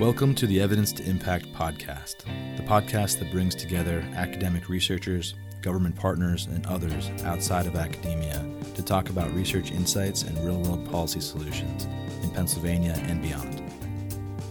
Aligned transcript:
Welcome 0.00 0.36
to 0.36 0.46
the 0.46 0.60
Evidence 0.60 0.92
to 0.92 1.02
Impact 1.02 1.52
podcast, 1.54 2.18
the 2.56 2.62
podcast 2.62 3.18
that 3.18 3.32
brings 3.32 3.56
together 3.56 4.06
academic 4.14 4.68
researchers, 4.68 5.34
government 5.60 5.96
partners, 5.96 6.46
and 6.46 6.64
others 6.66 7.10
outside 7.24 7.66
of 7.66 7.74
academia 7.74 8.48
to 8.76 8.82
talk 8.84 9.10
about 9.10 9.34
research 9.34 9.72
insights 9.72 10.22
and 10.22 10.38
real 10.46 10.60
world 10.60 10.88
policy 10.88 11.18
solutions 11.18 11.88
in 12.22 12.30
Pennsylvania 12.30 12.94
and 13.08 13.20
beyond. 13.20 13.60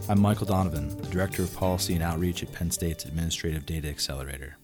I'm 0.10 0.20
Michael 0.20 0.48
Donovan, 0.48 0.98
the 0.98 1.08
Director 1.08 1.44
of 1.44 1.56
Policy 1.56 1.94
and 1.94 2.04
Outreach 2.04 2.44
at 2.44 2.52
Penn 2.52 2.70
State's 2.70 3.06
Administrative 3.06 3.66
Data 3.66 3.88
Accelerator. 3.88 4.58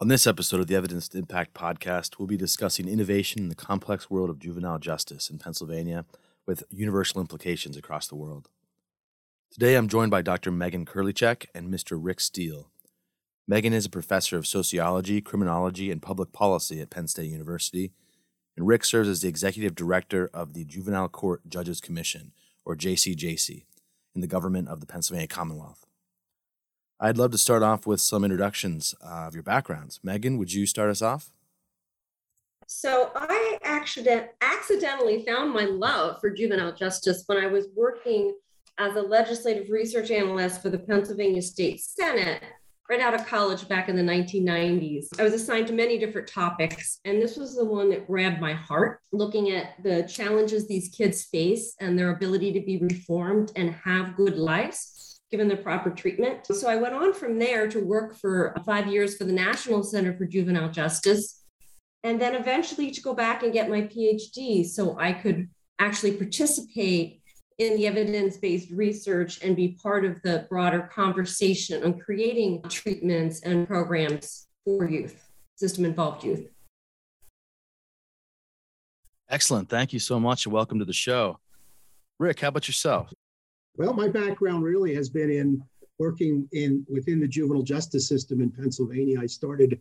On 0.00 0.08
this 0.08 0.26
episode 0.26 0.58
of 0.58 0.66
the 0.66 0.74
Evidence 0.74 1.06
to 1.10 1.18
Impact 1.18 1.54
podcast, 1.54 2.18
we'll 2.18 2.26
be 2.26 2.36
discussing 2.36 2.88
innovation 2.88 3.42
in 3.42 3.48
the 3.50 3.54
complex 3.54 4.10
world 4.10 4.30
of 4.30 4.40
juvenile 4.40 4.80
justice 4.80 5.30
in 5.30 5.38
Pennsylvania 5.38 6.04
with 6.46 6.64
universal 6.70 7.20
implications 7.20 7.76
across 7.76 8.08
the 8.08 8.16
world. 8.16 8.48
Today 9.50 9.74
I'm 9.74 9.88
joined 9.88 10.10
by 10.10 10.22
Dr. 10.22 10.50
Megan 10.50 10.86
Kurlychek 10.86 11.46
and 11.54 11.72
Mr. 11.72 11.98
Rick 12.00 12.20
Steele. 12.20 12.70
Megan 13.48 13.72
is 13.72 13.86
a 13.86 13.90
professor 13.90 14.36
of 14.36 14.46
sociology, 14.46 15.20
criminology, 15.20 15.90
and 15.90 16.00
public 16.00 16.32
policy 16.32 16.80
at 16.80 16.90
Penn 16.90 17.08
State 17.08 17.30
University, 17.30 17.92
and 18.56 18.66
Rick 18.66 18.84
serves 18.84 19.08
as 19.08 19.22
the 19.22 19.28
executive 19.28 19.74
director 19.74 20.30
of 20.32 20.54
the 20.54 20.64
Juvenile 20.64 21.08
Court 21.08 21.48
Judges 21.48 21.80
Commission, 21.80 22.32
or 22.64 22.76
JCJC, 22.76 23.64
in 24.14 24.20
the 24.20 24.26
government 24.26 24.68
of 24.68 24.80
the 24.80 24.86
Pennsylvania 24.86 25.26
Commonwealth. 25.26 25.84
I'd 27.00 27.16
love 27.16 27.32
to 27.32 27.38
start 27.38 27.62
off 27.62 27.86
with 27.86 28.00
some 28.00 28.24
introductions 28.24 28.94
uh, 29.02 29.26
of 29.26 29.34
your 29.34 29.42
backgrounds. 29.42 29.98
Megan, 30.02 30.36
would 30.36 30.52
you 30.52 30.66
start 30.66 30.90
us 30.90 31.02
off? 31.02 31.32
So 32.72 33.10
I 33.16 33.58
accident- 33.62 34.28
accidentally 34.40 35.24
found 35.26 35.52
my 35.52 35.64
love 35.64 36.20
for 36.20 36.30
juvenile 36.30 36.72
justice 36.72 37.24
when 37.26 37.36
I 37.36 37.48
was 37.48 37.66
working 37.74 38.32
as 38.78 38.94
a 38.94 39.02
legislative 39.02 39.70
research 39.70 40.12
analyst 40.12 40.62
for 40.62 40.70
the 40.70 40.78
Pennsylvania 40.78 41.42
State 41.42 41.80
Senate 41.80 42.40
right 42.88 43.00
out 43.00 43.12
of 43.12 43.26
college 43.26 43.66
back 43.68 43.88
in 43.88 43.96
the 43.96 44.02
1990s. 44.02 45.08
I 45.18 45.24
was 45.24 45.32
assigned 45.32 45.66
to 45.66 45.72
many 45.72 45.98
different 45.98 46.28
topics, 46.28 47.00
and 47.04 47.20
this 47.20 47.36
was 47.36 47.56
the 47.56 47.64
one 47.64 47.90
that 47.90 48.06
grabbed 48.06 48.40
my 48.40 48.52
heart, 48.52 49.00
looking 49.12 49.50
at 49.50 49.82
the 49.82 50.04
challenges 50.04 50.68
these 50.68 50.90
kids 50.90 51.24
face 51.24 51.74
and 51.80 51.98
their 51.98 52.10
ability 52.10 52.52
to 52.52 52.60
be 52.60 52.78
reformed 52.78 53.50
and 53.56 53.74
have 53.84 54.16
good 54.16 54.38
lives 54.38 55.20
given 55.32 55.48
the 55.48 55.56
proper 55.56 55.90
treatment. 55.90 56.46
So 56.46 56.68
I 56.68 56.76
went 56.76 56.94
on 56.94 57.14
from 57.14 57.38
there 57.38 57.68
to 57.68 57.84
work 57.84 58.16
for 58.16 58.54
five 58.64 58.86
years 58.86 59.16
for 59.16 59.24
the 59.24 59.32
National 59.32 59.82
Center 59.82 60.16
for 60.16 60.24
Juvenile 60.24 60.70
Justice, 60.70 61.39
and 62.04 62.20
then 62.20 62.34
eventually 62.34 62.90
to 62.90 63.00
go 63.00 63.14
back 63.14 63.42
and 63.42 63.52
get 63.52 63.68
my 63.68 63.82
PhD 63.82 64.66
so 64.66 64.98
I 64.98 65.12
could 65.12 65.48
actually 65.78 66.12
participate 66.12 67.20
in 67.58 67.76
the 67.76 67.86
evidence 67.86 68.38
based 68.38 68.70
research 68.70 69.42
and 69.42 69.54
be 69.54 69.76
part 69.82 70.04
of 70.04 70.20
the 70.22 70.46
broader 70.48 70.88
conversation 70.92 71.82
on 71.82 71.98
creating 71.98 72.62
treatments 72.68 73.40
and 73.42 73.66
programs 73.66 74.46
for 74.64 74.88
youth, 74.88 75.28
system 75.56 75.84
involved 75.84 76.24
youth. 76.24 76.48
Excellent. 79.28 79.68
Thank 79.68 79.92
you 79.92 79.98
so 79.98 80.18
much 80.18 80.46
and 80.46 80.52
welcome 80.52 80.78
to 80.78 80.84
the 80.84 80.92
show. 80.92 81.38
Rick, 82.18 82.40
how 82.40 82.48
about 82.48 82.66
yourself? 82.66 83.12
Well, 83.76 83.92
my 83.92 84.08
background 84.08 84.64
really 84.64 84.94
has 84.94 85.08
been 85.08 85.30
in 85.30 85.62
working 85.98 86.48
in 86.52 86.84
within 86.88 87.20
the 87.20 87.28
juvenile 87.28 87.62
justice 87.62 88.08
system 88.08 88.40
in 88.40 88.50
Pennsylvania. 88.50 89.20
I 89.20 89.26
started 89.26 89.78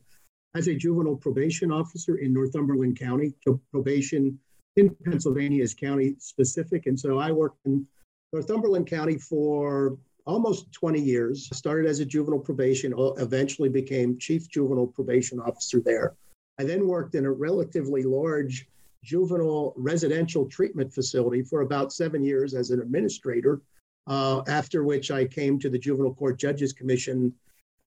as 0.55 0.67
a 0.67 0.75
juvenile 0.75 1.15
probation 1.15 1.71
officer 1.71 2.17
in 2.17 2.33
Northumberland 2.33 2.99
County. 2.99 3.33
So 3.43 3.59
probation 3.71 4.39
in 4.75 4.95
Pennsylvania 5.05 5.63
is 5.63 5.73
county 5.73 6.15
specific, 6.19 6.85
and 6.85 6.99
so 6.99 7.19
I 7.19 7.31
worked 7.31 7.59
in 7.65 7.85
Northumberland 8.33 8.87
County 8.87 9.17
for 9.17 9.97
almost 10.25 10.71
20 10.71 10.99
years. 10.99 11.49
Started 11.53 11.87
as 11.87 11.99
a 11.99 12.05
juvenile 12.05 12.39
probation, 12.39 12.93
eventually 13.17 13.69
became 13.69 14.17
chief 14.17 14.49
juvenile 14.49 14.87
probation 14.87 15.39
officer 15.39 15.81
there. 15.81 16.15
I 16.59 16.63
then 16.63 16.87
worked 16.87 17.15
in 17.15 17.25
a 17.25 17.31
relatively 17.31 18.03
large 18.03 18.67
juvenile 19.03 19.73
residential 19.77 20.45
treatment 20.45 20.93
facility 20.93 21.41
for 21.41 21.61
about 21.61 21.93
seven 21.93 22.21
years 22.21 22.53
as 22.53 22.69
an 22.71 22.81
administrator 22.81 23.61
uh, 24.07 24.41
after 24.47 24.83
which 24.83 25.11
I 25.11 25.25
came 25.25 25.59
to 25.59 25.69
the 25.69 25.77
Juvenile 25.77 26.15
Court 26.15 26.37
Judges 26.37 26.73
Commission, 26.73 27.33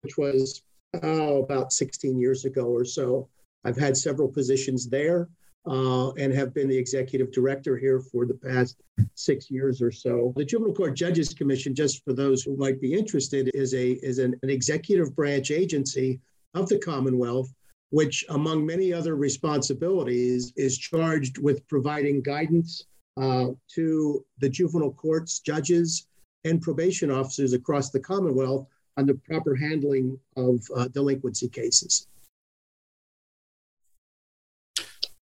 which 0.03 0.17
was 0.17 0.63
oh, 1.03 1.43
about 1.43 1.73
16 1.73 2.19
years 2.19 2.45
ago 2.45 2.65
or 2.65 2.85
so. 2.85 3.29
I've 3.65 3.77
had 3.77 3.97
several 3.97 4.29
positions 4.29 4.89
there 4.89 5.29
uh, 5.67 6.11
and 6.13 6.33
have 6.33 6.53
been 6.53 6.69
the 6.69 6.77
executive 6.77 7.31
director 7.33 7.77
here 7.77 8.01
for 8.01 8.27
the 8.27 8.35
past 8.35 8.83
six 9.15 9.51
years 9.51 9.81
or 9.81 9.93
so. 9.93 10.33
The 10.37 10.45
Juvenile 10.45 10.75
Court 10.75 10.95
Judges 10.95 11.33
Commission, 11.33 11.75
just 11.75 12.05
for 12.05 12.13
those 12.13 12.43
who 12.43 12.57
might 12.57 12.81
be 12.81 12.95
interested, 12.95 13.51
is 13.55 13.73
a 13.75 13.93
is 14.05 14.19
an, 14.19 14.35
an 14.43 14.51
executive 14.51 15.15
branch 15.15 15.51
agency 15.51 16.21
of 16.55 16.69
the 16.69 16.79
Commonwealth, 16.79 17.53
which, 17.91 18.25
among 18.31 18.67
many 18.67 18.93
other 18.93 19.15
responsibilities, 19.15 20.53
is 20.57 20.77
charged 20.77 21.39
with 21.39 21.67
providing 21.69 22.23
guidance 22.23 22.87
uh, 23.17 23.49
to 23.69 24.25
the 24.39 24.49
juvenile 24.49 24.93
courts 24.93 25.39
judges 25.39 26.09
and 26.45 26.61
probation 26.61 27.11
officers 27.11 27.53
across 27.53 27.91
the 27.91 28.01
Commonwealth 28.01 28.67
on 28.97 29.07
the 29.07 29.15
proper 29.15 29.55
handling 29.55 30.19
of 30.37 30.61
uh, 30.77 30.89
delinquency 30.89 31.49
cases. 31.49 32.07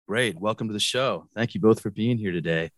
Great. 0.09 0.41
Welcome 0.41 0.67
to 0.67 0.73
the 0.73 0.81
show. 0.81 1.29
Thank 1.37 1.55
you 1.55 1.61
both 1.61 1.81
for 1.81 1.91
being 1.91 2.19
here 2.19 2.33
today. 2.33 2.71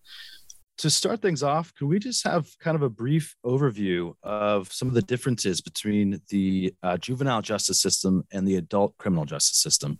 To 0.78 0.90
start 0.90 1.22
things 1.22 1.42
off, 1.42 1.72
can 1.74 1.88
we 1.88 1.98
just 1.98 2.24
have 2.24 2.46
kind 2.58 2.74
of 2.74 2.82
a 2.82 2.90
brief 2.90 3.36
overview 3.44 4.14
of 4.22 4.70
some 4.72 4.88
of 4.88 4.94
the 4.94 5.02
differences 5.02 5.60
between 5.60 6.20
the 6.28 6.74
uh, 6.82 6.96
juvenile 6.96 7.40
justice 7.40 7.80
system 7.80 8.26
and 8.32 8.46
the 8.46 8.56
adult 8.56 8.96
criminal 8.98 9.24
justice 9.24 9.58
system? 9.58 9.98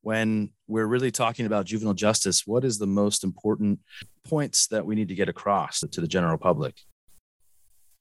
When 0.00 0.50
we're 0.66 0.86
really 0.86 1.10
talking 1.10 1.46
about 1.46 1.66
juvenile 1.66 1.94
justice, 1.94 2.46
what 2.46 2.64
is 2.64 2.78
the 2.78 2.86
most 2.86 3.24
important 3.24 3.80
points 4.24 4.66
that 4.68 4.84
we 4.84 4.94
need 4.94 5.08
to 5.08 5.14
get 5.14 5.28
across 5.28 5.80
to 5.80 6.00
the 6.00 6.08
general 6.08 6.38
public? 6.38 6.80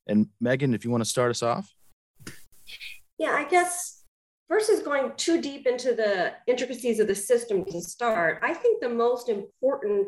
And 0.07 0.27
Megan, 0.39 0.73
if 0.73 0.85
you 0.85 0.89
want 0.89 1.03
to 1.03 1.09
start 1.09 1.29
us 1.29 1.43
off. 1.43 1.71
Yeah, 3.21 3.33
I 3.33 3.43
guess 3.43 4.03
versus 4.49 4.79
going 4.79 5.11
too 5.15 5.39
deep 5.39 5.67
into 5.67 5.93
the 5.93 6.33
intricacies 6.47 6.99
of 6.99 7.05
the 7.05 7.13
system 7.13 7.63
to 7.65 7.79
start, 7.79 8.39
I 8.41 8.51
think 8.51 8.81
the 8.81 8.89
most 8.89 9.29
important 9.29 10.07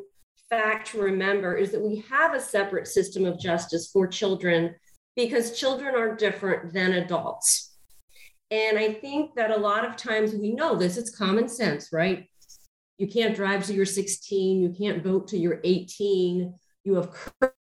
fact 0.49 0.87
to 0.87 0.99
remember 0.99 1.55
is 1.55 1.71
that 1.73 1.81
we 1.83 2.03
have 2.09 2.33
a 2.33 2.39
separate 2.39 2.87
system 2.87 3.23
of 3.25 3.39
justice 3.39 3.91
for 3.93 4.07
children 4.07 4.73
because 5.15 5.59
children 5.59 5.93
are 5.93 6.15
different 6.15 6.73
than 6.73 6.93
adults. 6.93 7.75
And 8.49 8.79
I 8.79 8.93
think 8.93 9.35
that 9.35 9.51
a 9.51 9.57
lot 9.57 9.85
of 9.85 9.95
times 9.95 10.33
we 10.33 10.51
know 10.51 10.75
this, 10.75 10.97
it's 10.97 11.15
common 11.15 11.47
sense, 11.47 11.89
right? 11.93 12.27
You 12.97 13.05
can't 13.05 13.35
drive 13.35 13.63
till 13.63 13.75
you're 13.75 13.85
16, 13.85 14.59
you 14.59 14.69
can't 14.75 15.03
vote 15.03 15.27
till 15.27 15.39
you're 15.39 15.61
18, 15.63 16.51
you 16.83 16.95
have 16.95 17.15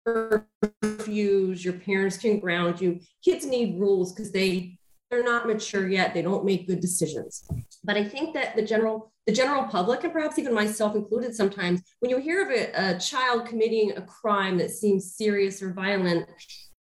curfews, 0.06 1.64
your 1.64 1.78
parents 1.78 2.18
can 2.18 2.40
ground 2.40 2.78
you. 2.78 3.00
Kids 3.24 3.46
need 3.46 3.80
rules 3.80 4.12
because 4.12 4.32
they 4.32 4.76
they're 5.10 5.24
not 5.24 5.46
mature 5.46 5.88
yet. 5.88 6.14
They 6.14 6.22
don't 6.22 6.44
make 6.44 6.66
good 6.66 6.80
decisions. 6.80 7.44
But 7.82 7.96
I 7.96 8.04
think 8.04 8.34
that 8.34 8.54
the 8.54 8.62
general 8.62 9.12
the 9.26 9.32
general 9.32 9.64
public 9.64 10.02
and 10.02 10.12
perhaps 10.12 10.38
even 10.38 10.54
myself 10.54 10.96
included 10.96 11.34
sometimes 11.34 11.82
when 12.00 12.10
you 12.10 12.18
hear 12.18 12.42
of 12.42 12.50
a, 12.50 12.94
a 12.94 12.98
child 12.98 13.46
committing 13.46 13.92
a 13.96 14.02
crime 14.02 14.56
that 14.58 14.70
seems 14.70 15.14
serious 15.14 15.62
or 15.62 15.72
violent, 15.72 16.26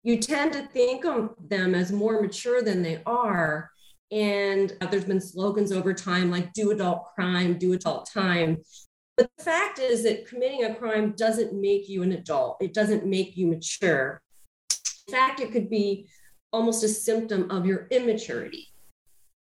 you 0.04 0.18
tend 0.18 0.54
to 0.54 0.68
think 0.68 1.06
of 1.06 1.36
them 1.50 1.76
as 1.76 1.92
more 1.92 2.22
mature 2.22 2.62
than 2.62 2.82
they 2.82 3.02
are. 3.06 3.70
And 4.12 4.74
there's 4.90 5.06
been 5.06 5.22
slogans 5.22 5.72
over 5.72 5.94
time 5.94 6.32
like 6.32 6.54
do 6.54 6.72
adult 6.72 7.14
crime, 7.16 7.58
do 7.58 7.74
adult 7.74 8.10
time. 8.12 8.58
But 9.18 9.30
the 9.38 9.44
fact 9.44 9.80
is 9.80 10.04
that 10.04 10.28
committing 10.28 10.64
a 10.64 10.76
crime 10.76 11.14
doesn't 11.16 11.54
make 11.54 11.88
you 11.90 12.02
an 12.02 12.12
adult, 12.14 12.58
it 12.62 12.74
doesn't 12.74 13.06
make 13.06 13.38
you 13.38 13.48
mature. 13.48 14.22
In 15.08 15.14
fact, 15.14 15.40
it 15.42 15.52
could 15.52 15.70
be 15.70 16.08
almost 16.52 16.84
a 16.84 16.88
symptom 16.88 17.50
of 17.50 17.66
your 17.66 17.88
immaturity. 17.92 18.68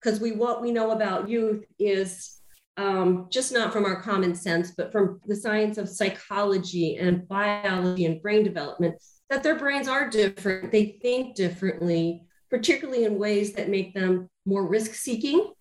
Because 0.01 0.19
we 0.19 0.31
what 0.31 0.61
we 0.61 0.71
know 0.71 0.91
about 0.91 1.29
youth 1.29 1.65
is 1.77 2.39
um, 2.77 3.27
just 3.29 3.51
not 3.51 3.73
from 3.73 3.85
our 3.85 4.01
common 4.01 4.33
sense, 4.33 4.71
but 4.71 4.91
from 4.91 5.19
the 5.25 5.35
science 5.35 5.77
of 5.77 5.89
psychology 5.89 6.95
and 6.95 7.27
biology 7.27 8.06
and 8.06 8.21
brain 8.21 8.44
development, 8.44 8.95
that 9.29 9.44
their 9.44 9.56
brains 9.56 9.88
are 9.89 10.09
different. 10.09 10.71
They 10.71 10.97
think 11.01 11.35
differently, 11.35 12.23
particularly 12.50 13.03
in 13.03 13.19
ways 13.19 13.51
that 13.53 13.69
make 13.69 13.94
them 13.94 14.29
more 14.45 14.65
risk 14.65 14.94
seeking, 14.94 15.51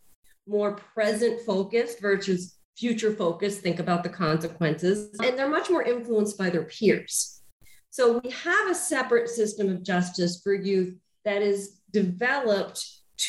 more 0.46 0.72
present 0.72 1.40
focused 1.44 2.00
versus 2.00 2.56
future 2.76 3.12
focused, 3.12 3.60
think 3.60 3.80
about 3.80 4.04
the 4.04 4.08
consequences, 4.08 5.10
and 5.22 5.36
they're 5.36 5.48
much 5.48 5.68
more 5.68 5.82
influenced 5.82 6.38
by 6.38 6.48
their 6.48 6.62
peers. 6.64 7.42
So 7.90 8.18
we 8.22 8.30
have 8.30 8.70
a 8.70 8.74
separate 8.74 9.28
system 9.28 9.68
of 9.68 9.82
justice 9.82 10.40
for 10.42 10.54
youth 10.54 10.94
that 11.28 11.42
is 11.42 11.60
developed 11.90 12.80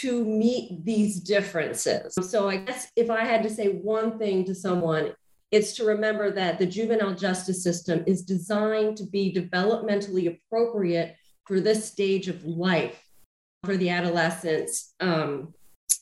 to 0.02 0.24
meet 0.24 0.66
these 0.86 1.14
differences. 1.34 2.14
So 2.34 2.48
I 2.54 2.58
guess 2.58 2.82
if 2.96 3.10
I 3.10 3.24
had 3.32 3.42
to 3.44 3.50
say 3.50 3.68
one 3.98 4.10
thing 4.22 4.38
to 4.46 4.56
someone, 4.56 5.06
It's 5.52 5.74
to 5.78 5.86
remember 5.86 6.32
that 6.32 6.60
the 6.60 6.66
juvenile 6.66 7.16
justice 7.16 7.64
system 7.64 8.04
is 8.06 8.24
designed 8.24 8.98
to 8.98 9.06
be 9.06 9.34
developmentally 9.34 10.28
appropriate 10.28 11.16
for 11.46 11.60
this 11.60 11.86
stage 11.86 12.28
of 12.28 12.46
life 12.46 13.04
for 13.64 13.76
the 13.76 13.90
adolescents 13.90 14.94
um, 15.00 15.54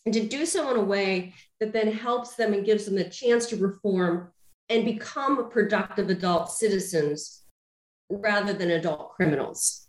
and 0.05 0.13
to 0.13 0.27
do 0.27 0.45
so 0.45 0.69
in 0.71 0.77
a 0.77 0.83
way 0.83 1.33
that 1.59 1.73
then 1.73 1.91
helps 1.91 2.35
them 2.35 2.53
and 2.53 2.65
gives 2.65 2.85
them 2.85 2.95
the 2.95 3.09
chance 3.09 3.45
to 3.47 3.55
reform 3.55 4.31
and 4.69 4.85
become 4.85 5.49
productive 5.49 6.09
adult 6.09 6.51
citizens 6.51 7.43
rather 8.09 8.53
than 8.53 8.71
adult 8.71 9.11
criminals. 9.15 9.86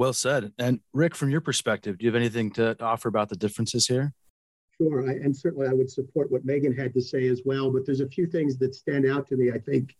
Well 0.00 0.14
said. 0.14 0.54
And 0.58 0.80
Rick, 0.94 1.14
from 1.14 1.28
your 1.28 1.42
perspective, 1.42 1.98
do 1.98 2.06
you 2.06 2.10
have 2.10 2.16
anything 2.16 2.50
to 2.52 2.74
offer 2.82 3.10
about 3.10 3.28
the 3.28 3.36
differences 3.36 3.86
here? 3.86 4.14
Sure. 4.78 5.06
I, 5.06 5.12
and 5.12 5.36
certainly 5.36 5.68
I 5.68 5.74
would 5.74 5.90
support 5.90 6.32
what 6.32 6.42
Megan 6.42 6.74
had 6.74 6.94
to 6.94 7.02
say 7.02 7.28
as 7.28 7.42
well. 7.44 7.70
But 7.70 7.84
there's 7.84 8.00
a 8.00 8.08
few 8.08 8.26
things 8.26 8.56
that 8.60 8.74
stand 8.74 9.04
out 9.04 9.26
to 9.26 9.36
me, 9.36 9.52
I 9.52 9.58
think, 9.58 9.94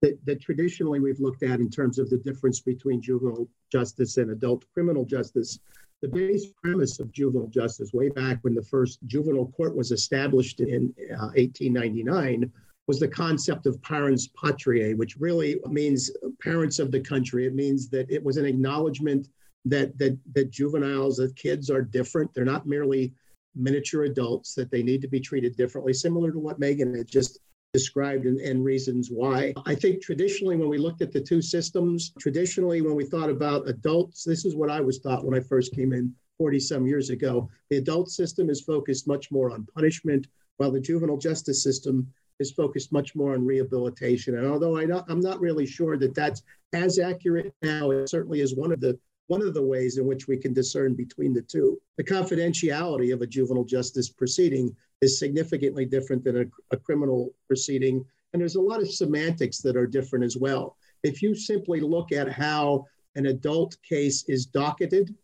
that, 0.00 0.18
that 0.24 0.40
traditionally 0.40 0.98
we've 0.98 1.20
looked 1.20 1.42
at 1.42 1.60
in 1.60 1.68
terms 1.68 1.98
of 1.98 2.08
the 2.08 2.16
difference 2.16 2.60
between 2.60 3.02
juvenile 3.02 3.46
justice 3.70 4.16
and 4.16 4.30
adult 4.30 4.64
criminal 4.72 5.04
justice. 5.04 5.58
The 6.00 6.08
base 6.08 6.46
premise 6.62 6.98
of 6.98 7.12
juvenile 7.12 7.48
justice, 7.48 7.92
way 7.92 8.08
back 8.08 8.38
when 8.40 8.54
the 8.54 8.62
first 8.62 8.98
juvenile 9.08 9.52
court 9.54 9.76
was 9.76 9.92
established 9.92 10.60
in 10.60 10.94
uh, 11.20 11.36
1899, 11.36 12.50
was 12.86 13.00
the 13.00 13.08
concept 13.08 13.66
of 13.66 13.80
parens 13.82 14.28
patriae, 14.28 14.96
which 14.96 15.16
really 15.16 15.58
means 15.68 16.10
parents 16.42 16.78
of 16.78 16.90
the 16.90 17.00
country. 17.00 17.46
It 17.46 17.54
means 17.54 17.88
that 17.90 18.10
it 18.10 18.22
was 18.22 18.36
an 18.36 18.44
acknowledgement 18.44 19.28
that 19.64 19.96
that 19.98 20.18
that 20.34 20.50
juveniles, 20.50 21.16
that 21.16 21.36
kids 21.36 21.70
are 21.70 21.82
different. 21.82 22.32
They're 22.34 22.44
not 22.44 22.66
merely 22.66 23.14
miniature 23.54 24.04
adults, 24.04 24.54
that 24.54 24.70
they 24.70 24.82
need 24.82 25.00
to 25.02 25.08
be 25.08 25.20
treated 25.20 25.56
differently, 25.56 25.92
similar 25.92 26.32
to 26.32 26.38
what 26.38 26.58
Megan 26.58 26.94
had 26.94 27.06
just 27.06 27.38
described 27.72 28.26
and, 28.26 28.38
and, 28.40 28.64
reasons 28.64 29.08
why. 29.10 29.52
I 29.66 29.74
think 29.74 30.00
traditionally, 30.00 30.56
when 30.56 30.68
we 30.68 30.78
looked 30.78 31.02
at 31.02 31.12
the 31.12 31.20
two 31.20 31.42
systems, 31.42 32.12
traditionally, 32.20 32.82
when 32.82 32.94
we 32.94 33.04
thought 33.04 33.30
about 33.30 33.68
adults, 33.68 34.22
this 34.22 34.44
is 34.44 34.54
what 34.54 34.70
I 34.70 34.80
was 34.80 35.00
taught 35.00 35.24
when 35.24 35.38
I 35.38 35.42
first 35.42 35.74
came 35.74 35.92
in 35.92 36.14
40 36.38 36.60
some 36.60 36.86
years 36.86 37.10
ago. 37.10 37.48
The 37.70 37.78
adult 37.78 38.10
system 38.10 38.48
is 38.48 38.60
focused 38.60 39.08
much 39.08 39.30
more 39.30 39.50
on 39.50 39.66
punishment, 39.74 40.28
while 40.56 40.70
the 40.70 40.80
juvenile 40.80 41.16
justice 41.16 41.62
system 41.62 42.06
is 42.40 42.50
focused 42.50 42.92
much 42.92 43.14
more 43.14 43.34
on 43.34 43.44
rehabilitation. 43.44 44.36
And 44.36 44.46
although 44.46 44.76
I 44.76 44.82
am 44.82 45.20
not 45.20 45.40
really 45.40 45.66
sure 45.66 45.96
that 45.98 46.14
that's 46.14 46.42
as 46.72 46.98
accurate 46.98 47.54
now, 47.62 47.90
it 47.90 48.08
certainly 48.08 48.40
is 48.40 48.56
one 48.56 48.72
of 48.72 48.80
the 48.80 48.98
one 49.26 49.40
of 49.40 49.54
the 49.54 49.62
ways 49.62 49.96
in 49.96 50.06
which 50.06 50.28
we 50.28 50.36
can 50.36 50.52
discern 50.52 50.94
between 50.94 51.32
the 51.32 51.40
two. 51.40 51.80
The 51.96 52.04
confidentiality 52.04 53.12
of 53.12 53.22
a 53.22 53.26
juvenile 53.26 53.64
justice 53.64 54.10
proceeding 54.10 54.76
is 55.00 55.18
significantly 55.18 55.86
different 55.86 56.24
than 56.24 56.42
a, 56.42 56.74
a 56.74 56.76
criminal 56.76 57.32
proceeding. 57.46 58.04
And 58.32 58.40
there's 58.40 58.56
a 58.56 58.60
lot 58.60 58.82
of 58.82 58.92
semantics 58.92 59.62
that 59.62 59.76
are 59.76 59.86
different 59.86 60.26
as 60.26 60.36
well. 60.36 60.76
If 61.04 61.22
you 61.22 61.34
simply 61.34 61.80
look 61.80 62.12
at 62.12 62.30
how 62.30 62.84
an 63.14 63.26
adult 63.26 63.78
case 63.82 64.24
is 64.28 64.44
docketed, 64.44 65.14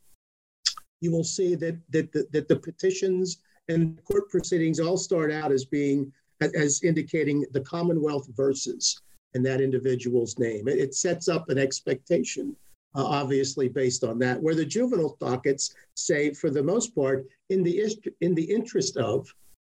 you 1.01 1.11
will 1.11 1.25
see 1.25 1.55
that, 1.57 1.79
that, 1.91 2.12
that, 2.12 2.33
that 2.33 2.49
the 2.49 2.57
petitions 2.57 3.39
and 3.69 4.03
court 4.05 4.31
proceedings 4.31 4.81
all 4.81 4.97
start 4.97 5.31
out 5.31 5.53
as 5.53 5.65
being 5.65 6.12
as 6.41 6.83
indicating 6.83 7.45
the 7.53 7.61
Commonwealth 7.61 8.29
versus 8.35 9.01
in 9.35 9.43
that 9.45 9.61
individual's 9.61 10.39
name. 10.39 10.69
It, 10.69 10.79
it 10.79 10.95
sets 10.95 11.29
up 11.29 11.49
an 11.49 11.59
expectation, 11.59 12.57
uh, 12.95 13.05
obviously 13.05 13.69
based 13.69 14.05
on 14.05 14.19
that. 14.21 14.43
Where 14.43 14.55
the 14.55 14.65
juvenile 14.65 15.17
dockets 15.21 15.75
say, 15.95 16.33
for 16.33 16.51
the 16.51 16.63
most 16.63 16.95
part, 16.95 17.27
in 17.49 17.63
the 17.63 17.95
in 18.21 18.35
the 18.35 18.51
interest 18.51 18.97
of, 18.97 19.33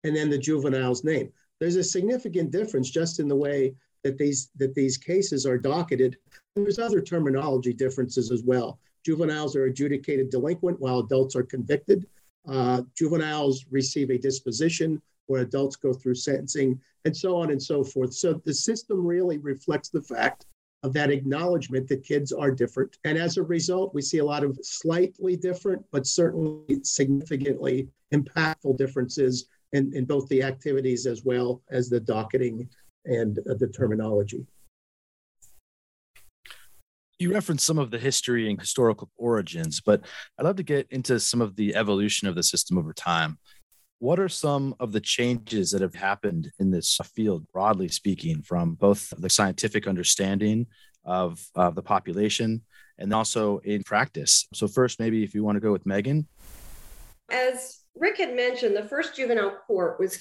and 0.05 0.15
then 0.15 0.31
the 0.31 0.39
juvenile's 0.39 1.05
name. 1.05 1.33
There's 1.59 1.77
a 1.77 1.85
significant 1.85 2.51
difference 2.51 2.91
just 2.91 3.21
in 3.21 3.29
the 3.29 3.37
way 3.37 3.75
that 4.03 4.17
these 4.17 4.51
that 4.57 4.75
these 4.75 4.97
cases 4.97 5.47
are 5.47 5.59
docketed. 5.59 6.17
And 6.57 6.65
there's 6.65 6.79
other 6.79 7.03
terminology 7.03 7.73
differences 7.73 8.31
as 8.31 8.43
well. 8.43 8.79
Juveniles 9.05 9.57
are 9.57 9.65
adjudicated 9.65 10.31
delinquent 10.31 10.81
while 10.81 11.01
adults 11.01 11.37
are 11.37 11.43
convicted. 11.43 12.07
Uh, 12.49 12.83
juveniles 12.97 13.67
receive 13.71 14.11
a 14.11 14.19
disposition 14.19 15.01
where 15.31 15.43
adults 15.43 15.77
go 15.77 15.93
through 15.93 16.17
sentencing, 16.17 16.81
and 17.05 17.17
so 17.17 17.37
on 17.37 17.53
and 17.53 17.63
so 17.63 17.85
forth. 17.85 18.13
So 18.13 18.43
the 18.45 18.53
system 18.53 19.07
really 19.07 19.39
reflects 19.39 19.89
the 19.89 20.03
fact 20.03 20.47
of 20.83 20.93
that 20.95 21.11
acknowledgement 21.11 21.87
that 21.89 22.03
kids 22.03 22.33
are 22.33 22.51
different. 22.51 22.99
And 23.05 23.17
as 23.17 23.37
a 23.37 23.43
result, 23.45 23.95
we 23.95 24.03
see 24.03 24.19
a 24.19 24.25
lot 24.25 24.43
of 24.43 24.59
slightly 24.63 25.37
different, 25.37 25.85
but 25.93 26.05
certainly 26.05 26.81
significantly 26.83 27.89
impactful 28.13 28.77
differences 28.77 29.47
in, 29.73 29.95
in 29.95 30.05
both 30.05 30.27
the 30.29 30.43
activities 30.43 31.07
as 31.07 31.25
well 31.25 31.63
as 31.71 31.89
the 31.89 32.01
docketing 32.01 32.69
and 33.05 33.39
uh, 33.39 33.55
the 33.55 33.69
terminology. 33.69 34.45
You 37.21 37.33
referenced 37.33 37.67
some 37.67 37.79
of 37.79 37.93
the 37.93 37.99
history 37.99 38.51
and 38.51 38.59
historical 38.59 39.11
origins, 39.17 39.81
but 39.81 40.01
I'd 40.39 40.45
love 40.45 40.57
to 40.57 40.65
get 40.65 40.89
into 40.91 41.21
some 41.21 41.41
of 41.41 41.55
the 41.55 41.77
evolution 41.77 42.27
of 42.27 42.35
the 42.35 42.43
system 42.43 42.79
over 42.79 42.95
time. 42.95 43.39
What 44.01 44.19
are 44.19 44.31
some 44.31 44.75
of 44.81 44.93
the 44.93 45.01
changes 45.01 45.71
that 45.73 45.83
have 45.83 45.95
happened 45.95 46.51
in 46.59 46.71
this 46.71 46.99
field, 47.15 47.47
broadly 47.53 47.89
speaking, 47.89 48.41
from 48.41 48.75
both 48.75 49.13
the 49.19 49.29
scientific 49.29 49.87
understanding 49.87 50.69
of, 51.05 51.47
of 51.55 51.75
the 51.75 51.83
population 51.83 52.63
and 52.97 53.13
also 53.13 53.59
in 53.59 53.83
practice? 53.83 54.49
So, 54.55 54.67
first, 54.69 55.01
maybe 55.01 55.23
if 55.23 55.35
you 55.35 55.45
want 55.45 55.57
to 55.57 55.61
go 55.61 55.71
with 55.71 55.85
Megan. 55.85 56.27
As 57.31 57.81
Rick 57.95 58.17
had 58.17 58.35
mentioned, 58.35 58.75
the 58.75 58.89
first 58.89 59.15
juvenile 59.15 59.59
court 59.67 60.01
was 60.01 60.19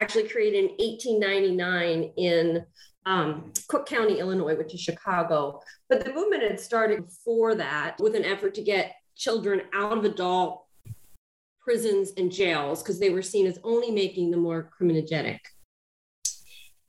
actually 0.00 0.28
created 0.28 0.64
in 0.64 0.70
1899 0.78 2.12
in 2.16 2.64
um, 3.04 3.52
Cook 3.68 3.86
County, 3.86 4.20
Illinois, 4.20 4.56
which 4.56 4.72
is 4.72 4.80
Chicago. 4.80 5.60
But 5.90 6.02
the 6.02 6.14
movement 6.14 6.44
had 6.44 6.58
started 6.58 7.04
before 7.04 7.56
that 7.56 7.98
with 8.00 8.14
an 8.14 8.24
effort 8.24 8.54
to 8.54 8.62
get 8.62 8.94
children 9.16 9.60
out 9.74 9.98
of 9.98 10.06
adult 10.06 10.64
prisons 11.62 12.12
and 12.16 12.32
jails 12.32 12.82
because 12.82 12.98
they 12.98 13.10
were 13.10 13.22
seen 13.22 13.46
as 13.46 13.58
only 13.64 13.90
making 13.90 14.30
them 14.30 14.40
more 14.40 14.70
criminogenic. 14.78 15.38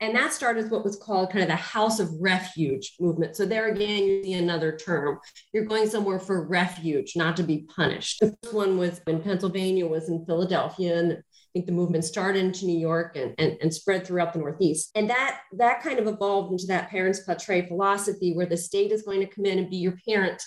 And 0.03 0.13
that 0.17 0.33
started 0.33 0.69
what 0.69 0.83
was 0.83 0.97
called 0.97 1.29
kind 1.29 1.43
of 1.43 1.47
the 1.47 1.55
house 1.55 2.01
of 2.01 2.09
refuge 2.19 2.95
movement. 2.99 3.37
So 3.37 3.45
there 3.45 3.69
again, 3.69 4.03
you 4.03 4.21
see 4.21 4.33
another 4.33 4.75
term. 4.75 5.19
You're 5.53 5.63
going 5.63 5.87
somewhere 5.87 6.19
for 6.19 6.45
refuge, 6.45 7.13
not 7.15 7.37
to 7.37 7.43
be 7.43 7.65
punished. 7.73 8.19
The 8.19 8.35
first 8.43 8.53
one 8.53 8.77
was 8.77 8.99
in 9.07 9.21
Pennsylvania, 9.21 9.87
was 9.87 10.09
in 10.09 10.25
Philadelphia, 10.25 10.99
and 10.99 11.13
I 11.13 11.49
think 11.53 11.67
the 11.67 11.71
movement 11.71 12.03
started 12.03 12.43
into 12.43 12.65
New 12.65 12.77
York 12.77 13.15
and, 13.15 13.33
and, 13.37 13.57
and 13.61 13.73
spread 13.73 14.05
throughout 14.05 14.33
the 14.33 14.39
Northeast. 14.39 14.91
And 14.95 15.09
that 15.09 15.39
that 15.53 15.81
kind 15.81 15.99
of 15.99 16.07
evolved 16.07 16.51
into 16.51 16.65
that 16.67 16.89
parens 16.89 17.25
patriae 17.25 17.69
philosophy 17.69 18.33
where 18.33 18.47
the 18.47 18.57
state 18.57 18.91
is 18.91 19.03
going 19.03 19.21
to 19.21 19.27
come 19.27 19.45
in 19.45 19.59
and 19.59 19.69
be 19.69 19.77
your 19.77 19.95
parent 20.05 20.43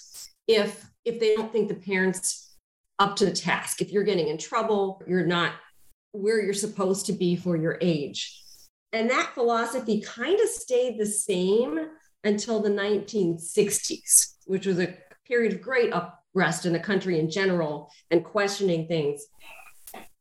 if 0.47 0.87
if 1.07 1.19
they 1.19 1.35
don't 1.35 1.51
think 1.51 1.69
the 1.69 1.77
parents 1.77 2.46
up 2.99 3.17
to 3.17 3.27
the 3.27 3.33
task. 3.33 3.83
If 3.83 3.91
you're 3.91 4.05
getting 4.05 4.29
in 4.29 4.39
trouble, 4.39 5.03
you're 5.07 5.27
not 5.27 5.53
where 6.13 6.41
you're 6.41 6.55
supposed 6.55 7.07
to 7.07 7.13
be 7.13 7.37
for 7.37 7.57
your 7.57 7.79
age. 7.81 8.43
And 8.93 9.11
that 9.11 9.33
philosophy 9.35 10.01
kind 10.01 10.41
of 10.41 10.49
stayed 10.49 10.99
the 10.99 11.07
same 11.07 11.89
until 12.25 12.61
the 12.61 12.71
1960s, 12.71 14.35
which 14.47 14.67
was 14.67 14.79
a 14.81 14.97
period 15.27 15.53
of 15.53 15.61
great 15.61 15.93
unrest 15.93 16.65
in 16.67 16.73
the 16.73 16.81
country 16.81 17.19
in 17.19 17.31
general 17.31 17.91
and 18.11 18.25
questioning 18.25 18.87
things. 18.87 19.27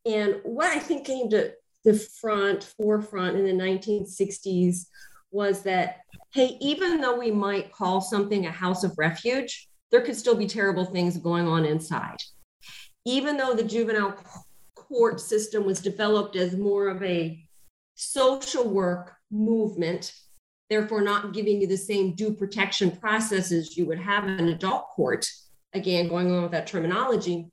And 0.06 0.42
what 0.44 0.68
I 0.68 0.80
think 0.80 1.06
came 1.06 1.30
to 1.30 1.54
the 1.84 1.94
front, 1.94 2.64
forefront 2.78 3.38
in 3.38 3.46
the 3.46 3.64
1960s 3.64 4.88
was 5.32 5.62
that, 5.64 5.98
hey, 6.34 6.58
even 6.60 7.00
though 7.00 7.18
we 7.18 7.32
might 7.32 7.72
call 7.72 8.02
something 8.02 8.46
a 8.46 8.52
house 8.52 8.84
of 8.84 8.98
refuge, 8.98 9.70
there 9.92 10.02
could 10.02 10.16
still 10.16 10.36
be 10.36 10.48
terrible 10.48 10.86
things 10.86 11.18
going 11.18 11.48
on 11.48 11.66
inside 11.66 12.18
even 13.06 13.38
though 13.38 13.54
the 13.54 13.64
juvenile 13.64 14.18
court 14.76 15.22
system 15.22 15.66
was 15.66 15.80
developed 15.80 16.36
as 16.36 16.58
more 16.58 16.90
of 16.90 17.02
a 17.04 17.42
social 17.94 18.68
work 18.68 19.14
movement, 19.32 20.12
therefore 20.70 21.02
not 21.02 21.34
giving 21.34 21.62
you 21.62 21.68
the 21.68 21.78
same 21.78 22.16
due 22.16 22.34
protection 22.34 22.92
processes 22.92 23.78
you 23.78 23.86
would 23.86 24.00
have 24.00 24.26
in 24.26 24.32
an 24.32 24.50
adult 24.50 24.90
court, 24.90 25.30
again, 25.74 26.08
going 26.08 26.32
on 26.32 26.44
with 26.44 26.52
that 26.52 26.68
terminology, 26.68 27.48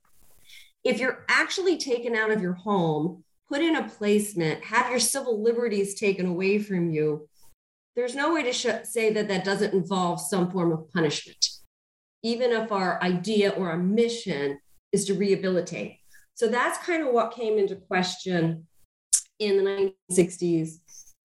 if 0.83 0.99
you're 0.99 1.23
actually 1.29 1.77
taken 1.77 2.15
out 2.15 2.31
of 2.31 2.41
your 2.41 2.53
home, 2.53 3.23
put 3.47 3.61
in 3.61 3.75
a 3.75 3.87
placement, 3.87 4.63
have 4.65 4.89
your 4.89 4.99
civil 4.99 5.41
liberties 5.41 5.95
taken 5.95 6.25
away 6.25 6.59
from 6.59 6.89
you, 6.89 7.27
there's 7.95 8.15
no 8.15 8.33
way 8.33 8.43
to 8.43 8.51
sh- 8.51 8.83
say 8.83 9.13
that 9.13 9.27
that 9.27 9.45
doesn't 9.45 9.73
involve 9.73 10.19
some 10.19 10.49
form 10.49 10.71
of 10.71 10.91
punishment. 10.91 11.47
Even 12.23 12.51
if 12.51 12.71
our 12.71 13.01
idea 13.03 13.51
or 13.51 13.69
our 13.69 13.77
mission 13.77 14.59
is 14.93 15.05
to 15.05 15.15
rehabilitate. 15.15 15.97
So 16.35 16.47
that's 16.47 16.83
kind 16.85 17.05
of 17.05 17.13
what 17.13 17.33
came 17.33 17.57
into 17.57 17.75
question 17.75 18.67
in 19.39 19.57
the 19.57 19.91
1960s. 20.11 20.75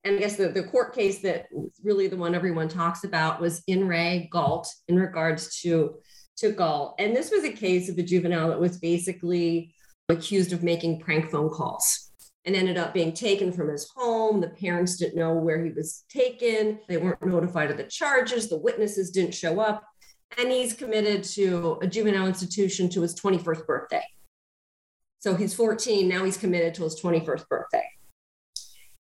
And 0.04 0.16
I 0.16 0.18
guess 0.18 0.36
the, 0.36 0.48
the 0.48 0.64
court 0.64 0.94
case 0.94 1.20
that 1.20 1.46
really 1.82 2.08
the 2.08 2.16
one 2.16 2.34
everyone 2.34 2.68
talks 2.68 3.04
about 3.04 3.40
was 3.40 3.62
In 3.66 3.86
re 3.86 4.28
Gault 4.32 4.72
in 4.88 4.98
regards 4.98 5.60
to, 5.60 5.96
to 6.38 6.52
Gault. 6.52 6.94
And 6.98 7.14
this 7.14 7.30
was 7.30 7.44
a 7.44 7.52
case 7.52 7.88
of 7.88 7.98
a 7.98 8.02
juvenile 8.02 8.48
that 8.48 8.60
was 8.60 8.78
basically 8.78 9.74
accused 10.08 10.52
of 10.52 10.62
making 10.62 11.00
prank 11.00 11.30
phone 11.30 11.50
calls 11.50 12.10
and 12.44 12.56
ended 12.56 12.78
up 12.78 12.94
being 12.94 13.12
taken 13.12 13.52
from 13.52 13.68
his 13.68 13.90
home. 13.94 14.40
The 14.40 14.48
parents 14.48 14.96
didn't 14.96 15.18
know 15.18 15.34
where 15.34 15.62
he 15.62 15.70
was 15.70 16.04
taken. 16.08 16.78
They 16.88 16.96
weren't 16.96 17.26
notified 17.26 17.70
of 17.70 17.76
the 17.76 17.84
charges. 17.84 18.48
The 18.48 18.58
witnesses 18.58 19.10
didn't 19.10 19.34
show 19.34 19.60
up. 19.60 19.84
And 20.36 20.52
he's 20.52 20.74
committed 20.74 21.24
to 21.24 21.78
a 21.82 21.86
juvenile 21.86 22.26
institution 22.26 22.88
to 22.90 23.02
his 23.02 23.14
21st 23.18 23.66
birthday. 23.66 24.04
So 25.20 25.34
he's 25.34 25.54
14. 25.54 26.06
Now 26.08 26.24
he's 26.24 26.36
committed 26.36 26.74
to 26.74 26.84
his 26.84 27.00
21st 27.00 27.48
birthday. 27.48 27.88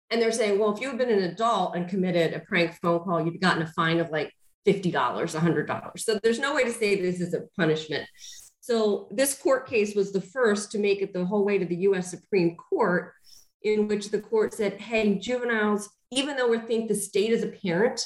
And 0.10 0.22
they're 0.22 0.32
saying, 0.32 0.58
well, 0.58 0.74
if 0.74 0.82
you 0.82 0.88
had 0.88 0.98
been 0.98 1.12
an 1.12 1.24
adult 1.24 1.76
and 1.76 1.88
committed 1.88 2.34
a 2.34 2.40
prank 2.40 2.76
phone 2.82 3.02
call, 3.02 3.24
you'd 3.24 3.42
gotten 3.42 3.62
a 3.62 3.68
fine 3.68 4.00
of 4.00 4.10
like 4.10 4.34
$50, 4.68 4.92
$100. 4.92 6.00
So 6.00 6.20
there's 6.24 6.40
no 6.40 6.56
way 6.56 6.64
to 6.64 6.72
say 6.72 7.00
this 7.00 7.20
is 7.20 7.34
a 7.34 7.42
punishment. 7.58 8.08
So 8.62 9.08
this 9.12 9.34
court 9.34 9.68
case 9.68 9.96
was 9.96 10.12
the 10.12 10.22
first 10.22 10.72
to 10.72 10.80
make 10.80 11.02
it 11.02 11.14
the 11.14 11.26
whole 11.26 11.46
way 11.46 11.58
to 11.58 11.66
the 11.66 11.76
US 11.88 12.10
Supreme 12.10 12.56
Court 12.56 13.14
in 13.64 13.88
which 13.88 14.10
the 14.10 14.20
court 14.20 14.54
said, 14.54 14.80
hey, 14.80 15.16
juveniles, 15.16 15.90
even 16.12 16.36
though 16.36 16.48
we 16.48 16.60
think 16.60 16.88
the 16.88 16.96
state 16.96 17.32
is 17.32 17.44
a 17.44 17.48
parent 17.48 18.06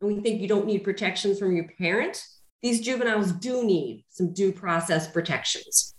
and 0.00 0.14
we 0.14 0.20
think 0.20 0.40
you 0.40 0.48
don't 0.48 0.66
need 0.66 0.84
protections 0.84 1.38
from 1.38 1.56
your 1.56 1.68
parent, 1.78 2.22
these 2.64 2.80
juveniles 2.80 3.30
do 3.30 3.62
need 3.62 4.06
some 4.08 4.32
due 4.32 4.50
process 4.50 5.06
protections. 5.06 5.94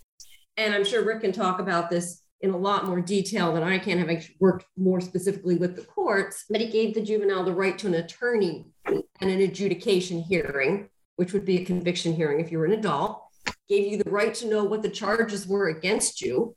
And 0.56 0.74
I'm 0.74 0.84
sure 0.84 1.04
Rick 1.04 1.20
can 1.20 1.30
talk 1.30 1.60
about 1.60 1.90
this 1.90 2.22
in 2.40 2.50
a 2.50 2.56
lot 2.56 2.86
more 2.86 3.00
detail 3.00 3.54
than 3.54 3.62
I 3.62 3.78
can, 3.78 3.98
having 3.98 4.20
worked 4.40 4.66
more 4.76 5.00
specifically 5.00 5.54
with 5.54 5.76
the 5.76 5.84
courts, 5.84 6.44
but 6.50 6.60
it 6.60 6.72
gave 6.72 6.92
the 6.92 7.00
juvenile 7.00 7.44
the 7.44 7.54
right 7.54 7.78
to 7.78 7.86
an 7.86 7.94
attorney 7.94 8.66
and 8.84 9.04
an 9.20 9.42
adjudication 9.42 10.20
hearing, 10.20 10.88
which 11.14 11.32
would 11.32 11.44
be 11.44 11.58
a 11.58 11.64
conviction 11.64 12.12
hearing 12.12 12.40
if 12.40 12.50
you 12.50 12.58
were 12.58 12.64
an 12.64 12.72
adult, 12.72 13.22
gave 13.68 13.86
you 13.86 14.02
the 14.02 14.10
right 14.10 14.34
to 14.34 14.48
know 14.48 14.64
what 14.64 14.82
the 14.82 14.90
charges 14.90 15.46
were 15.46 15.68
against 15.68 16.20
you, 16.20 16.56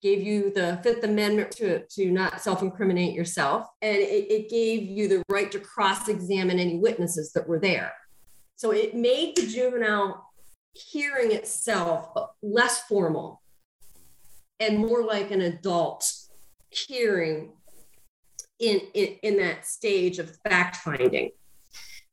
gave 0.00 0.22
you 0.22 0.52
the 0.54 0.78
Fifth 0.84 1.02
Amendment 1.02 1.50
to, 1.56 1.84
to 1.88 2.12
not 2.12 2.40
self 2.40 2.62
incriminate 2.62 3.14
yourself, 3.14 3.66
and 3.82 3.96
it, 3.96 4.30
it 4.30 4.48
gave 4.48 4.84
you 4.84 5.08
the 5.08 5.24
right 5.28 5.50
to 5.50 5.58
cross 5.58 6.08
examine 6.08 6.60
any 6.60 6.78
witnesses 6.78 7.32
that 7.32 7.48
were 7.48 7.58
there. 7.58 7.92
So 8.56 8.70
it 8.70 8.94
made 8.94 9.36
the 9.36 9.46
juvenile 9.46 10.30
hearing 10.72 11.32
itself 11.32 12.08
less 12.42 12.82
formal 12.82 13.42
and 14.60 14.78
more 14.78 15.04
like 15.04 15.30
an 15.30 15.40
adult 15.40 16.10
hearing 16.70 17.52
in, 18.58 18.80
in, 18.94 19.16
in 19.22 19.36
that 19.38 19.66
stage 19.66 20.18
of 20.18 20.36
fact 20.48 20.76
finding. 20.76 21.30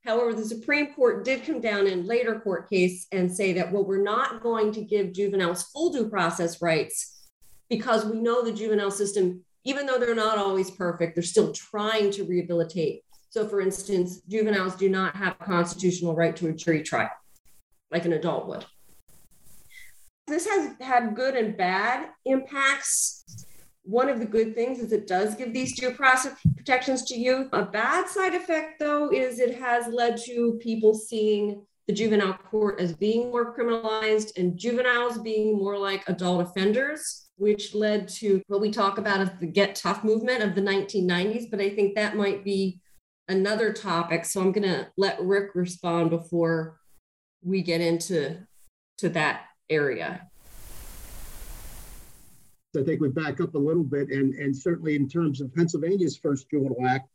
However, 0.04 0.34
the 0.34 0.46
Supreme 0.46 0.94
Court 0.94 1.24
did 1.24 1.46
come 1.46 1.62
down 1.62 1.86
in 1.86 2.08
later 2.08 2.40
court 2.40 2.70
case 2.70 3.06
and 3.12 3.32
say 3.32 3.54
that, 3.54 3.72
well, 3.72 3.86
we're 3.86 4.02
not 4.02 4.42
going 4.42 4.72
to 4.74 4.82
give 4.82 5.14
juveniles 5.14 5.64
full 5.64 5.92
due 5.92 6.10
process 6.10 6.62
rights 6.62 7.30
because 7.70 8.06
we 8.06 8.20
know 8.20 8.44
the 8.44 8.52
juvenile 8.52 8.92
system, 8.92 9.44
even 9.64 9.86
though 9.86 10.00
they're 10.00 10.16
not 10.16 10.40
always 10.40 10.72
perfect, 10.72 11.16
they're 11.16 11.24
still 11.24 11.52
trying 11.54 12.10
to 12.12 12.24
rehabilitate. 12.24 13.04
So, 13.32 13.48
for 13.48 13.62
instance, 13.62 14.20
juveniles 14.28 14.76
do 14.76 14.90
not 14.90 15.16
have 15.16 15.38
a 15.40 15.46
constitutional 15.46 16.14
right 16.14 16.36
to 16.36 16.50
a 16.50 16.52
jury 16.52 16.84
trial 16.84 17.10
like 17.90 18.04
an 18.04 18.12
adult 18.12 18.46
would. 18.50 18.66
This 20.28 20.46
has 20.46 20.74
had 20.82 21.16
good 21.16 21.36
and 21.36 21.56
bad 21.56 22.10
impacts. 22.26 23.46
One 23.84 24.10
of 24.10 24.20
the 24.20 24.26
good 24.26 24.54
things 24.54 24.80
is 24.80 24.92
it 24.92 25.08
does 25.08 25.36
give 25.36 25.54
these 25.54 25.80
due 25.80 25.92
process 25.92 26.36
protections 26.58 27.04
to 27.06 27.18
youth. 27.18 27.48
A 27.54 27.64
bad 27.64 28.10
side 28.10 28.36
effect, 28.36 28.82
though, 28.82 29.10
is 29.10 29.40
it 29.40 29.58
has 29.58 29.88
led 29.88 30.18
to 30.26 30.60
people 30.62 30.94
seeing 30.94 31.66
the 31.88 31.94
juvenile 31.94 32.34
court 32.34 32.82
as 32.82 32.94
being 32.94 33.32
more 33.32 33.56
criminalized 33.58 34.38
and 34.38 34.58
juveniles 34.58 35.20
being 35.20 35.58
more 35.58 35.78
like 35.78 36.08
adult 36.10 36.42
offenders 36.42 37.30
which 37.38 37.74
led 37.74 38.08
to 38.08 38.40
what 38.50 38.62
we 38.62 38.70
talk 38.70 39.00
about 39.00 39.20
as 39.20 39.32
the 39.40 39.48
Get 39.48 39.74
Tough 39.74 40.04
movement 40.04 40.44
of 40.44 40.54
the 40.54 40.62
1990s. 40.62 41.50
But 41.50 41.60
I 41.60 41.72
think 41.72 41.96
that 41.96 42.16
might 42.16 42.44
be 42.44 42.80
another 43.32 43.74
topic. 43.74 44.26
So 44.26 44.42
I'm 44.42 44.52
going 44.52 44.68
to 44.68 44.88
let 44.98 45.22
Rick 45.22 45.56
respond 45.56 46.10
before 46.10 46.78
we 47.44 47.62
get 47.62 47.82
into 47.82 48.38
to 49.00 49.10
that 49.10 49.46
area. 49.70 50.28
I 52.78 52.84
think 52.84 53.02
we 53.02 53.10
back 53.10 53.42
up 53.42 53.56
a 53.56 53.60
little 53.60 53.84
bit, 53.84 54.10
and, 54.10 54.34
and 54.36 54.56
certainly 54.56 54.96
in 54.96 55.10
terms 55.10 55.42
of 55.42 55.54
Pennsylvania's 55.54 56.18
first 56.18 56.50
juvenile 56.50 56.88
act 56.88 57.10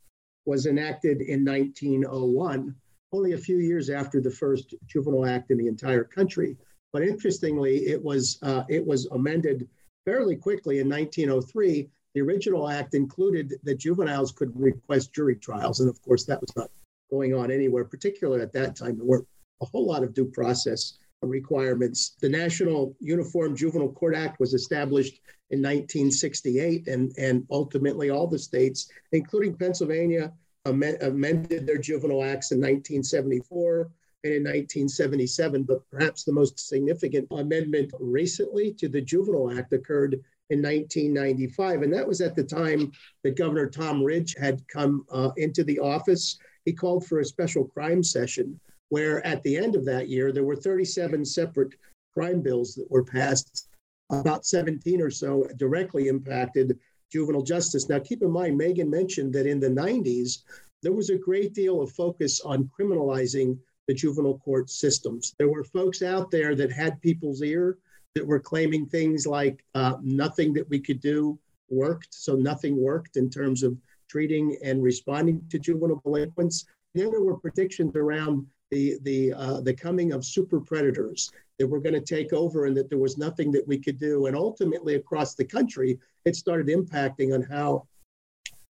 was 0.45 0.67
enacted 0.67 1.23
in 1.23 1.45
1901, 1.45 2.75
only 3.13 3.33
a 3.33 3.39
few 3.39 3.59
years 3.59 3.89
after 3.89 4.21
the 4.21 4.31
first 4.31 4.75
juvenile 4.87 5.27
act 5.27 5.51
in 5.51 5.57
the 5.57 5.67
entire 5.67 6.05
country. 6.05 6.57
But 6.93 7.03
interestingly, 7.03 7.87
it 7.87 8.03
was 8.03 8.39
uh, 8.43 8.65
it 8.69 8.87
was 8.87 9.07
amended 9.07 9.69
fairly 10.05 10.37
quickly 10.37 10.79
in 10.79 10.89
1903, 10.89 11.91
the 12.17 12.23
original 12.23 12.71
act 12.71 12.95
included 12.95 13.57
that 13.65 13.77
juveniles 13.77 14.33
could 14.33 14.51
request 14.59 15.13
jury 15.13 15.37
trials. 15.37 15.81
And 15.81 15.91
of 15.91 16.01
course, 16.01 16.25
that 16.25 16.41
was 16.41 16.57
not 16.57 16.71
going 17.11 17.35
on 17.35 17.51
anywhere, 17.51 17.85
particularly 17.85 18.41
at 18.41 18.55
that 18.55 18.75
time. 18.75 18.97
There 18.97 19.05
weren't 19.05 19.29
a 19.61 19.67
whole 19.67 19.87
lot 19.87 20.03
of 20.03 20.15
due 20.15 20.25
process 20.25 20.95
requirements. 21.21 22.17
The 22.23 22.31
National 22.31 22.97
Uniform 23.01 23.55
Juvenile 23.55 23.93
Court 23.93 24.17
Act 24.17 24.41
was 24.41 24.55
established 24.55 25.21
in 25.51 25.59
1968, 25.59 26.89
and, 26.89 27.13
and 27.19 27.47
ultimately 27.51 28.09
all 28.09 28.27
the 28.27 28.39
states, 28.39 28.89
including 29.13 29.55
Pennsylvania, 29.55 30.33
amended 30.65 31.67
their 31.67 31.79
juvenile 31.79 32.25
acts 32.25 32.51
in 32.51 32.59
1974 32.59 33.91
and 34.25 34.33
in 34.33 34.43
1977, 34.43 35.65
but 35.65 35.89
perhaps 35.91 36.25
the 36.25 36.33
most 36.33 36.67
significant 36.67 37.29
amendment 37.31 37.93
recently 38.01 38.73
to 38.73 38.89
the 38.89 39.03
Juvenile 39.03 39.59
Act 39.59 39.75
occurred 39.75 40.25
in 40.51 40.63
1995. 40.63 41.83
And 41.83 41.93
that 41.93 42.07
was 42.07 42.21
at 42.21 42.37
the 42.37 42.45
time 42.45 42.93
that 43.25 43.37
Governor 43.37 43.69
Tom 43.69 44.03
Ridge 44.03 44.35
had 44.39 44.67
come 44.69 45.05
uh, 45.11 45.31
into 45.37 45.65
the 45.65 45.79
office. 45.79 46.39
He 46.65 46.73
called 46.73 47.07
for 47.07 47.21
a 47.21 47.25
special 47.25 47.65
crime 47.65 48.03
session 48.03 48.59
where 48.89 49.25
at 49.27 49.43
the 49.43 49.57
end 49.57 49.75
of 49.75 49.85
that 49.85 50.09
year, 50.09 50.33
there 50.33 50.45
were 50.45 50.57
37 50.57 51.25
separate 51.25 51.75
crime 52.15 52.41
bills 52.41 52.75
that 52.75 52.91
were 52.91 53.05
passed. 53.05 53.69
About 54.11 54.47
17 54.47 55.01
or 55.01 55.11
so 55.11 55.49
directly 55.57 56.07
impacted 56.07 56.79
juvenile 57.11 57.43
justice. 57.43 57.89
Now, 57.89 57.99
keep 57.99 58.23
in 58.23 58.31
mind, 58.31 58.57
Megan 58.57 58.89
mentioned 58.89 59.33
that 59.35 59.47
in 59.47 59.59
the 59.59 59.69
90s, 59.69 60.43
there 60.83 60.93
was 60.93 61.11
a 61.11 61.19
great 61.19 61.55
deal 61.55 61.81
of 61.81 61.91
focus 61.91 62.41
on 62.41 62.71
criminalizing 62.79 63.59
the 63.89 63.95
juvenile 63.95 64.39
court 64.39 64.71
systems. 64.71 65.35
There 65.39 65.49
were 65.49 65.65
folks 65.65 66.03
out 66.03 66.31
there 66.31 66.55
that 66.55 66.71
had 66.71 67.01
people's 67.01 67.43
ear 67.43 67.79
that 68.17 68.27
were 68.27 68.41
claiming 68.41 68.87
things 68.87 69.27
like 69.27 69.63
uh, 69.75 69.97
nothing 70.03 70.55
that 70.55 70.67
we 70.71 70.81
could 70.81 71.01
do 71.01 71.39
worked. 71.69 72.15
So 72.15 72.35
nothing 72.35 72.83
worked 72.83 73.19
in 73.19 73.29
terms 73.29 73.63
of 73.63 73.77
treating 74.09 74.57
and 74.65 74.83
responding 74.83 75.43
to 75.51 75.59
juvenile 75.59 76.01
delinquents. 76.03 76.65
then 76.95 77.11
there 77.11 77.23
were 77.23 77.37
predictions 77.37 77.95
around 77.95 78.47
the 78.71 78.97
the 79.03 79.35
uh, 79.35 79.61
the 79.61 79.75
coming 79.75 80.13
of 80.13 80.25
super 80.25 80.61
predators 80.61 81.31
that 81.59 81.67
were 81.67 81.79
going 81.79 82.01
to 82.01 82.15
take 82.17 82.33
over 82.33 82.65
and 82.65 82.75
that 82.77 82.89
there 82.89 83.05
was 83.07 83.19
nothing 83.19 83.51
that 83.53 83.69
we 83.69 83.79
could 83.79 83.99
do. 83.99 84.27
And 84.27 84.35
ultimately, 84.35 84.95
across 84.95 85.35
the 85.35 85.45
country, 85.45 85.99
it 86.25 86.37
started 86.37 86.69
impacting 86.69 87.35
on 87.35 87.43
how 87.43 87.87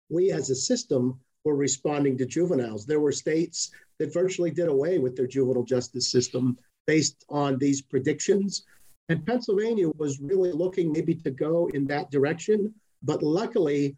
we 0.09 0.31
as 0.31 0.49
a 0.49 0.55
system 0.55 1.19
were 1.43 1.55
responding 1.55 2.17
to 2.17 2.25
juveniles. 2.25 2.85
There 2.85 2.99
were 2.99 3.11
states 3.11 3.69
that 3.99 4.11
virtually 4.11 4.51
did 4.51 4.69
away 4.69 4.97
with 4.97 5.15
their 5.15 5.27
juvenile 5.27 5.63
justice 5.63 6.09
system 6.09 6.57
based 6.87 7.25
on 7.29 7.57
these 7.57 7.81
predictions. 7.81 8.65
And 9.09 9.25
Pennsylvania 9.25 9.89
was 9.97 10.19
really 10.19 10.51
looking 10.51 10.91
maybe 10.91 11.15
to 11.15 11.31
go 11.31 11.69
in 11.73 11.85
that 11.87 12.09
direction. 12.09 12.73
But 13.03 13.21
luckily, 13.21 13.95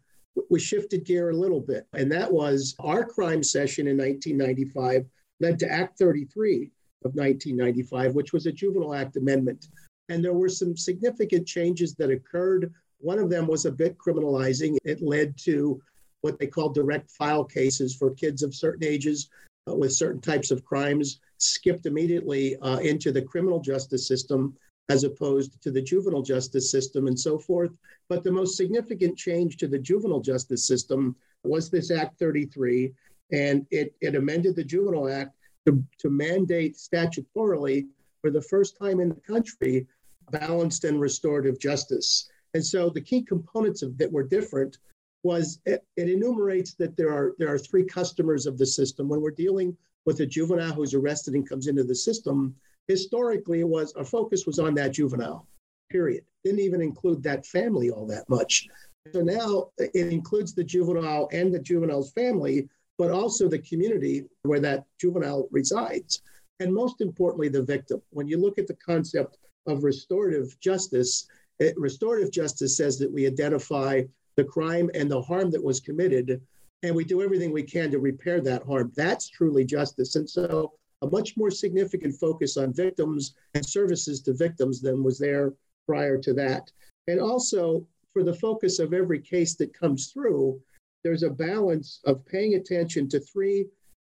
we 0.50 0.60
shifted 0.60 1.04
gear 1.04 1.30
a 1.30 1.36
little 1.36 1.60
bit. 1.60 1.86
And 1.94 2.12
that 2.12 2.30
was 2.30 2.74
our 2.78 3.04
crime 3.04 3.42
session 3.42 3.86
in 3.86 3.96
1995 3.96 5.06
led 5.40 5.58
to 5.60 5.70
Act 5.70 5.98
33 5.98 6.70
of 7.04 7.14
1995, 7.14 8.14
which 8.14 8.32
was 8.32 8.46
a 8.46 8.52
Juvenile 8.52 8.94
Act 8.94 9.16
amendment. 9.16 9.68
And 10.08 10.24
there 10.24 10.34
were 10.34 10.48
some 10.48 10.76
significant 10.76 11.46
changes 11.46 11.94
that 11.94 12.10
occurred. 12.10 12.72
One 12.98 13.18
of 13.18 13.30
them 13.30 13.46
was 13.46 13.64
a 13.64 13.72
bit 13.72 13.96
criminalizing. 13.98 14.76
It 14.84 15.00
led 15.02 15.36
to 15.38 15.80
what 16.22 16.38
they 16.38 16.46
call 16.46 16.70
direct 16.70 17.10
file 17.12 17.44
cases 17.44 17.94
for 17.94 18.10
kids 18.10 18.42
of 18.42 18.54
certain 18.54 18.84
ages 18.84 19.30
uh, 19.70 19.74
with 19.74 19.92
certain 19.92 20.20
types 20.20 20.50
of 20.50 20.64
crimes 20.64 21.20
skipped 21.38 21.86
immediately 21.86 22.56
uh, 22.56 22.78
into 22.78 23.12
the 23.12 23.22
criminal 23.22 23.60
justice 23.60 24.08
system 24.08 24.56
as 24.88 25.04
opposed 25.04 25.60
to 25.62 25.70
the 25.70 25.82
juvenile 25.82 26.22
justice 26.22 26.70
system 26.70 27.06
and 27.06 27.18
so 27.18 27.38
forth. 27.38 27.70
But 28.08 28.24
the 28.24 28.32
most 28.32 28.56
significant 28.56 29.16
change 29.18 29.56
to 29.58 29.68
the 29.68 29.78
juvenile 29.78 30.20
justice 30.20 30.66
system 30.66 31.14
was 31.44 31.70
this 31.70 31.90
Act 31.90 32.18
33, 32.18 32.92
and 33.32 33.66
it, 33.70 33.94
it 34.00 34.14
amended 34.14 34.56
the 34.56 34.64
Juvenile 34.64 35.08
Act 35.08 35.36
to, 35.66 35.84
to 35.98 36.10
mandate 36.10 36.76
statutorily 36.76 37.86
for 38.20 38.30
the 38.30 38.42
first 38.42 38.78
time 38.78 39.00
in 39.00 39.10
the 39.10 39.20
country 39.20 39.86
balanced 40.30 40.84
and 40.84 41.00
restorative 41.00 41.58
justice. 41.58 42.28
And 42.54 42.64
so 42.64 42.88
the 42.88 43.00
key 43.00 43.22
components 43.22 43.82
of 43.82 43.96
that 43.98 44.10
were 44.10 44.22
different 44.22 44.78
was 45.22 45.60
it, 45.66 45.84
it, 45.96 46.08
enumerates 46.08 46.74
that 46.74 46.96
there 46.96 47.12
are 47.12 47.34
there 47.38 47.52
are 47.52 47.58
three 47.58 47.84
customers 47.84 48.46
of 48.46 48.56
the 48.56 48.66
system 48.66 49.08
when 49.08 49.20
we're 49.20 49.30
dealing 49.30 49.76
with 50.06 50.20
a 50.20 50.26
juvenile 50.26 50.72
who's 50.72 50.94
arrested 50.94 51.34
and 51.34 51.48
comes 51.48 51.66
into 51.66 51.84
the 51.84 51.94
system 51.94 52.54
historically 52.88 53.64
was 53.64 53.92
our 53.94 54.04
focus 54.04 54.46
was 54.46 54.58
on 54.58 54.74
that 54.74 54.92
juvenile 54.92 55.46
period 55.90 56.24
didn't 56.44 56.60
even 56.60 56.82
include 56.82 57.22
that 57.22 57.46
family 57.46 57.90
all 57.90 58.06
that 58.06 58.28
much 58.28 58.68
So 59.12 59.20
now 59.22 59.70
it 59.78 60.12
includes 60.12 60.54
the 60.54 60.64
juvenile 60.64 61.28
and 61.32 61.52
the 61.52 61.58
juvenile's 61.58 62.12
family, 62.12 62.68
but 62.98 63.10
also 63.10 63.48
the 63.48 63.60
community 63.60 64.24
where 64.42 64.60
that 64.60 64.84
juvenile 65.00 65.48
resides. 65.50 66.22
And 66.60 66.74
most 66.74 67.00
importantly, 67.00 67.48
the 67.48 67.62
victim. 67.62 68.02
When 68.10 68.28
you 68.28 68.38
look 68.38 68.58
at 68.58 68.66
the 68.66 68.74
concept 68.74 69.38
of 69.66 69.84
restorative 69.84 70.58
justice, 70.60 71.26
it, 71.58 71.74
restorative 71.78 72.32
justice 72.32 72.76
says 72.76 72.98
that 72.98 73.12
we 73.12 73.26
identify 73.26 74.02
the 74.36 74.44
crime 74.44 74.90
and 74.94 75.10
the 75.10 75.22
harm 75.22 75.50
that 75.50 75.62
was 75.62 75.80
committed, 75.80 76.40
and 76.82 76.94
we 76.94 77.04
do 77.04 77.22
everything 77.22 77.52
we 77.52 77.62
can 77.62 77.90
to 77.90 77.98
repair 77.98 78.40
that 78.40 78.64
harm. 78.64 78.92
That's 78.96 79.28
truly 79.28 79.64
justice. 79.64 80.16
And 80.16 80.28
so, 80.28 80.72
a 81.02 81.06
much 81.08 81.36
more 81.36 81.50
significant 81.50 82.14
focus 82.14 82.56
on 82.56 82.72
victims 82.72 83.34
and 83.54 83.64
services 83.64 84.20
to 84.22 84.32
victims 84.32 84.80
than 84.80 85.02
was 85.02 85.18
there 85.18 85.54
prior 85.86 86.18
to 86.18 86.32
that. 86.34 86.70
And 87.06 87.20
also, 87.20 87.86
for 88.12 88.22
the 88.22 88.34
focus 88.34 88.78
of 88.78 88.92
every 88.92 89.20
case 89.20 89.54
that 89.56 89.72
comes 89.72 90.08
through, 90.08 90.60
there's 91.04 91.22
a 91.22 91.30
balance 91.30 92.00
of 92.04 92.26
paying 92.26 92.54
attention 92.54 93.08
to 93.10 93.20
three 93.20 93.66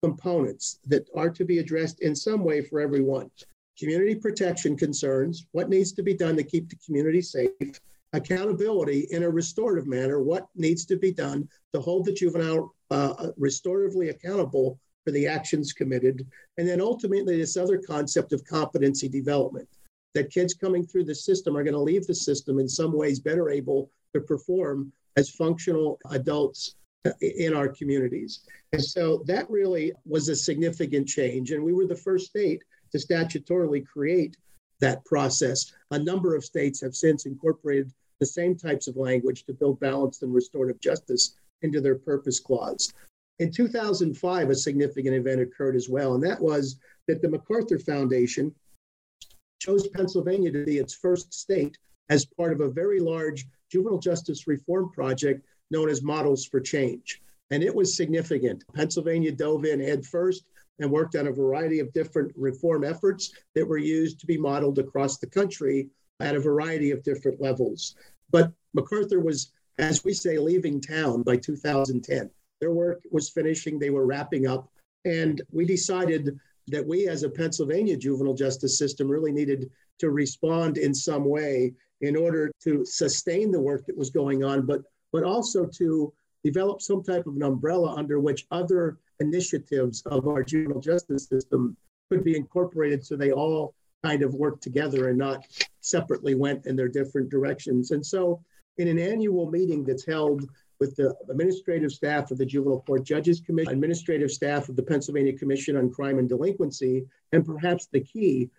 components 0.01 0.79
that 0.87 1.07
are 1.15 1.29
to 1.29 1.43
be 1.43 1.59
addressed 1.59 2.01
in 2.01 2.15
some 2.15 2.43
way 2.43 2.61
for 2.61 2.79
everyone 2.79 3.29
community 3.79 4.13
protection 4.13 4.75
concerns, 4.75 5.47
what 5.53 5.69
needs 5.69 5.93
to 5.93 6.03
be 6.03 6.13
done 6.13 6.35
to 6.35 6.43
keep 6.43 6.69
the 6.69 6.75
community 6.85 7.21
safe, 7.21 7.49
accountability 8.13 9.07
in 9.11 9.23
a 9.23 9.29
restorative 9.29 9.87
manner, 9.87 10.21
what 10.21 10.47
needs 10.55 10.85
to 10.85 10.97
be 10.97 11.13
done 11.13 11.47
to 11.73 11.79
hold 11.79 12.05
the 12.05 12.11
juvenile 12.11 12.75
uh, 12.91 13.27
restoratively 13.39 14.09
accountable 14.09 14.77
for 15.03 15.11
the 15.11 15.27
actions 15.27 15.73
committed, 15.73 16.25
and 16.57 16.67
then 16.67 16.81
ultimately 16.81 17.37
this 17.37 17.57
other 17.57 17.77
concept 17.77 18.33
of 18.33 18.45
competency 18.45 19.07
development 19.07 19.67
that 20.13 20.31
kids 20.31 20.53
coming 20.53 20.85
through 20.85 21.03
the 21.03 21.15
system 21.15 21.55
are 21.55 21.63
going 21.63 21.73
to 21.73 21.79
leave 21.79 22.05
the 22.07 22.15
system 22.15 22.59
in 22.59 22.67
some 22.67 22.93
ways 22.93 23.19
better 23.19 23.49
able 23.49 23.89
to 24.13 24.21
perform 24.21 24.91
as 25.17 25.29
functional 25.29 25.99
adults 26.11 26.75
in 27.21 27.53
our 27.53 27.67
communities. 27.69 28.41
And 28.73 28.83
so 28.83 29.23
that 29.25 29.49
really 29.49 29.93
was 30.05 30.27
a 30.29 30.35
significant 30.35 31.07
change. 31.07 31.51
And 31.51 31.63
we 31.63 31.73
were 31.73 31.87
the 31.87 31.95
first 31.95 32.27
state 32.27 32.63
to 32.91 32.97
statutorily 32.97 33.85
create 33.85 34.35
that 34.79 35.05
process. 35.05 35.73
A 35.91 35.99
number 35.99 36.35
of 36.35 36.43
states 36.43 36.81
have 36.81 36.95
since 36.95 37.25
incorporated 37.25 37.91
the 38.19 38.25
same 38.25 38.55
types 38.55 38.87
of 38.87 38.97
language 38.97 39.45
to 39.45 39.53
build 39.53 39.79
balanced 39.79 40.23
and 40.23 40.33
restorative 40.33 40.79
justice 40.81 41.35
into 41.61 41.81
their 41.81 41.95
purpose 41.95 42.39
clause. 42.39 42.91
In 43.39 43.51
2005, 43.51 44.49
a 44.49 44.55
significant 44.55 45.15
event 45.15 45.39
occurred 45.39 45.75
as 45.75 45.87
well, 45.87 46.13
and 46.13 46.23
that 46.23 46.41
was 46.41 46.77
that 47.07 47.21
the 47.21 47.29
MacArthur 47.29 47.79
Foundation 47.79 48.53
chose 49.59 49.87
Pennsylvania 49.87 50.51
to 50.51 50.65
be 50.65 50.77
its 50.77 50.93
first 50.93 51.33
state 51.33 51.77
as 52.09 52.25
part 52.25 52.51
of 52.51 52.61
a 52.61 52.69
very 52.69 52.99
large 52.99 53.45
juvenile 53.71 53.99
justice 53.99 54.47
reform 54.47 54.91
project 54.91 55.45
known 55.71 55.89
as 55.89 56.01
Models 56.01 56.45
for 56.45 56.59
Change. 56.59 57.21
And 57.51 57.63
it 57.63 57.73
was 57.73 57.95
significant. 57.95 58.63
Pennsylvania 58.73 59.31
dove 59.31 59.65
in 59.65 59.79
head 59.79 60.05
first 60.05 60.43
and 60.79 60.91
worked 60.91 61.15
on 61.15 61.27
a 61.27 61.31
variety 61.31 61.79
of 61.79 61.93
different 61.93 62.31
reform 62.35 62.83
efforts 62.83 63.33
that 63.55 63.67
were 63.67 63.77
used 63.77 64.19
to 64.19 64.25
be 64.25 64.37
modeled 64.37 64.79
across 64.79 65.17
the 65.17 65.27
country 65.27 65.89
at 66.19 66.35
a 66.35 66.39
variety 66.39 66.91
of 66.91 67.03
different 67.03 67.41
levels. 67.41 67.95
But 68.31 68.51
MacArthur 68.73 69.19
was, 69.19 69.51
as 69.77 70.03
we 70.03 70.13
say, 70.13 70.37
leaving 70.37 70.81
town 70.81 71.23
by 71.23 71.37
2010. 71.37 72.29
Their 72.59 72.71
work 72.73 73.01
was 73.11 73.29
finishing, 73.29 73.79
they 73.79 73.89
were 73.89 74.05
wrapping 74.05 74.47
up. 74.47 74.69
And 75.05 75.41
we 75.51 75.65
decided 75.65 76.37
that 76.67 76.85
we, 76.85 77.07
as 77.07 77.23
a 77.23 77.29
Pennsylvania 77.29 77.97
juvenile 77.97 78.33
justice 78.33 78.77
system, 78.77 79.09
really 79.09 79.31
needed 79.31 79.69
to 79.99 80.09
respond 80.09 80.77
in 80.77 80.93
some 80.93 81.25
way 81.25 81.73
in 82.01 82.15
order 82.15 82.51
to 82.63 82.85
sustain 82.85 83.51
the 83.51 83.59
work 83.61 83.85
that 83.85 83.97
was 83.97 84.09
going 84.09 84.43
on, 84.43 84.65
but, 84.65 84.81
but 85.11 85.23
also 85.23 85.65
to 85.65 86.13
develop 86.43 86.81
some 86.81 87.03
type 87.03 87.27
of 87.27 87.35
an 87.35 87.43
umbrella 87.43 87.93
under 87.95 88.19
which 88.19 88.45
other 88.51 88.97
initiatives 89.19 90.01
of 90.05 90.27
our 90.27 90.43
juvenile 90.43 90.79
justice 90.79 91.25
system 91.25 91.75
could 92.09 92.23
be 92.23 92.37
incorporated 92.37 93.05
so 93.05 93.15
they 93.15 93.31
all 93.31 93.73
kind 94.03 94.23
of 94.23 94.33
work 94.33 94.61
together 94.61 95.09
and 95.09 95.17
not 95.17 95.45
separately 95.81 96.35
went 96.35 96.65
in 96.65 96.75
their 96.75 96.87
different 96.87 97.29
directions. 97.29 97.91
And 97.91 98.05
so, 98.05 98.41
in 98.77 98.87
an 98.87 98.99
annual 98.99 99.51
meeting 99.51 99.83
that's 99.83 100.05
held 100.05 100.49
with 100.79 100.95
the 100.95 101.13
administrative 101.29 101.91
staff 101.91 102.31
of 102.31 102.37
the 102.37 102.45
Juvenile 102.45 102.81
Court 102.81 103.03
Judges 103.03 103.41
Commission, 103.41 103.73
administrative 103.73 104.31
staff 104.31 104.69
of 104.69 104.75
the 104.75 104.83
Pennsylvania 104.83 105.37
Commission 105.37 105.75
on 105.75 105.91
Crime 105.91 106.19
and 106.19 106.29
Delinquency, 106.29 107.05
and 107.33 107.45
perhaps 107.45 107.87
the 107.91 107.99
key, 107.99 108.49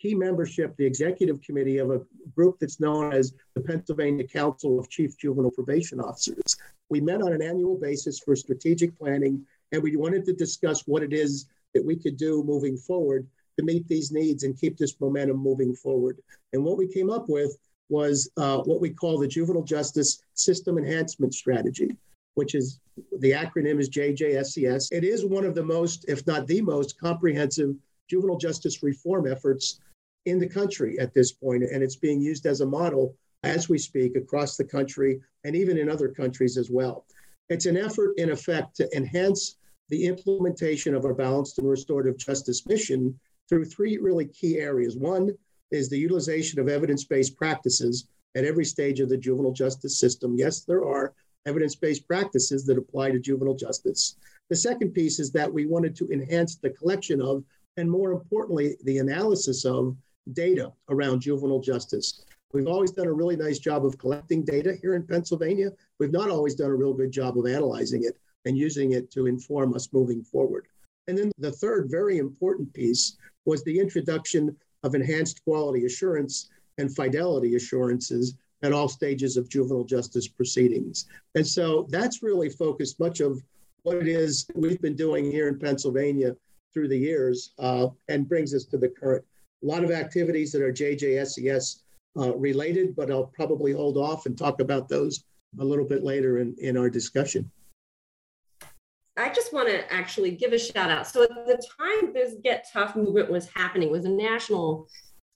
key 0.00 0.14
membership, 0.14 0.76
the 0.76 0.86
executive 0.86 1.40
committee 1.42 1.78
of 1.78 1.90
a 1.90 2.00
group 2.34 2.58
that's 2.60 2.80
known 2.80 3.12
as 3.12 3.34
the 3.54 3.60
Pennsylvania 3.60 4.26
Council 4.26 4.78
of 4.78 4.88
Chief 4.88 5.18
Juvenile 5.18 5.50
Probation 5.50 6.00
Officers. 6.00 6.56
We 6.90 7.00
met 7.00 7.22
on 7.22 7.32
an 7.32 7.42
annual 7.42 7.76
basis 7.76 8.20
for 8.20 8.36
strategic 8.36 8.96
planning, 8.96 9.44
and 9.72 9.82
we 9.82 9.96
wanted 9.96 10.24
to 10.26 10.32
discuss 10.32 10.82
what 10.86 11.02
it 11.02 11.12
is 11.12 11.46
that 11.74 11.84
we 11.84 11.96
could 11.96 12.16
do 12.16 12.44
moving 12.44 12.76
forward 12.76 13.26
to 13.58 13.64
meet 13.64 13.86
these 13.88 14.12
needs 14.12 14.44
and 14.44 14.58
keep 14.58 14.76
this 14.76 15.00
momentum 15.00 15.38
moving 15.38 15.74
forward. 15.74 16.18
And 16.52 16.64
what 16.64 16.78
we 16.78 16.86
came 16.86 17.10
up 17.10 17.28
with 17.28 17.56
was 17.88 18.30
uh, 18.36 18.58
what 18.58 18.80
we 18.80 18.90
call 18.90 19.18
the 19.18 19.28
Juvenile 19.28 19.62
Justice 19.62 20.22
System 20.34 20.78
Enhancement 20.78 21.34
Strategy, 21.34 21.96
which 22.34 22.54
is 22.54 22.80
the 23.20 23.32
acronym 23.32 23.80
is 23.80 23.90
JJSES. 23.90 24.92
It 24.92 25.04
is 25.04 25.24
one 25.24 25.44
of 25.44 25.54
the 25.54 25.64
most, 25.64 26.04
if 26.08 26.26
not 26.26 26.46
the 26.46 26.60
most, 26.60 26.98
comprehensive 26.98 27.74
juvenile 28.08 28.38
justice 28.38 28.82
reform 28.82 29.26
efforts 29.26 29.80
in 30.26 30.38
the 30.38 30.48
country 30.48 30.98
at 30.98 31.12
this 31.14 31.32
point, 31.32 31.64
and 31.64 31.82
it's 31.82 31.96
being 31.96 32.20
used 32.20 32.46
as 32.46 32.60
a 32.60 32.66
model 32.66 33.14
as 33.42 33.68
we 33.68 33.76
speak 33.76 34.16
across 34.16 34.56
the 34.56 34.64
country 34.64 35.20
and 35.44 35.54
even 35.54 35.76
in 35.76 35.88
other 35.88 36.08
countries 36.08 36.56
as 36.56 36.70
well. 36.70 37.04
It's 37.50 37.66
an 37.66 37.76
effort, 37.76 38.14
in 38.16 38.30
effect, 38.30 38.76
to 38.76 38.96
enhance 38.96 39.56
the 39.90 40.06
implementation 40.06 40.94
of 40.94 41.04
our 41.04 41.12
balanced 41.12 41.58
and 41.58 41.68
restorative 41.68 42.16
justice 42.16 42.64
mission 42.66 43.18
through 43.48 43.66
three 43.66 43.98
really 43.98 44.24
key 44.26 44.58
areas. 44.58 44.96
One 44.96 45.30
is 45.74 45.88
the 45.88 45.98
utilization 45.98 46.60
of 46.60 46.68
evidence 46.68 47.04
based 47.04 47.36
practices 47.36 48.06
at 48.36 48.44
every 48.44 48.64
stage 48.64 49.00
of 49.00 49.08
the 49.08 49.16
juvenile 49.16 49.52
justice 49.52 49.98
system. 49.98 50.34
Yes, 50.36 50.60
there 50.60 50.84
are 50.84 51.14
evidence 51.46 51.74
based 51.74 52.06
practices 52.06 52.64
that 52.66 52.78
apply 52.78 53.10
to 53.10 53.18
juvenile 53.18 53.54
justice. 53.54 54.16
The 54.50 54.56
second 54.56 54.92
piece 54.92 55.18
is 55.18 55.30
that 55.32 55.52
we 55.52 55.66
wanted 55.66 55.96
to 55.96 56.08
enhance 56.10 56.56
the 56.56 56.70
collection 56.70 57.20
of, 57.20 57.44
and 57.76 57.90
more 57.90 58.12
importantly, 58.12 58.76
the 58.84 58.98
analysis 58.98 59.64
of 59.64 59.96
data 60.32 60.72
around 60.88 61.20
juvenile 61.20 61.60
justice. 61.60 62.24
We've 62.52 62.68
always 62.68 62.92
done 62.92 63.08
a 63.08 63.12
really 63.12 63.36
nice 63.36 63.58
job 63.58 63.84
of 63.84 63.98
collecting 63.98 64.44
data 64.44 64.74
here 64.80 64.94
in 64.94 65.06
Pennsylvania. 65.06 65.72
We've 65.98 66.12
not 66.12 66.30
always 66.30 66.54
done 66.54 66.70
a 66.70 66.74
real 66.74 66.94
good 66.94 67.10
job 67.10 67.36
of 67.36 67.46
analyzing 67.46 68.04
it 68.04 68.16
and 68.44 68.56
using 68.56 68.92
it 68.92 69.10
to 69.12 69.26
inform 69.26 69.74
us 69.74 69.92
moving 69.92 70.22
forward. 70.22 70.68
And 71.08 71.18
then 71.18 71.32
the 71.38 71.52
third 71.52 71.90
very 71.90 72.18
important 72.18 72.72
piece 72.72 73.16
was 73.44 73.64
the 73.64 73.78
introduction 73.78 74.56
of 74.84 74.94
enhanced 74.94 75.42
quality 75.44 75.84
assurance 75.86 76.50
and 76.78 76.94
fidelity 76.94 77.56
assurances 77.56 78.36
at 78.62 78.72
all 78.72 78.88
stages 78.88 79.36
of 79.36 79.48
juvenile 79.48 79.84
justice 79.84 80.28
proceedings. 80.28 81.06
And 81.34 81.46
so 81.46 81.86
that's 81.90 82.22
really 82.22 82.48
focused 82.48 83.00
much 83.00 83.20
of 83.20 83.42
what 83.82 83.96
it 83.96 84.08
is 84.08 84.46
we've 84.54 84.80
been 84.80 84.96
doing 84.96 85.30
here 85.30 85.48
in 85.48 85.58
Pennsylvania 85.58 86.36
through 86.72 86.88
the 86.88 86.96
years 86.96 87.52
uh, 87.58 87.88
and 88.08 88.28
brings 88.28 88.54
us 88.54 88.64
to 88.66 88.78
the 88.78 88.88
current. 88.88 89.24
A 89.62 89.66
lot 89.66 89.84
of 89.84 89.90
activities 89.90 90.52
that 90.52 90.62
are 90.62 90.72
JJSES 90.72 91.80
uh, 92.16 92.34
related, 92.36 92.96
but 92.96 93.10
I'll 93.10 93.26
probably 93.34 93.72
hold 93.72 93.96
off 93.96 94.26
and 94.26 94.36
talk 94.36 94.60
about 94.60 94.88
those 94.88 95.24
a 95.60 95.64
little 95.64 95.84
bit 95.84 96.02
later 96.02 96.38
in, 96.38 96.54
in 96.58 96.76
our 96.76 96.90
discussion. 96.90 97.50
I 99.16 99.28
just 99.32 99.52
want 99.52 99.68
to 99.68 99.92
actually 99.92 100.32
give 100.32 100.52
a 100.52 100.58
shout 100.58 100.90
out. 100.90 101.06
So 101.06 101.22
at 101.22 101.28
the 101.28 101.62
time 101.78 102.12
this 102.12 102.34
Get 102.42 102.66
Tough 102.72 102.96
movement 102.96 103.30
was 103.30 103.48
happening, 103.54 103.90
was 103.90 104.04
a 104.04 104.10
national 104.10 104.88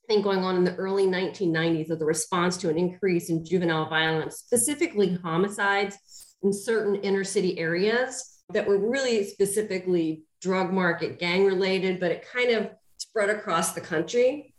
thing 0.07 0.21
going 0.21 0.43
on 0.43 0.57
in 0.57 0.63
the 0.63 0.75
early 0.75 1.05
1990s 1.05 1.89
of 1.89 1.99
the 1.99 2.05
response 2.05 2.57
to 2.57 2.69
an 2.69 2.77
increase 2.77 3.29
in 3.29 3.45
juvenile 3.45 3.87
violence, 3.87 4.37
specifically 4.37 5.17
homicides 5.23 5.97
in 6.43 6.51
certain 6.51 6.95
inner 6.95 7.23
city 7.23 7.57
areas 7.57 8.41
that 8.51 8.67
were 8.67 8.77
really 8.77 9.23
specifically 9.23 10.23
drug 10.41 10.73
market 10.73 11.19
gang 11.19 11.45
related, 11.45 11.99
but 11.99 12.11
it 12.11 12.27
kind 12.33 12.51
of 12.51 12.69
spread 12.97 13.29
across 13.29 13.73
the 13.73 13.81
country. 13.81 14.53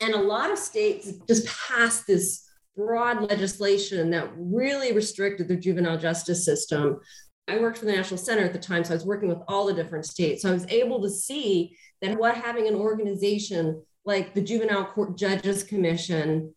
And 0.00 0.14
a 0.14 0.20
lot 0.20 0.50
of 0.50 0.58
states 0.58 1.12
just 1.26 1.46
passed 1.46 2.06
this 2.06 2.48
broad 2.76 3.22
legislation 3.30 4.10
that 4.10 4.30
really 4.36 4.92
restricted 4.92 5.48
the 5.48 5.56
juvenile 5.56 5.98
justice 5.98 6.44
system 6.44 7.00
I 7.46 7.58
worked 7.58 7.78
for 7.78 7.84
the 7.84 7.92
National 7.92 8.18
Center 8.18 8.44
at 8.44 8.52
the 8.52 8.58
time, 8.58 8.84
so 8.84 8.94
I 8.94 8.96
was 8.96 9.04
working 9.04 9.28
with 9.28 9.42
all 9.48 9.66
the 9.66 9.74
different 9.74 10.06
states. 10.06 10.42
So 10.42 10.50
I 10.50 10.54
was 10.54 10.66
able 10.68 11.02
to 11.02 11.10
see 11.10 11.76
that 12.00 12.18
what 12.18 12.36
having 12.36 12.66
an 12.68 12.74
organization 12.74 13.82
like 14.04 14.34
the 14.34 14.40
Juvenile 14.40 14.86
Court 14.86 15.16
Judges 15.16 15.62
Commission 15.62 16.54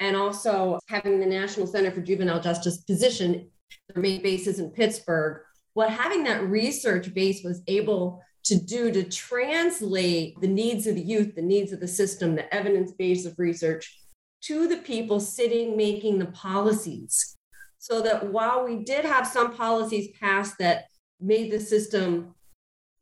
and 0.00 0.16
also 0.16 0.78
having 0.88 1.20
the 1.20 1.26
National 1.26 1.66
Center 1.66 1.90
for 1.90 2.00
Juvenile 2.00 2.40
Justice 2.40 2.78
position, 2.78 3.48
their 3.88 4.02
main 4.02 4.22
bases 4.22 4.58
in 4.58 4.70
Pittsburgh, 4.70 5.42
what 5.74 5.90
having 5.90 6.24
that 6.24 6.42
research 6.44 7.14
base 7.14 7.42
was 7.44 7.62
able 7.68 8.22
to 8.44 8.56
do 8.56 8.92
to 8.92 9.04
translate 9.04 10.40
the 10.40 10.48
needs 10.48 10.86
of 10.86 10.96
the 10.96 11.02
youth, 11.02 11.34
the 11.34 11.42
needs 11.42 11.72
of 11.72 11.80
the 11.80 11.88
system, 11.88 12.34
the 12.34 12.52
evidence 12.54 12.92
base 12.92 13.24
of 13.24 13.34
research 13.38 13.98
to 14.42 14.68
the 14.68 14.76
people 14.78 15.20
sitting 15.20 15.76
making 15.76 16.18
the 16.18 16.26
policies 16.26 17.36
so 17.84 18.00
that 18.00 18.32
while 18.32 18.64
we 18.64 18.76
did 18.76 19.04
have 19.04 19.26
some 19.26 19.54
policies 19.54 20.08
passed 20.18 20.56
that 20.58 20.86
made 21.20 21.52
the 21.52 21.60
system 21.60 22.34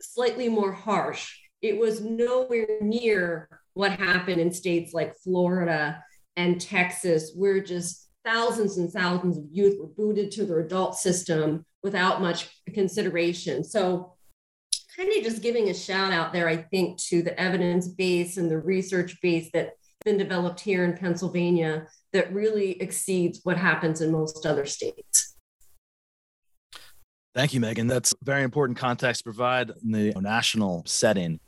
slightly 0.01 0.49
more 0.49 0.73
harsh, 0.73 1.38
it 1.61 1.79
was 1.79 2.01
nowhere 2.01 2.66
near 2.81 3.49
what 3.75 3.92
happened 3.92 4.40
in 4.40 4.53
states 4.53 4.92
like 4.92 5.14
Florida 5.23 6.03
and 6.37 6.61
Texas, 6.61 7.31
where 7.37 7.62
just 7.62 8.09
thousands 8.25 8.77
and 8.77 8.90
thousands 8.90 9.38
of 9.38 9.45
youth 9.53 9.79
were 9.79 9.87
booted 9.87 10.33
to 10.33 10.45
their 10.45 10.59
adult 10.59 10.97
system 10.97 11.64
without 11.85 12.21
much 12.21 12.49
consideration. 12.75 13.62
So, 13.62 14.14
kind 14.97 15.09
of 15.16 15.23
just 15.23 15.42
giving 15.42 15.68
a 15.68 15.75
shout 15.75 16.12
out 16.12 16.33
there, 16.33 16.49
I 16.49 16.57
think, 16.57 17.01
to 17.05 17.23
the 17.23 17.38
evidence 17.40 17.87
base 17.87 18.37
and 18.37 18.51
the 18.51 18.59
research 18.59 19.16
base 19.23 19.49
that's 19.55 19.92
been 20.05 20.18
developed 20.18 20.59
here 20.59 20.85
in 20.85 20.97
Pennsylvania 20.97 21.87
that 22.12 22.33
really 22.33 22.81
exceeds 22.81 23.40
what 23.42 23.57
happens 23.57 24.01
in 24.01 24.12
most 24.12 24.44
other 24.46 24.66
states. 24.66 25.37
Thank 27.35 27.55
you, 27.55 27.61
Megan. 27.61 27.87
That's 27.87 28.12
very 28.22 28.42
important 28.42 28.79
context 28.79 29.20
to 29.20 29.25
provide 29.25 29.70
in 29.83 29.90
the 29.90 30.12
national 30.20 30.83
setting. 30.87 31.40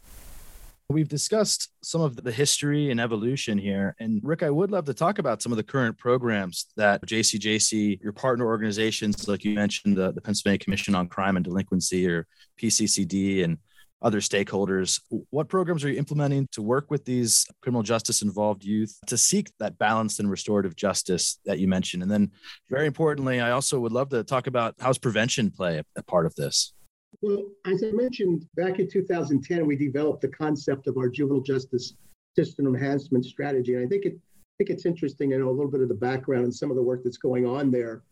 We've 0.89 1.09
discussed 1.09 1.71
some 1.83 2.01
of 2.01 2.17
the 2.17 2.33
history 2.33 2.91
and 2.91 3.01
evolution 3.01 3.59
here. 3.59 3.95
And 4.01 4.21
Rick, 4.23 4.43
I 4.43 4.51
would 4.51 4.71
love 4.71 4.85
to 4.87 4.95
talk 4.95 5.19
about 5.19 5.43
some 5.43 5.53
of 5.53 5.57
the 5.57 5.63
current 5.63 5.99
programs 5.99 6.67
that 6.77 7.05
JCJC, 7.07 8.03
your 8.03 8.13
partner 8.13 8.47
organizations, 8.47 9.27
like 9.29 9.45
you 9.45 9.55
mentioned, 9.55 9.97
the, 9.97 10.13
the 10.13 10.21
Pennsylvania 10.21 10.59
Commission 10.59 10.95
on 10.95 11.09
Crime 11.09 11.37
and 11.37 11.45
Delinquency 11.45 12.07
or 12.07 12.27
PCCD 12.61 13.45
and 13.45 13.59
other 14.05 14.21
stakeholders. 14.21 15.01
What 15.31 15.49
programs 15.49 15.83
are 15.83 15.89
you 15.89 15.99
implementing 15.99 16.47
to 16.53 16.63
work 16.63 16.91
with 16.91 17.07
these 17.07 17.47
criminal 17.63 17.83
justice 17.83 18.21
involved 18.23 18.63
youth 18.63 18.97
to 19.07 19.17
seek 19.17 19.51
that 19.59 19.79
balanced 19.79 20.21
and 20.21 20.31
restorative 20.31 20.77
justice 20.77 21.41
that 21.47 21.59
you 21.59 21.67
mentioned? 21.67 22.03
And 22.03 22.13
then, 22.13 22.31
very 22.71 22.87
importantly, 22.87 23.41
I 23.41 23.51
also 23.51 23.81
would 23.81 23.93
love 23.93 24.11
to 24.11 24.23
talk 24.23 24.47
about 24.47 24.75
how's 24.79 24.99
prevention 24.99 25.51
play 25.51 25.83
a, 25.97 26.03
part 26.03 26.27
of 26.27 26.35
this? 26.35 26.75
Well, 27.23 27.45
as 27.67 27.83
I 27.83 27.93
mentioned, 27.93 28.45
back 28.57 28.79
in 28.79 28.89
2010, 28.91 29.67
we 29.67 29.75
developed 29.75 30.21
the 30.21 30.29
concept 30.29 30.87
of 30.87 30.99
our 30.99 31.09
juvenile 31.09 31.41
justice 31.41 31.95
system 32.37 32.67
enhancement 32.67 33.25
strategy. 33.25 33.75
And 33.75 33.85
I 33.85 33.89
think 33.89 34.05
it 34.05 34.15
I 34.17 34.55
think 34.59 34.71
it's 34.71 34.87
interesting 34.87 35.31
to 35.31 35.39
know 35.39 35.49
a 35.49 35.51
little 35.51 35.71
bit 35.71 35.81
of 35.81 35.89
the 35.89 35.95
background 35.95 36.45
and 36.45 36.55
some 36.55 36.71
of 36.71 36.77
the 36.77 36.83
work 36.83 37.03
that's 37.03 37.17
going 37.17 37.45
on 37.45 37.73
there 37.73 38.05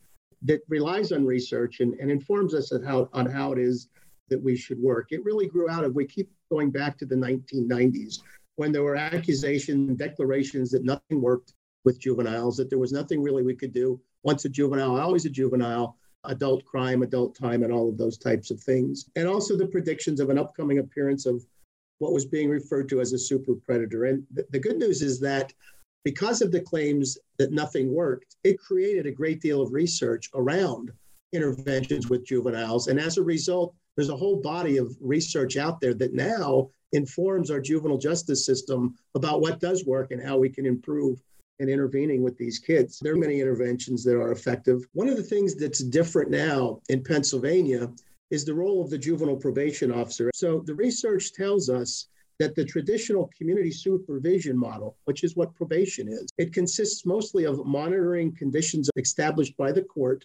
that 0.42 0.60
relies 0.68 1.12
on 1.12 1.24
research 1.24 1.78
and, 1.78 1.94
and 2.00 2.10
informs 2.10 2.52
us 2.52 2.72
on 2.72 2.82
how, 2.82 3.08
on 3.12 3.26
how 3.26 3.52
it 3.52 3.60
is 3.60 3.86
that 4.28 4.42
we 4.42 4.56
should 4.56 4.78
work. 4.78 5.08
It 5.10 5.24
really 5.24 5.46
grew 5.46 5.68
out 5.68 5.84
of, 5.84 5.94
we 5.94 6.06
keep 6.06 6.30
going 6.50 6.70
back 6.70 6.98
to 6.98 7.06
the 7.06 7.14
1990s 7.14 8.18
when 8.56 8.72
there 8.72 8.82
were 8.82 8.96
accusations 8.96 9.88
and 9.88 9.98
declarations 9.98 10.70
that 10.70 10.84
nothing 10.84 11.20
worked 11.20 11.54
with 11.84 12.00
juveniles, 12.00 12.56
that 12.56 12.70
there 12.70 12.78
was 12.78 12.92
nothing 12.92 13.22
really 13.22 13.42
we 13.42 13.54
could 13.54 13.72
do. 13.72 14.00
Once 14.22 14.44
a 14.44 14.48
juvenile, 14.48 14.98
always 14.98 15.24
a 15.24 15.30
juvenile, 15.30 15.96
adult 16.24 16.64
crime, 16.64 17.02
adult 17.02 17.34
time, 17.34 17.62
and 17.62 17.72
all 17.72 17.88
of 17.88 17.98
those 17.98 18.18
types 18.18 18.50
of 18.50 18.60
things. 18.60 19.06
And 19.16 19.26
also 19.26 19.56
the 19.56 19.66
predictions 19.66 20.20
of 20.20 20.30
an 20.30 20.38
upcoming 20.38 20.78
appearance 20.78 21.26
of 21.26 21.44
what 21.98 22.12
was 22.12 22.24
being 22.24 22.48
referred 22.48 22.88
to 22.90 23.00
as 23.00 23.12
a 23.12 23.18
super 23.18 23.54
predator. 23.54 24.04
And 24.04 24.24
th- 24.34 24.46
the 24.50 24.58
good 24.58 24.76
news 24.76 25.02
is 25.02 25.18
that 25.20 25.52
because 26.04 26.42
of 26.42 26.52
the 26.52 26.60
claims 26.60 27.16
that 27.38 27.52
nothing 27.52 27.92
worked, 27.92 28.36
it 28.44 28.58
created 28.58 29.06
a 29.06 29.12
great 29.12 29.40
deal 29.40 29.60
of 29.60 29.72
research 29.72 30.30
around 30.34 30.92
interventions 31.32 32.08
with 32.08 32.26
juveniles. 32.26 32.88
And 32.88 33.00
as 33.00 33.18
a 33.18 33.22
result, 33.22 33.74
there's 33.96 34.08
a 34.08 34.16
whole 34.16 34.40
body 34.40 34.78
of 34.78 34.96
research 35.00 35.56
out 35.56 35.80
there 35.80 35.94
that 35.94 36.14
now 36.14 36.68
informs 36.92 37.50
our 37.50 37.60
juvenile 37.60 37.98
justice 37.98 38.44
system 38.44 38.94
about 39.14 39.40
what 39.40 39.60
does 39.60 39.84
work 39.86 40.10
and 40.10 40.22
how 40.22 40.36
we 40.38 40.48
can 40.48 40.66
improve 40.66 41.22
and 41.58 41.70
intervening 41.70 42.22
with 42.22 42.36
these 42.36 42.58
kids. 42.58 42.98
There 43.00 43.12
are 43.12 43.18
many 43.18 43.40
interventions 43.40 44.02
that 44.04 44.16
are 44.16 44.32
effective. 44.32 44.86
One 44.92 45.08
of 45.08 45.16
the 45.16 45.22
things 45.22 45.54
that's 45.54 45.82
different 45.82 46.30
now 46.30 46.80
in 46.88 47.02
Pennsylvania 47.02 47.90
is 48.30 48.44
the 48.44 48.54
role 48.54 48.82
of 48.82 48.90
the 48.90 48.98
juvenile 48.98 49.36
probation 49.36 49.92
officer. 49.92 50.30
So 50.34 50.60
the 50.60 50.74
research 50.74 51.32
tells 51.32 51.68
us 51.68 52.08
that 52.38 52.54
the 52.54 52.64
traditional 52.64 53.30
community 53.36 53.70
supervision 53.70 54.56
model, 54.56 54.96
which 55.04 55.22
is 55.22 55.36
what 55.36 55.54
probation 55.54 56.08
is, 56.08 56.26
it 56.38 56.52
consists 56.52 57.06
mostly 57.06 57.44
of 57.44 57.64
monitoring 57.64 58.34
conditions 58.34 58.90
established 58.96 59.56
by 59.56 59.70
the 59.70 59.82
court 59.82 60.24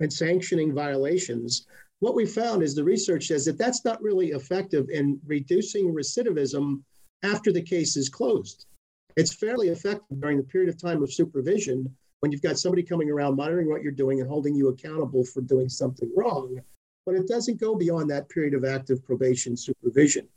and 0.00 0.12
sanctioning 0.12 0.74
violations. 0.74 1.66
What 2.00 2.14
we 2.14 2.26
found 2.26 2.62
is 2.62 2.74
the 2.74 2.84
research 2.84 3.28
says 3.28 3.44
that 3.46 3.58
that's 3.58 3.84
not 3.84 4.02
really 4.02 4.32
effective 4.32 4.90
in 4.90 5.20
reducing 5.26 5.94
recidivism 5.94 6.82
after 7.22 7.52
the 7.52 7.62
case 7.62 7.96
is 7.96 8.08
closed. 8.08 8.66
It's 9.16 9.34
fairly 9.34 9.68
effective 9.68 10.20
during 10.20 10.36
the 10.36 10.42
period 10.42 10.68
of 10.68 10.80
time 10.80 11.02
of 11.02 11.12
supervision 11.12 11.94
when 12.20 12.32
you've 12.32 12.42
got 12.42 12.58
somebody 12.58 12.82
coming 12.82 13.10
around 13.10 13.36
monitoring 13.36 13.68
what 13.68 13.82
you're 13.82 13.92
doing 13.92 14.20
and 14.20 14.28
holding 14.28 14.54
you 14.54 14.68
accountable 14.68 15.24
for 15.24 15.40
doing 15.40 15.68
something 15.68 16.10
wrong. 16.16 16.60
But 17.06 17.14
it 17.14 17.28
doesn't 17.28 17.60
go 17.60 17.74
beyond 17.74 18.10
that 18.10 18.28
period 18.28 18.54
of 18.54 18.64
active 18.64 19.04
probation 19.04 19.56
supervision. 19.56 20.28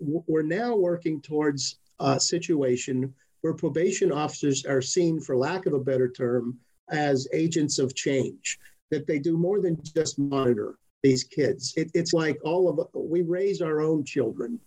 We're 0.00 0.42
now 0.42 0.74
working 0.74 1.20
towards 1.20 1.78
a 2.00 2.18
situation 2.18 3.14
where 3.42 3.52
probation 3.52 4.10
officers 4.10 4.64
are 4.64 4.80
seen, 4.80 5.20
for 5.20 5.36
lack 5.36 5.66
of 5.66 5.74
a 5.74 5.78
better 5.78 6.08
term, 6.08 6.58
as 6.88 7.28
agents 7.32 7.78
of 7.78 7.94
change, 7.94 8.58
that 8.90 9.06
they 9.06 9.18
do 9.18 9.36
more 9.36 9.60
than 9.60 9.80
just 9.94 10.18
monitor 10.18 10.76
these 11.04 11.22
kids. 11.22 11.72
It, 11.76 11.92
it's 11.94 12.12
like 12.12 12.38
all 12.42 12.68
of 12.68 12.80
we 12.92 13.22
raise 13.22 13.62
our 13.62 13.80
own 13.80 14.04
children 14.04 14.58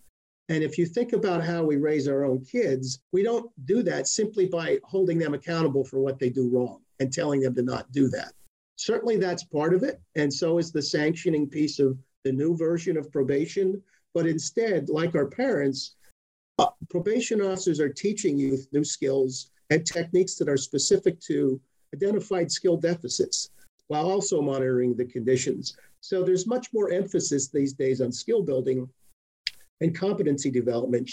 and 0.50 0.64
if 0.64 0.78
you 0.78 0.86
think 0.86 1.12
about 1.14 1.44
how 1.44 1.64
we 1.64 1.76
raise 1.76 2.08
our 2.08 2.24
own 2.24 2.44
kids, 2.46 3.00
we 3.12 3.22
don't 3.22 3.52
do 3.66 3.84
that 3.84 4.08
simply 4.08 4.46
by 4.46 4.80
holding 4.84 5.18
them 5.18 5.34
accountable 5.34 5.84
for 5.84 6.00
what 6.00 6.20
they 6.20 6.30
do 6.30 6.50
wrong 6.50 6.80
and 7.00 7.12
telling 7.12 7.42
them 7.42 7.54
to 7.56 7.62
not 7.62 7.92
do 7.92 8.08
that. 8.10 8.34
Certainly, 8.78 9.18
that's 9.18 9.44
part 9.44 9.74
of 9.74 9.84
it. 9.84 10.00
And 10.16 10.34
so 10.34 10.58
is 10.58 10.72
the 10.72 10.82
sanctioning 10.82 11.50
piece 11.50 11.80
of 11.80 11.98
the 12.24 12.32
new 12.32 12.56
version 12.56 12.96
of 12.96 13.12
probation. 13.12 13.82
But 14.14 14.26
instead, 14.26 14.90
like 14.90 15.16
our 15.16 15.28
parents, 15.28 15.96
uh, 16.60 16.68
probation 16.90 17.42
officers 17.42 17.80
are 17.80 17.90
teaching 17.90 18.38
youth 18.38 18.68
new 18.72 18.84
skills 18.84 19.52
and 19.70 19.86
techniques 19.86 20.36
that 20.36 20.48
are 20.48 20.58
specific 20.58 21.20
to 21.22 21.60
identified 21.94 22.52
skill 22.52 22.78
deficits 22.78 23.50
while 23.88 24.10
also 24.10 24.42
monitoring 24.42 24.96
the 24.96 25.06
conditions. 25.06 25.78
So 26.02 26.24
there's 26.24 26.48
much 26.48 26.74
more 26.74 26.92
emphasis 26.92 27.48
these 27.48 27.74
days 27.74 28.02
on 28.02 28.12
skill 28.12 28.42
building 28.42 28.88
and 29.82 29.98
competency 29.98 30.52
development, 30.52 31.10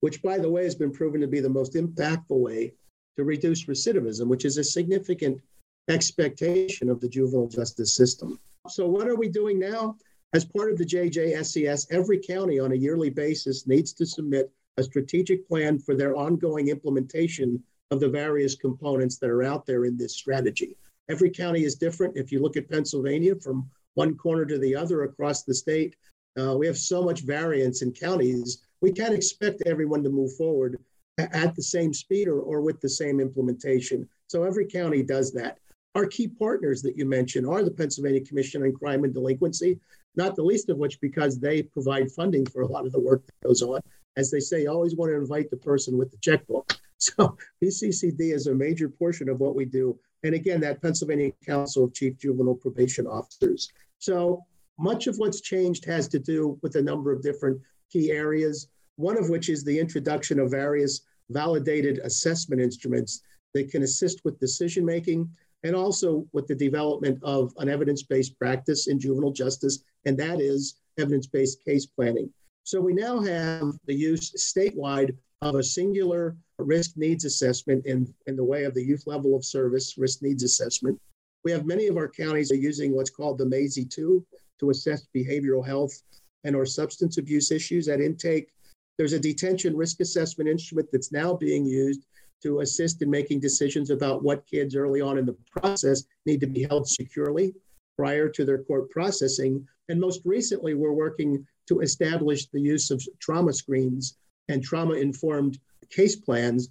which, 0.00 0.22
by 0.22 0.38
the 0.38 0.50
way, 0.50 0.64
has 0.64 0.74
been 0.74 0.92
proven 0.92 1.20
to 1.20 1.26
be 1.26 1.40
the 1.40 1.48
most 1.48 1.74
impactful 1.74 2.40
way 2.40 2.72
to 3.16 3.24
reduce 3.24 3.66
recidivism, 3.66 4.26
which 4.26 4.44
is 4.44 4.58
a 4.58 4.64
significant 4.64 5.40
expectation 5.88 6.90
of 6.90 7.00
the 7.00 7.08
juvenile 7.08 7.48
justice 7.48 7.94
system. 7.94 8.38
So, 8.68 8.86
what 8.86 9.08
are 9.08 9.16
we 9.16 9.28
doing 9.28 9.58
now? 9.58 9.96
As 10.32 10.44
part 10.44 10.70
of 10.70 10.78
the 10.78 10.84
JJSES, 10.84 11.86
every 11.90 12.18
county 12.18 12.58
on 12.58 12.72
a 12.72 12.76
yearly 12.76 13.10
basis 13.10 13.66
needs 13.66 13.92
to 13.94 14.04
submit 14.04 14.52
a 14.76 14.82
strategic 14.82 15.48
plan 15.48 15.78
for 15.78 15.94
their 15.94 16.16
ongoing 16.16 16.68
implementation 16.68 17.62
of 17.90 18.00
the 18.00 18.08
various 18.08 18.54
components 18.54 19.18
that 19.18 19.30
are 19.30 19.44
out 19.44 19.64
there 19.64 19.84
in 19.84 19.96
this 19.96 20.14
strategy. 20.14 20.76
Every 21.08 21.30
county 21.30 21.64
is 21.64 21.76
different. 21.76 22.16
If 22.16 22.32
you 22.32 22.40
look 22.40 22.56
at 22.56 22.70
Pennsylvania 22.70 23.36
from 23.36 23.68
one 23.94 24.16
corner 24.16 24.44
to 24.44 24.58
the 24.58 24.74
other 24.74 25.04
across 25.04 25.42
the 25.42 25.54
state, 25.54 25.96
uh, 26.38 26.56
we 26.56 26.66
have 26.66 26.76
so 26.76 27.02
much 27.02 27.22
variance 27.22 27.82
in 27.82 27.92
counties. 27.92 28.62
We 28.80 28.92
can't 28.92 29.14
expect 29.14 29.62
everyone 29.66 30.02
to 30.02 30.10
move 30.10 30.34
forward 30.36 30.78
at 31.18 31.54
the 31.54 31.62
same 31.62 31.94
speed 31.94 32.28
or, 32.28 32.40
or 32.40 32.60
with 32.60 32.80
the 32.80 32.88
same 32.88 33.20
implementation. 33.20 34.08
So 34.26 34.44
every 34.44 34.66
county 34.66 35.02
does 35.02 35.32
that. 35.32 35.58
Our 35.94 36.06
key 36.06 36.28
partners 36.28 36.82
that 36.82 36.96
you 36.96 37.06
mentioned 37.06 37.46
are 37.46 37.62
the 37.62 37.70
Pennsylvania 37.70 38.20
Commission 38.20 38.62
on 38.62 38.72
Crime 38.72 39.04
and 39.04 39.14
Delinquency, 39.14 39.80
not 40.14 40.36
the 40.36 40.42
least 40.42 40.68
of 40.68 40.76
which 40.76 41.00
because 41.00 41.38
they 41.38 41.62
provide 41.62 42.10
funding 42.10 42.44
for 42.44 42.62
a 42.62 42.66
lot 42.66 42.84
of 42.84 42.92
the 42.92 43.00
work 43.00 43.24
that 43.24 43.48
goes 43.48 43.62
on. 43.62 43.80
As 44.18 44.30
they 44.30 44.40
say, 44.40 44.62
you 44.62 44.70
always 44.70 44.94
want 44.94 45.10
to 45.10 45.16
invite 45.16 45.50
the 45.50 45.56
person 45.56 45.96
with 45.96 46.10
the 46.10 46.18
checkbook. 46.18 46.72
So 46.98 47.36
PCCD 47.62 48.32
is 48.32 48.46
a 48.46 48.54
major 48.54 48.88
portion 48.88 49.28
of 49.28 49.38
what 49.38 49.54
we 49.54 49.66
do. 49.66 49.98
And 50.22 50.34
again, 50.34 50.60
that 50.60 50.82
Pennsylvania 50.82 51.32
Council 51.44 51.84
of 51.84 51.94
Chief 51.94 52.18
Juvenile 52.18 52.54
Probation 52.54 53.06
Officers. 53.06 53.70
So 53.98 54.44
much 54.78 55.06
of 55.06 55.16
what's 55.16 55.40
changed 55.40 55.84
has 55.84 56.08
to 56.08 56.18
do 56.18 56.58
with 56.62 56.76
a 56.76 56.82
number 56.82 57.12
of 57.12 57.22
different 57.22 57.60
key 57.90 58.10
areas, 58.10 58.68
one 58.96 59.16
of 59.18 59.28
which 59.28 59.48
is 59.48 59.64
the 59.64 59.78
introduction 59.78 60.38
of 60.38 60.50
various 60.50 61.02
validated 61.30 61.98
assessment 61.98 62.60
instruments 62.60 63.22
that 63.54 63.70
can 63.70 63.82
assist 63.82 64.24
with 64.24 64.38
decision 64.38 64.84
making 64.84 65.28
and 65.64 65.74
also 65.74 66.26
with 66.32 66.46
the 66.46 66.54
development 66.54 67.18
of 67.22 67.52
an 67.58 67.68
evidence 67.68 68.02
based 68.02 68.38
practice 68.38 68.86
in 68.86 69.00
juvenile 69.00 69.32
justice, 69.32 69.82
and 70.04 70.16
that 70.18 70.40
is 70.40 70.76
evidence 70.98 71.26
based 71.26 71.64
case 71.64 71.86
planning. 71.86 72.30
So 72.64 72.80
we 72.80 72.94
now 72.94 73.20
have 73.20 73.72
the 73.86 73.94
use 73.94 74.32
statewide 74.32 75.16
of 75.48 75.54
a 75.54 75.62
singular 75.62 76.36
risk 76.58 76.96
needs 76.96 77.24
assessment 77.24 77.86
in, 77.86 78.12
in 78.26 78.36
the 78.36 78.44
way 78.44 78.64
of 78.64 78.74
the 78.74 78.82
youth 78.82 79.04
level 79.06 79.36
of 79.36 79.44
service 79.44 79.96
risk 79.98 80.22
needs 80.22 80.42
assessment. 80.42 81.00
We 81.44 81.52
have 81.52 81.66
many 81.66 81.86
of 81.86 81.96
our 81.96 82.08
counties 82.08 82.50
are 82.50 82.56
using 82.56 82.94
what's 82.94 83.10
called 83.10 83.38
the 83.38 83.44
MAYSI 83.44 83.88
2 83.90 84.24
to 84.60 84.70
assess 84.70 85.06
behavioral 85.14 85.64
health 85.64 86.02
and 86.44 86.56
or 86.56 86.66
substance 86.66 87.18
abuse 87.18 87.50
issues 87.50 87.88
at 87.88 88.00
intake. 88.00 88.52
There's 88.98 89.12
a 89.12 89.20
detention 89.20 89.76
risk 89.76 90.00
assessment 90.00 90.48
instrument 90.48 90.88
that's 90.90 91.12
now 91.12 91.34
being 91.34 91.66
used 91.66 92.06
to 92.42 92.60
assist 92.60 93.02
in 93.02 93.10
making 93.10 93.40
decisions 93.40 93.90
about 93.90 94.22
what 94.22 94.46
kids 94.46 94.74
early 94.76 95.00
on 95.00 95.18
in 95.18 95.26
the 95.26 95.36
process 95.50 96.04
need 96.24 96.40
to 96.40 96.46
be 96.46 96.64
held 96.64 96.88
securely 96.88 97.54
prior 97.96 98.28
to 98.28 98.44
their 98.44 98.62
court 98.64 98.90
processing. 98.90 99.66
And 99.88 100.00
most 100.00 100.20
recently, 100.24 100.74
we're 100.74 100.92
working 100.92 101.46
to 101.68 101.80
establish 101.80 102.46
the 102.46 102.60
use 102.60 102.90
of 102.90 103.02
trauma 103.20 103.52
screens 103.52 104.16
and 104.48 104.62
trauma 104.62 104.94
informed 104.94 105.58
case 105.90 106.16
plans 106.16 106.68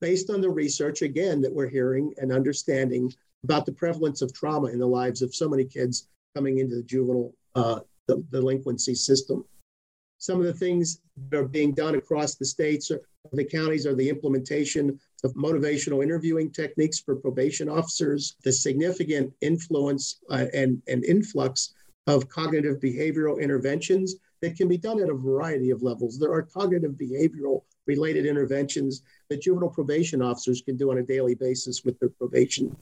based 0.00 0.30
on 0.30 0.40
the 0.40 0.50
research, 0.50 1.02
again, 1.02 1.40
that 1.40 1.52
we're 1.52 1.68
hearing 1.68 2.12
and 2.18 2.32
understanding 2.32 3.12
about 3.44 3.66
the 3.66 3.72
prevalence 3.72 4.22
of 4.22 4.32
trauma 4.32 4.68
in 4.68 4.78
the 4.78 4.86
lives 4.86 5.22
of 5.22 5.34
so 5.34 5.48
many 5.48 5.64
kids 5.64 6.08
coming 6.34 6.58
into 6.58 6.76
the 6.76 6.82
juvenile 6.82 7.32
uh, 7.54 7.80
delinquency 8.30 8.94
system. 8.94 9.44
Some 10.18 10.38
of 10.40 10.46
the 10.46 10.52
things 10.52 11.00
that 11.30 11.38
are 11.38 11.48
being 11.48 11.72
done 11.72 11.94
across 11.94 12.34
the 12.34 12.44
states 12.44 12.90
or 12.90 13.00
the 13.32 13.44
counties 13.44 13.86
are 13.86 13.94
the 13.94 14.08
implementation 14.08 14.98
of 15.24 15.34
motivational 15.34 16.02
interviewing 16.02 16.50
techniques 16.50 17.00
for 17.00 17.16
probation 17.16 17.68
officers, 17.68 18.36
the 18.44 18.52
significant 18.52 19.32
influence 19.40 20.20
uh, 20.30 20.46
and, 20.54 20.80
and 20.88 21.04
influx 21.04 21.74
of 22.06 22.28
cognitive 22.28 22.78
behavioral 22.80 23.40
interventions 23.40 24.16
that 24.42 24.56
can 24.56 24.68
be 24.68 24.78
done 24.78 25.00
at 25.02 25.08
a 25.08 25.14
variety 25.14 25.70
of 25.70 25.82
levels. 25.82 26.18
There 26.18 26.32
are 26.32 26.42
cognitive 26.42 26.92
behavioral 26.92 27.62
related 27.86 28.26
interventions 28.26 29.02
that 29.28 29.42
juvenile 29.42 29.70
probation 29.70 30.22
officers 30.22 30.62
can 30.62 30.76
do 30.76 30.90
on 30.90 30.98
a 30.98 31.02
daily 31.02 31.34
basis 31.34 31.84
with 31.84 31.98
their 31.98 32.10
probation 32.10 32.76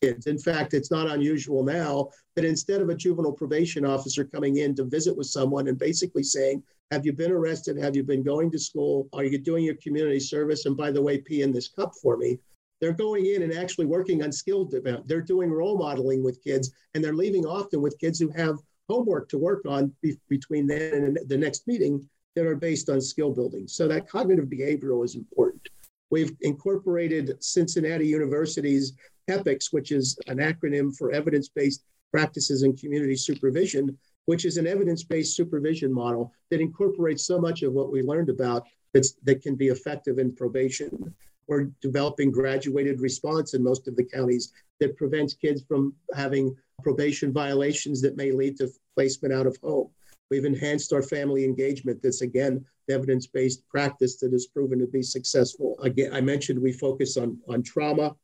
kids. 0.00 0.26
In 0.26 0.38
fact, 0.38 0.74
it's 0.74 0.90
not 0.90 1.08
unusual 1.08 1.62
now 1.62 2.10
that 2.36 2.44
instead 2.44 2.80
of 2.80 2.88
a 2.88 2.94
juvenile 2.94 3.32
probation 3.32 3.84
officer 3.84 4.24
coming 4.24 4.58
in 4.58 4.74
to 4.76 4.84
visit 4.84 5.16
with 5.16 5.26
someone 5.26 5.68
and 5.68 5.78
basically 5.78 6.22
saying, 6.22 6.62
Have 6.90 7.06
you 7.06 7.12
been 7.12 7.32
arrested? 7.32 7.78
Have 7.78 7.96
you 7.96 8.02
been 8.02 8.22
going 8.22 8.50
to 8.50 8.58
school? 8.58 9.08
Are 9.12 9.24
you 9.24 9.38
doing 9.38 9.64
your 9.64 9.76
community 9.76 10.20
service? 10.20 10.66
And 10.66 10.76
by 10.76 10.90
the 10.90 11.02
way, 11.02 11.18
pee 11.18 11.42
in 11.42 11.52
this 11.52 11.68
cup 11.68 11.92
for 12.02 12.16
me. 12.16 12.38
They're 12.80 12.92
going 12.92 13.26
in 13.26 13.42
and 13.42 13.54
actually 13.54 13.86
working 13.86 14.22
on 14.22 14.32
skill 14.32 14.64
development. 14.64 15.08
They're 15.08 15.22
doing 15.22 15.50
role 15.50 15.78
modeling 15.78 16.22
with 16.22 16.42
kids, 16.42 16.72
and 16.94 17.02
they're 17.02 17.14
leaving 17.14 17.46
often 17.46 17.80
with 17.80 17.98
kids 17.98 18.18
who 18.18 18.28
have 18.30 18.58
homework 18.88 19.28
to 19.30 19.38
work 19.38 19.64
on 19.66 19.92
be- 20.02 20.18
between 20.28 20.66
then 20.66 21.04
and 21.04 21.18
the 21.28 21.36
next 21.36 21.66
meeting 21.66 22.08
that 22.34 22.46
are 22.46 22.56
based 22.56 22.88
on 22.88 23.00
skill 23.00 23.30
building. 23.32 23.66
So 23.68 23.86
that 23.88 24.08
cognitive 24.08 24.46
behavioral 24.46 25.04
is 25.04 25.14
important. 25.14 25.62
We've 26.10 26.36
incorporated 26.42 27.42
Cincinnati 27.42 28.06
University's 28.06 28.92
EPICS, 29.28 29.72
which 29.72 29.90
is 29.92 30.18
an 30.26 30.38
acronym 30.38 30.94
for 30.96 31.12
evidence 31.12 31.48
based 31.48 31.84
practices 32.12 32.62
and 32.62 32.78
community 32.78 33.16
supervision, 33.16 33.96
which 34.26 34.44
is 34.44 34.56
an 34.56 34.66
evidence 34.66 35.02
based 35.02 35.36
supervision 35.36 35.92
model 35.92 36.32
that 36.50 36.60
incorporates 36.60 37.26
so 37.26 37.40
much 37.40 37.62
of 37.62 37.72
what 37.72 37.90
we 37.90 38.02
learned 38.02 38.30
about 38.30 38.66
that 38.92 39.42
can 39.42 39.56
be 39.56 39.68
effective 39.68 40.18
in 40.18 40.34
probation. 40.34 41.12
We're 41.46 41.70
developing 41.82 42.30
graduated 42.30 43.00
response 43.00 43.54
in 43.54 43.62
most 43.62 43.88
of 43.88 43.96
the 43.96 44.04
counties 44.04 44.52
that 44.80 44.96
prevents 44.96 45.34
kids 45.34 45.62
from 45.66 45.94
having 46.14 46.56
probation 46.82 47.32
violations 47.32 48.00
that 48.02 48.16
may 48.16 48.30
lead 48.30 48.56
to 48.58 48.68
placement 48.94 49.34
out 49.34 49.46
of 49.46 49.56
home. 49.62 49.90
We've 50.30 50.44
enhanced 50.44 50.92
our 50.92 51.02
family 51.02 51.44
engagement. 51.44 52.00
That's 52.02 52.22
again 52.22 52.64
evidence 52.90 53.26
based 53.26 53.66
practice 53.68 54.16
that 54.18 54.32
has 54.32 54.46
proven 54.46 54.78
to 54.78 54.86
be 54.86 55.02
successful. 55.02 55.76
Again, 55.82 56.12
I 56.12 56.20
mentioned 56.20 56.60
we 56.60 56.72
focus 56.72 57.16
on, 57.16 57.38
on 57.48 57.62
trauma. 57.62 58.14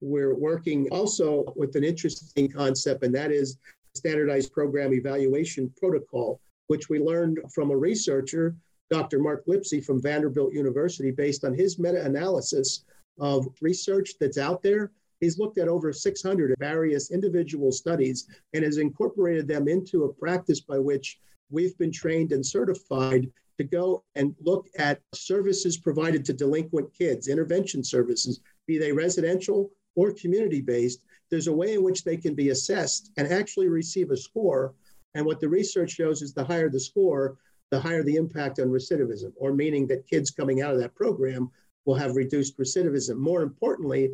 We're 0.00 0.34
working 0.34 0.88
also 0.90 1.52
with 1.56 1.76
an 1.76 1.84
interesting 1.84 2.50
concept, 2.50 3.04
and 3.04 3.14
that 3.14 3.30
is 3.30 3.58
standardized 3.94 4.52
program 4.52 4.94
evaluation 4.94 5.72
protocol, 5.76 6.40
which 6.68 6.88
we 6.88 6.98
learned 6.98 7.38
from 7.52 7.70
a 7.70 7.76
researcher, 7.76 8.56
Dr. 8.88 9.18
Mark 9.18 9.44
Lipsey 9.46 9.84
from 9.84 10.00
Vanderbilt 10.00 10.52
University, 10.52 11.10
based 11.10 11.44
on 11.44 11.54
his 11.54 11.78
meta 11.78 12.04
analysis 12.04 12.84
of 13.18 13.46
research 13.60 14.14
that's 14.18 14.38
out 14.38 14.62
there. 14.62 14.90
He's 15.20 15.38
looked 15.38 15.58
at 15.58 15.68
over 15.68 15.92
600 15.92 16.54
various 16.58 17.10
individual 17.10 17.70
studies 17.70 18.26
and 18.54 18.64
has 18.64 18.78
incorporated 18.78 19.46
them 19.46 19.68
into 19.68 20.04
a 20.04 20.12
practice 20.12 20.60
by 20.60 20.78
which 20.78 21.18
we've 21.50 21.76
been 21.78 21.92
trained 21.92 22.32
and 22.32 22.44
certified 22.44 23.30
to 23.58 23.64
go 23.64 24.02
and 24.14 24.34
look 24.40 24.66
at 24.78 25.02
services 25.14 25.76
provided 25.76 26.24
to 26.24 26.32
delinquent 26.32 26.92
kids, 26.94 27.28
intervention 27.28 27.84
services, 27.84 28.40
be 28.66 28.78
they 28.78 28.92
residential 28.92 29.70
or 29.96 30.14
community 30.14 30.62
based. 30.62 31.04
There's 31.30 31.48
a 31.48 31.52
way 31.52 31.74
in 31.74 31.82
which 31.82 32.02
they 32.02 32.16
can 32.16 32.34
be 32.34 32.48
assessed 32.48 33.10
and 33.18 33.28
actually 33.28 33.68
receive 33.68 34.10
a 34.10 34.16
score. 34.16 34.74
And 35.14 35.26
what 35.26 35.40
the 35.40 35.48
research 35.48 35.90
shows 35.90 36.22
is 36.22 36.32
the 36.32 36.44
higher 36.44 36.70
the 36.70 36.80
score, 36.80 37.36
the 37.70 37.80
higher 37.80 38.02
the 38.02 38.16
impact 38.16 38.58
on 38.60 38.68
recidivism, 38.68 39.32
or 39.36 39.52
meaning 39.52 39.86
that 39.88 40.08
kids 40.08 40.30
coming 40.30 40.62
out 40.62 40.72
of 40.72 40.80
that 40.80 40.94
program 40.94 41.50
will 41.84 41.94
have 41.94 42.16
reduced 42.16 42.58
recidivism. 42.58 43.16
More 43.16 43.42
importantly, 43.42 44.10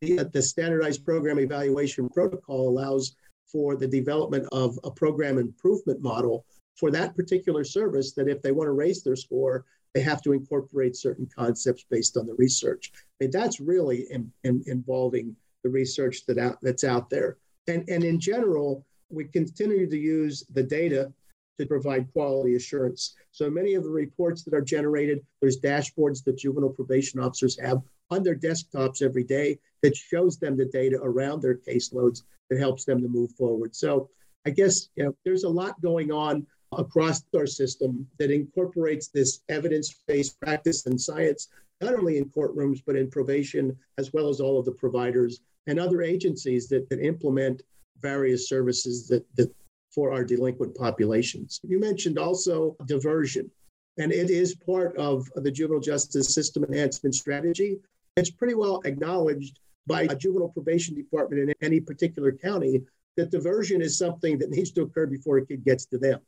the 0.00 0.42
standardized 0.42 1.04
program 1.04 1.38
evaluation 1.38 2.08
protocol 2.08 2.68
allows 2.68 3.14
for 3.46 3.76
the 3.76 3.86
development 3.86 4.48
of 4.52 4.78
a 4.84 4.90
program 4.90 5.38
improvement 5.38 6.00
model 6.00 6.46
for 6.76 6.90
that 6.90 7.14
particular 7.14 7.64
service 7.64 8.12
that 8.12 8.28
if 8.28 8.40
they 8.40 8.52
want 8.52 8.66
to 8.66 8.72
raise 8.72 9.02
their 9.02 9.16
score, 9.16 9.64
they 9.92 10.00
have 10.00 10.22
to 10.22 10.32
incorporate 10.32 10.96
certain 10.96 11.28
concepts 11.36 11.84
based 11.90 12.16
on 12.16 12.26
the 12.26 12.34
research. 12.34 12.92
I 12.94 13.24
mean, 13.24 13.30
that's 13.30 13.60
really 13.60 14.06
in, 14.10 14.32
in, 14.44 14.62
involving 14.66 15.36
the 15.64 15.68
research 15.68 16.24
that 16.26 16.38
out, 16.38 16.58
that's 16.62 16.84
out 16.84 17.10
there. 17.10 17.36
And, 17.66 17.86
and 17.88 18.02
in 18.02 18.18
general, 18.18 18.86
we 19.10 19.24
continue 19.24 19.90
to 19.90 19.98
use 19.98 20.44
the 20.52 20.62
data 20.62 21.12
to 21.58 21.66
provide 21.66 22.10
quality 22.12 22.54
assurance. 22.54 23.16
So 23.32 23.50
many 23.50 23.74
of 23.74 23.84
the 23.84 23.90
reports 23.90 24.44
that 24.44 24.54
are 24.54 24.62
generated, 24.62 25.20
there's 25.40 25.60
dashboards 25.60 26.24
that 26.24 26.38
juvenile 26.38 26.70
probation 26.70 27.20
officers 27.20 27.58
have 27.60 27.82
on 28.10 28.22
their 28.22 28.36
desktops 28.36 29.02
every 29.02 29.24
day 29.24 29.58
that 29.82 29.96
shows 29.96 30.38
them 30.38 30.56
the 30.56 30.66
data 30.66 30.98
around 31.02 31.40
their 31.40 31.56
caseloads 31.56 32.22
that 32.48 32.58
helps 32.58 32.84
them 32.84 33.00
to 33.00 33.08
move 33.08 33.32
forward. 33.32 33.74
So 33.74 34.10
I 34.46 34.50
guess 34.50 34.88
you 34.96 35.04
know, 35.04 35.14
there's 35.24 35.44
a 35.44 35.48
lot 35.48 35.80
going 35.80 36.10
on 36.10 36.46
across 36.76 37.22
our 37.36 37.46
system 37.46 38.06
that 38.18 38.30
incorporates 38.30 39.08
this 39.08 39.40
evidence-based 39.48 40.40
practice 40.40 40.86
and 40.86 41.00
science, 41.00 41.48
not 41.80 41.94
only 41.94 42.18
in 42.18 42.26
courtrooms, 42.26 42.82
but 42.86 42.96
in 42.96 43.10
probation, 43.10 43.76
as 43.98 44.12
well 44.12 44.28
as 44.28 44.40
all 44.40 44.58
of 44.58 44.64
the 44.64 44.72
providers 44.72 45.40
and 45.66 45.78
other 45.78 46.02
agencies 46.02 46.68
that, 46.68 46.88
that 46.88 47.04
implement 47.04 47.62
various 48.00 48.48
services 48.48 49.06
that, 49.08 49.24
that 49.36 49.52
for 49.92 50.12
our 50.12 50.24
delinquent 50.24 50.74
populations. 50.74 51.60
You 51.64 51.80
mentioned 51.80 52.18
also 52.18 52.76
diversion, 52.86 53.50
and 53.98 54.12
it 54.12 54.30
is 54.30 54.54
part 54.54 54.96
of 54.96 55.28
the 55.34 55.50
juvenile 55.50 55.80
justice 55.80 56.32
system 56.32 56.64
enhancement 56.64 57.14
strategy. 57.14 57.80
It's 58.16 58.30
pretty 58.30 58.54
well 58.54 58.80
acknowledged 58.84 59.60
by 59.86 60.02
a 60.02 60.14
juvenile 60.14 60.48
probation 60.48 60.94
department 60.94 61.42
in 61.48 61.54
any 61.62 61.80
particular 61.80 62.32
county 62.32 62.82
that 63.16 63.30
diversion 63.30 63.82
is 63.82 63.98
something 63.98 64.38
that 64.38 64.50
needs 64.50 64.70
to 64.72 64.82
occur 64.82 65.06
before 65.06 65.38
a 65.38 65.46
kid 65.46 65.64
gets 65.64 65.84
to 65.86 65.98
them. 65.98 66.20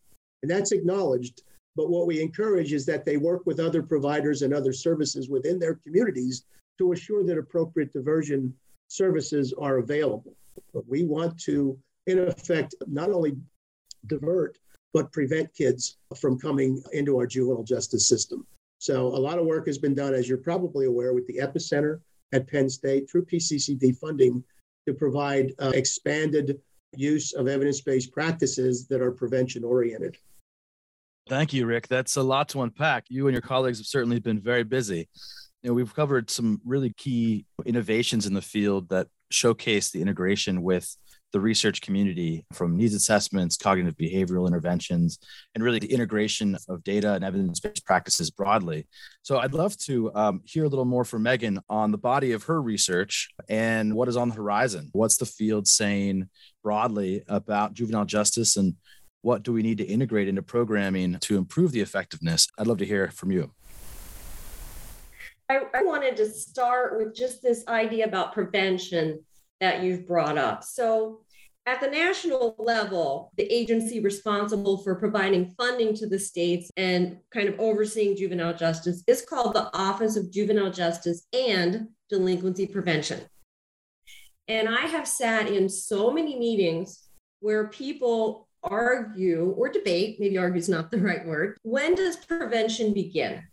And 0.43 0.51
that's 0.51 0.73
acknowledged. 0.73 1.43
But 1.77 1.91
what 1.91 2.07
we 2.07 2.21
encourage 2.21 2.73
is 2.73 2.85
that 2.87 3.05
they 3.05 3.17
work 3.17 3.43
with 3.47 3.61
other 3.61 3.83
providers 3.83 4.43
and 4.43 4.53
other 4.53 4.73
services 4.73 5.29
within 5.31 5.59
their 5.59 5.77
communities 5.77 6.45
to 6.79 6.93
assure 6.93 7.25
that 7.25 7.39
appropriate 7.39 7.93
diversion 7.93 8.55
services 8.89 9.55
are 9.59 9.79
available. 9.79 10.37
But 10.75 10.87
we 10.89 11.05
want 11.05 11.39
to, 11.43 11.79
in 12.07 12.19
effect, 12.19 12.75
not 12.87 13.11
only 13.11 13.37
divert, 14.07 14.59
but 14.93 15.13
prevent 15.13 15.55
kids 15.55 15.97
from 16.17 16.39
coming 16.39 16.83
into 16.93 17.17
our 17.17 17.27
juvenile 17.27 17.65
justice 17.65 18.07
system. 18.09 18.47
So 18.83 19.07
a 19.07 19.17
lot 19.17 19.39
of 19.39 19.47
work 19.47 19.69
has 19.69 19.79
been 19.79 19.95
done, 19.95 20.13
as 20.13 20.29
you're 20.29 20.39
probably 20.39 20.87
aware, 20.87 21.15
with 21.15 21.25
the 21.29 21.39
EPISCenter 21.39 22.01
at 22.33 22.49
Penn 22.49 22.69
State 22.69 23.09
through 23.09 23.27
PCCD 23.27 23.97
funding 23.97 24.43
to 24.89 24.93
provide 24.93 25.53
uh, 25.61 25.71
expanded 25.73 26.61
use 26.97 27.33
of 27.33 27.47
evidence 27.47 27.81
based 27.81 28.11
practices 28.11 28.89
that 28.89 29.01
are 29.01 29.13
prevention 29.13 29.63
oriented. 29.63 30.17
Thank 31.29 31.53
you, 31.53 31.65
Rick. 31.65 31.87
That's 31.87 32.17
a 32.17 32.25
lot 32.25 32.49
to 32.49 32.63
unpack. 32.63 33.05
You 33.09 33.29
and 33.29 33.35
your 33.35 33.43
colleagues 33.43 33.79
have 33.79 33.87
certainly 33.87 34.19
been 34.19 34.41
very 34.41 34.65
busy. 34.65 35.09
You 35.63 35.71
know, 35.71 35.75
we've 35.75 35.95
covered 35.95 36.29
some 36.29 36.61
really 36.65 36.93
key 36.97 37.47
innovations 37.65 38.27
in 38.27 38.35
the 38.35 38.43
field 38.43 38.89
that 38.89 39.07
showcase 39.31 39.91
the 39.91 40.03
integration 40.03 40.61
with 40.61 40.97
the 41.33 41.41
research 41.41 41.81
community 41.81 42.45
from 42.53 42.77
needs 42.77 42.95
assessments, 42.95 43.57
cognitive 43.57 43.97
behavioral 43.97 44.47
interventions, 44.47 45.19
and 45.55 45.65
really 45.65 45.79
the 45.79 45.93
integration 45.93 46.57
of 46.69 46.85
data 46.85 47.15
and 47.15 47.25
evidence 47.25 47.61
based 47.61 47.85
practices 47.85 48.31
broadly. 48.31 48.87
So, 49.23 49.39
I'd 49.39 49.55
love 49.55 49.77
to 49.79 50.15
um, 50.15 50.43
hear 50.45 50.65
a 50.65 50.69
little 50.69 50.85
more 50.85 51.05
from 51.05 51.23
Megan 51.23 51.61
on 51.69 51.91
the 51.91 51.99
body 51.99 52.33
of 52.33 52.45
her 52.45 52.61
research 52.61 53.31
and 53.49 53.95
what 53.95 54.09
is 54.09 54.17
on 54.17 54.29
the 54.29 54.35
horizon. 54.35 54.91
What's 54.93 55.17
the 55.17 55.27
field 55.27 55.67
saying 55.67 56.29
broadly 56.63 57.23
about 57.29 57.75
juvenile 57.75 58.05
justice 58.05 58.57
and 58.57 58.75
what 59.23 59.43
do 59.43 59.53
we 59.53 59.63
need 59.63 59.79
to 59.79 59.85
integrate 59.85 60.29
into 60.29 60.43
programming 60.43 61.19
to 61.21 61.39
improve 61.39 61.73
the 61.73 61.81
effectiveness? 61.81 62.49
I'd 62.59 62.67
love 62.67 62.79
to 62.79 62.87
hear 62.87 63.09
from 63.09 63.31
you. 63.31 63.53
I, 65.49 65.61
I 65.75 65.83
wanted 65.83 66.17
to 66.17 66.27
start 66.27 66.99
with 66.99 67.15
just 67.15 67.43
this 67.43 67.67
idea 67.69 68.07
about 68.07 68.33
prevention 68.33 69.23
that 69.63 69.83
you've 69.83 70.07
brought 70.07 70.37
up. 70.37 70.63
So, 70.63 71.23
At 71.65 71.81
the 71.81 71.87
national 71.87 72.57
level, 72.59 73.33
the 73.37 73.45
agency 73.45 74.01
responsible 74.01 74.79
for 74.79 74.97
providing 74.97 75.55
funding 75.57 75.95
to 75.95 76.09
the 76.09 76.19
states 76.19 76.71
and 76.77 77.19
kind 77.33 77.49
of 77.49 77.61
overseeing 77.61 78.17
juvenile 78.17 78.53
justice 78.53 79.05
is 79.07 79.23
called 79.23 79.55
the 79.55 79.71
Office 79.73 80.17
of 80.17 80.33
Juvenile 80.33 80.73
Justice 80.73 81.29
and 81.33 81.87
Delinquency 82.09 82.67
Prevention. 82.67 83.21
And 84.49 84.69
I 84.69 84.87
have 84.87 85.07
sat 85.07 85.47
in 85.47 85.69
so 85.69 86.11
many 86.11 86.37
meetings 86.37 87.09
where 87.39 87.69
people 87.69 88.49
argue 88.65 89.55
or 89.57 89.69
debate, 89.69 90.19
maybe 90.19 90.39
argue 90.39 90.59
is 90.59 90.69
not 90.69 90.91
the 90.91 90.99
right 90.99 91.25
word. 91.25 91.59
When 91.63 91.95
does 91.95 92.17
prevention 92.17 92.93
begin? 92.93 93.45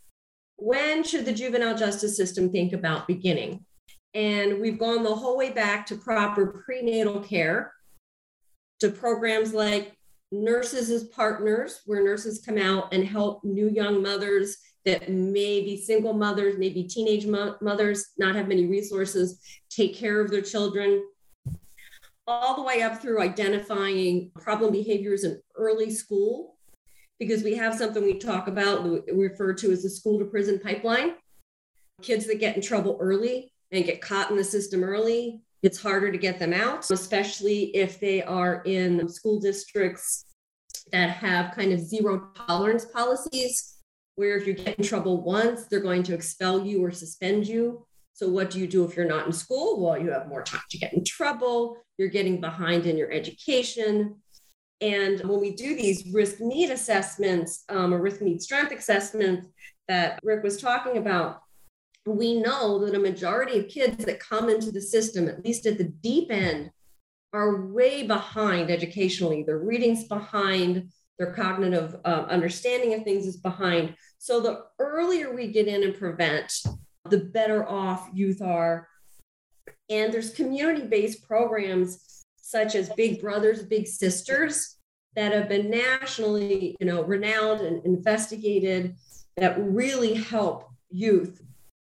When 0.57 1.03
should 1.03 1.25
the 1.25 1.31
juvenile 1.31 1.77
justice 1.77 2.17
system 2.17 2.51
think 2.51 2.73
about 2.73 3.07
beginning? 3.07 3.65
And 4.13 4.59
we've 4.59 4.79
gone 4.79 5.03
the 5.03 5.15
whole 5.15 5.37
way 5.37 5.51
back 5.51 5.85
to 5.87 5.95
proper 5.95 6.63
prenatal 6.65 7.19
care, 7.21 7.73
to 8.79 8.89
programs 8.89 9.53
like 9.53 9.95
Nurses 10.31 10.89
as 10.89 11.05
Partners, 11.05 11.81
where 11.85 12.03
nurses 12.03 12.43
come 12.43 12.57
out 12.57 12.93
and 12.93 13.05
help 13.05 13.43
new 13.43 13.69
young 13.69 14.01
mothers 14.01 14.57
that 14.85 15.09
may 15.09 15.61
be 15.61 15.75
single 15.77 16.13
mothers, 16.13 16.57
maybe 16.57 16.83
teenage 16.83 17.25
mo- 17.25 17.55
mothers, 17.61 18.09
not 18.17 18.35
have 18.35 18.47
many 18.47 18.65
resources, 18.65 19.39
take 19.69 19.95
care 19.95 20.21
of 20.21 20.31
their 20.31 20.41
children, 20.41 21.03
all 22.25 22.55
the 22.55 22.63
way 22.63 22.81
up 22.81 23.01
through 23.01 23.21
identifying 23.21 24.31
problem 24.39 24.71
behaviors 24.71 25.23
in 25.23 25.41
early 25.55 25.89
school, 25.89 26.57
because 27.19 27.43
we 27.43 27.55
have 27.55 27.75
something 27.75 28.03
we 28.03 28.17
talk 28.17 28.47
about, 28.47 28.83
we 28.83 29.01
refer 29.11 29.53
to 29.53 29.71
as 29.71 29.83
the 29.83 29.89
school 29.89 30.19
to 30.19 30.25
prison 30.25 30.59
pipeline. 30.59 31.15
Kids 32.01 32.25
that 32.27 32.39
get 32.39 32.55
in 32.55 32.61
trouble 32.61 32.97
early 33.01 33.51
and 33.71 33.85
get 33.85 34.01
caught 34.01 34.31
in 34.31 34.37
the 34.37 34.43
system 34.43 34.83
early, 34.83 35.41
it's 35.61 35.81
harder 35.81 36.11
to 36.11 36.17
get 36.17 36.39
them 36.39 36.53
out, 36.53 36.89
especially 36.89 37.75
if 37.75 37.99
they 37.99 38.23
are 38.23 38.61
in 38.65 39.07
school 39.09 39.39
districts 39.39 40.25
that 40.91 41.09
have 41.09 41.55
kind 41.55 41.73
of 41.73 41.79
zero 41.79 42.29
tolerance 42.47 42.85
policies, 42.85 43.75
where 44.15 44.37
if 44.37 44.47
you 44.47 44.53
get 44.53 44.77
in 44.77 44.83
trouble 44.83 45.21
once, 45.21 45.65
they're 45.65 45.79
going 45.81 46.03
to 46.03 46.13
expel 46.13 46.65
you 46.65 46.83
or 46.83 46.91
suspend 46.91 47.47
you. 47.47 47.85
So, 48.13 48.27
what 48.29 48.49
do 48.49 48.59
you 48.59 48.67
do 48.67 48.83
if 48.85 48.95
you're 48.95 49.07
not 49.07 49.27
in 49.27 49.31
school? 49.31 49.81
Well, 49.81 49.97
you 49.97 50.11
have 50.11 50.27
more 50.27 50.43
time 50.43 50.61
to 50.69 50.77
get 50.77 50.93
in 50.93 51.03
trouble. 51.03 51.77
You're 51.97 52.09
getting 52.09 52.41
behind 52.41 52.85
in 52.85 52.97
your 52.97 53.11
education. 53.11 54.15
And 54.81 55.19
when 55.21 55.39
we 55.41 55.55
do 55.55 55.75
these 55.75 56.05
risk 56.13 56.39
need 56.39 56.69
assessments 56.69 57.63
um, 57.69 57.93
or 57.93 58.01
risk 58.01 58.21
need 58.21 58.41
strength 58.41 58.71
assessments 58.71 59.47
that 59.87 60.19
Rick 60.23 60.43
was 60.43 60.59
talking 60.59 60.97
about, 60.97 61.41
we 62.09 62.39
know 62.39 62.83
that 62.85 62.95
a 62.95 62.99
majority 62.99 63.59
of 63.59 63.67
kids 63.67 64.05
that 64.05 64.19
come 64.19 64.49
into 64.49 64.71
the 64.71 64.81
system, 64.81 65.27
at 65.27 65.43
least 65.43 65.65
at 65.65 65.77
the 65.77 65.85
deep 65.85 66.31
end, 66.31 66.71
are 67.33 67.67
way 67.67 68.05
behind 68.05 68.69
educationally. 68.69 69.43
Their 69.43 69.59
reading's 69.59 70.07
behind, 70.07 70.91
their 71.17 71.33
cognitive 71.33 71.95
uh, 72.05 72.25
understanding 72.29 72.93
of 72.93 73.03
things 73.03 73.25
is 73.25 73.37
behind. 73.37 73.95
So 74.17 74.39
the 74.39 74.63
earlier 74.79 75.33
we 75.33 75.51
get 75.51 75.67
in 75.67 75.83
and 75.83 75.95
prevent, 75.95 76.51
the 77.09 77.19
better 77.19 77.67
off 77.67 78.09
youth 78.13 78.41
are. 78.41 78.87
And 79.89 80.13
there's 80.13 80.31
community 80.31 80.87
based 80.87 81.23
programs 81.27 82.23
such 82.37 82.75
as 82.75 82.89
Big 82.89 83.21
Brothers, 83.21 83.63
Big 83.63 83.87
Sisters 83.87 84.77
that 85.15 85.33
have 85.33 85.49
been 85.49 85.69
nationally, 85.69 86.75
you 86.79 86.85
know, 86.85 87.03
renowned 87.03 87.61
and 87.61 87.83
investigated 87.85 88.95
that 89.37 89.55
really 89.59 90.13
help 90.13 90.69
youth 90.89 91.41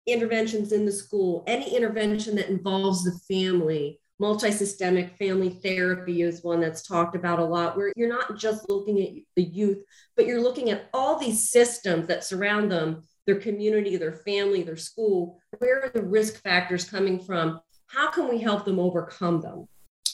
interventions 0.08 0.72
in 0.72 0.86
the 0.86 0.92
school, 0.92 1.44
any 1.48 1.76
intervention 1.76 2.36
that 2.36 2.50
involves 2.50 3.04
the 3.04 3.20
family. 3.28 4.00
Multisystemic 4.22 5.18
family 5.18 5.50
therapy 5.50 6.22
is 6.22 6.42
one 6.42 6.62
that's 6.62 6.88
talked 6.88 7.16
about 7.16 7.40
a 7.40 7.44
lot, 7.44 7.76
where 7.76 7.92
you're 7.98 8.08
not 8.08 8.38
just 8.38 8.70
looking 8.70 9.02
at 9.02 9.10
the 9.36 9.44
youth, 9.44 9.84
but 10.16 10.26
you're 10.26 10.42
looking 10.42 10.70
at 10.70 10.90
all 10.94 11.20
these 11.20 11.50
systems 11.50 12.08
that 12.08 12.24
surround 12.24 12.72
them 12.72 13.04
their 13.26 13.40
community, 13.40 13.98
their 13.98 14.14
family, 14.14 14.64
their 14.64 14.78
school. 14.78 15.42
Where 15.58 15.84
are 15.84 15.90
the 15.90 16.04
risk 16.04 16.42
factors 16.44 16.90
coming 16.90 17.20
from? 17.20 17.60
How 17.88 18.10
can 18.12 18.30
we 18.30 18.40
help 18.40 18.66
them 18.66 18.80
overcome 18.80 19.42
them? 19.42 19.68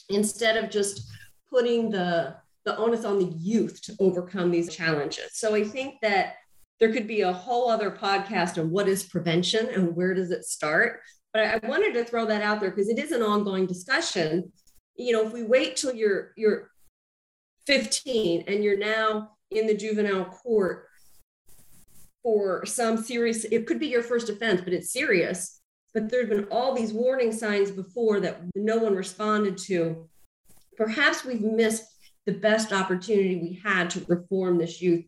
Instead 0.08 0.56
of 0.56 0.70
just 0.70 1.08
putting 1.48 1.90
the, 1.90 2.34
the 2.64 2.76
onus 2.76 3.04
on 3.04 3.18
the 3.18 3.36
youth 3.36 3.82
to 3.82 3.94
overcome 4.00 4.50
these 4.50 4.74
challenges. 4.74 5.30
So 5.32 5.54
I 5.54 5.62
think 5.62 5.96
that 6.02 6.36
there 6.82 6.92
could 6.92 7.06
be 7.06 7.20
a 7.20 7.32
whole 7.32 7.70
other 7.70 7.92
podcast 7.92 8.58
on 8.58 8.68
what 8.68 8.88
is 8.88 9.04
prevention 9.04 9.68
and 9.68 9.94
where 9.94 10.14
does 10.14 10.32
it 10.32 10.44
start. 10.44 10.98
But 11.32 11.62
I, 11.62 11.68
wanted 11.68 11.94
to 11.94 12.04
throw 12.04 12.26
that 12.26 12.42
out 12.42 12.58
there 12.58 12.70
because 12.70 12.88
it 12.88 12.98
is 12.98 13.12
an 13.12 13.22
ongoing 13.22 13.66
discussion. 13.66 14.50
You 14.96 15.12
know, 15.12 15.24
if 15.24 15.32
we 15.32 15.44
wait 15.44 15.76
till 15.76 15.94
you're 15.94 16.32
you're 16.36 16.72
15 17.68 18.46
and 18.48 18.64
you're 18.64 18.80
now 18.80 19.30
in 19.52 19.68
the 19.68 19.76
juvenile 19.76 20.24
court 20.24 20.88
for 22.24 22.66
some 22.66 22.96
serious, 22.96 23.44
it 23.44 23.64
could 23.68 23.78
be 23.78 23.86
your 23.86 24.02
first 24.02 24.28
offense, 24.28 24.60
but 24.62 24.72
it's 24.72 24.92
serious. 24.92 25.60
But 25.94 26.10
there 26.10 26.22
have 26.22 26.30
been 26.30 26.48
all 26.50 26.74
these 26.74 26.92
warning 26.92 27.30
signs 27.30 27.70
before 27.70 28.18
that 28.18 28.40
no 28.56 28.78
one 28.78 28.96
responded 28.96 29.56
to. 29.68 30.08
Perhaps 30.76 31.24
we've 31.24 31.42
missed 31.42 31.84
the 32.26 32.32
best 32.32 32.72
opportunity 32.72 33.36
we 33.36 33.60
had 33.62 33.88
to 33.90 34.04
reform 34.08 34.58
this 34.58 34.82
youth 34.82 35.04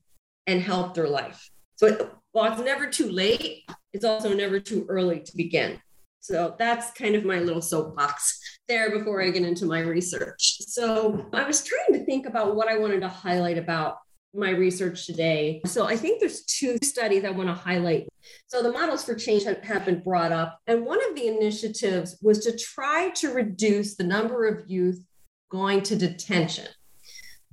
and 0.47 0.63
help 0.63 0.95
their 0.95 1.09
life. 1.09 1.51
So 1.77 2.11
while 2.33 2.53
it's 2.53 2.63
never 2.63 2.87
too 2.87 3.11
late, 3.11 3.65
it's 3.93 4.05
also 4.05 4.35
never 4.35 4.61
too 4.61 4.87
early 4.89 5.21
to 5.21 5.37
begin. 5.37 5.81
So 6.21 6.57
that's 6.59 6.91
kind 6.93 7.15
of 7.15 7.25
my 7.25 7.39
little 7.41 7.61
soapbox 7.61 8.41
there 8.67 8.97
before 8.97 9.23
I 9.23 9.31
get 9.31 9.43
into 9.43 9.67
my 9.67 9.81
research. 9.81 10.63
So 10.63 11.27
I 11.33 11.47
was 11.47 11.63
trying 11.63 11.99
to 11.99 12.07
think 12.07 12.27
about 12.27 12.57
what 12.57 12.69
I 12.69 12.79
wanted 12.79 13.01
to 13.03 13.09
highlight 13.09 13.59
about 13.59 13.99
my 14.33 14.51
research 14.51 15.07
today. 15.07 15.61
So 15.67 15.87
I 15.87 15.97
think 15.97 16.19
there's 16.19 16.45
two 16.45 16.79
studies 16.83 17.25
I 17.25 17.31
want 17.31 17.49
to 17.49 17.55
highlight. 17.55 18.09
So 18.49 18.63
the 18.63 18.73
models 18.73 19.05
for 19.05 19.15
change 19.15 19.45
have 19.45 19.85
been 19.85 20.01
brought 20.01 20.33
up, 20.33 20.59
and 20.67 20.85
one 20.85 20.99
of 21.09 21.15
the 21.15 21.29
initiatives 21.29 22.19
was 22.23 22.39
to 22.41 22.57
try 22.57 23.11
to 23.17 23.33
reduce 23.33 23.95
the 23.95 24.05
number 24.05 24.47
of 24.47 24.69
youth 24.69 25.05
going 25.51 25.83
to 25.83 25.95
detention. 25.95 26.69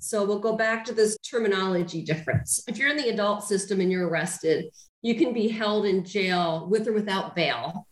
So 0.04 0.26
we'll 0.26 0.40
go 0.40 0.56
back 0.56 0.84
to 0.86 0.94
this 0.94 1.16
terminology 1.20 2.02
difference. 2.02 2.64
If 2.68 2.80
you're 2.80 2.90
in 2.90 2.98
the 2.98 3.10
adult 3.10 3.44
system 3.44 3.80
and 3.82 3.92
you're 3.92 4.08
arrested, 4.08 4.66
you 5.04 5.14
can 5.14 5.32
be 5.32 5.48
held 5.48 5.86
in 5.86 6.04
jail 6.04 6.68
with 6.68 6.88
or 6.88 6.92
without 6.92 7.36
bail 7.36 7.88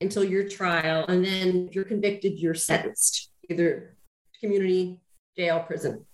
until 0.00 0.22
your 0.22 0.48
trial. 0.48 1.04
And 1.08 1.24
then 1.24 1.66
if 1.68 1.74
you're 1.74 1.84
convicted, 1.84 2.38
you're 2.38 2.54
sentenced, 2.54 3.32
either 3.50 3.96
community, 4.40 5.00
jail, 5.36 5.58
prison. 5.58 6.06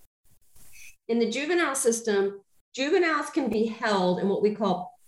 In 1.09 1.19
the 1.19 1.31
juvenile 1.31 1.75
system, 1.75 2.41
juveniles 2.75 3.29
can 3.29 3.51
be 3.51 3.67
held 3.67 4.21
in 4.21 4.31
what 4.31 4.41
we 4.41 4.55
call 4.55 4.99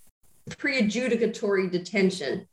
pre 0.59 0.83
adjudicatory 0.83 1.71
detention, 1.71 2.47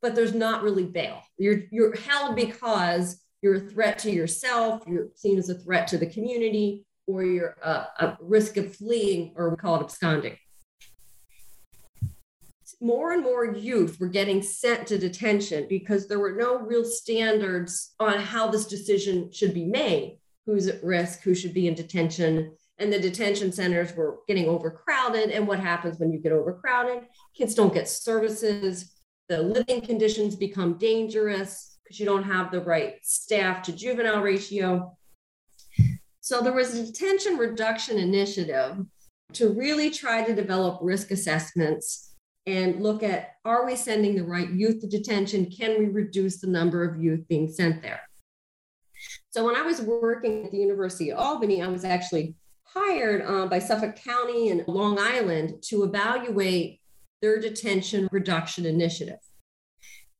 but 0.00 0.14
there's 0.14 0.34
not 0.34 0.62
really 0.62 0.84
bail. 0.84 1.20
You're, 1.36 1.64
you're 1.70 1.94
held 1.94 2.34
because 2.34 3.20
you're 3.44 3.56
a 3.56 3.60
threat 3.60 3.98
to 3.98 4.10
yourself, 4.10 4.84
you're 4.86 5.08
seen 5.16 5.36
as 5.36 5.50
a 5.50 5.54
threat 5.54 5.86
to 5.86 5.98
the 5.98 6.06
community, 6.06 6.86
or 7.06 7.22
you're 7.22 7.56
a, 7.62 7.86
a 8.00 8.18
risk 8.22 8.56
of 8.56 8.74
fleeing, 8.74 9.34
or 9.36 9.50
we 9.50 9.56
call 9.56 9.76
it 9.76 9.82
absconding. 9.82 10.38
More 12.80 13.12
and 13.12 13.22
more 13.22 13.44
youth 13.44 14.00
were 14.00 14.08
getting 14.08 14.40
sent 14.40 14.86
to 14.86 14.96
detention 14.96 15.66
because 15.68 16.08
there 16.08 16.18
were 16.18 16.34
no 16.34 16.58
real 16.58 16.86
standards 16.86 17.94
on 18.00 18.18
how 18.18 18.50
this 18.50 18.66
decision 18.66 19.30
should 19.30 19.52
be 19.52 19.66
made 19.66 20.18
who's 20.46 20.66
at 20.66 20.82
risk, 20.82 21.20
who 21.20 21.34
should 21.34 21.52
be 21.52 21.68
in 21.68 21.74
detention. 21.74 22.52
And 22.78 22.90
the 22.90 22.98
detention 22.98 23.52
centers 23.52 23.94
were 23.94 24.20
getting 24.26 24.48
overcrowded. 24.48 25.30
And 25.30 25.46
what 25.46 25.60
happens 25.60 25.98
when 25.98 26.12
you 26.12 26.18
get 26.18 26.32
overcrowded? 26.32 27.04
Kids 27.36 27.54
don't 27.54 27.74
get 27.74 27.88
services. 27.88 28.94
The 29.28 29.42
living 29.42 29.82
conditions 29.82 30.34
become 30.34 30.78
dangerous 30.78 31.73
because 31.94 32.00
you 32.00 32.06
don't 32.06 32.24
have 32.24 32.50
the 32.50 32.60
right 32.60 32.96
staff 33.02 33.62
to 33.62 33.72
juvenile 33.72 34.20
ratio. 34.20 34.96
So 36.20 36.40
there 36.40 36.52
was 36.52 36.74
a 36.74 36.86
detention 36.86 37.36
reduction 37.36 37.98
initiative 37.98 38.78
to 39.34 39.52
really 39.52 39.90
try 39.90 40.24
to 40.24 40.34
develop 40.34 40.78
risk 40.82 41.10
assessments 41.10 42.14
and 42.46 42.82
look 42.82 43.02
at 43.02 43.34
are 43.44 43.64
we 43.64 43.76
sending 43.76 44.16
the 44.16 44.24
right 44.24 44.50
youth 44.50 44.80
to 44.80 44.86
detention? 44.86 45.50
Can 45.50 45.78
we 45.78 45.86
reduce 45.86 46.40
the 46.40 46.46
number 46.46 46.84
of 46.84 47.00
youth 47.02 47.26
being 47.28 47.48
sent 47.48 47.82
there? 47.82 48.00
So 49.30 49.44
when 49.44 49.56
I 49.56 49.62
was 49.62 49.80
working 49.80 50.44
at 50.44 50.50
the 50.50 50.58
University 50.58 51.10
of 51.10 51.18
Albany, 51.18 51.62
I 51.62 51.68
was 51.68 51.84
actually 51.84 52.34
hired 52.64 53.22
uh, 53.22 53.46
by 53.46 53.58
Suffolk 53.58 53.96
County 53.96 54.50
and 54.50 54.66
Long 54.66 54.98
Island 54.98 55.62
to 55.68 55.84
evaluate 55.84 56.80
their 57.22 57.40
detention 57.40 58.08
reduction 58.10 58.66
initiative 58.66 59.18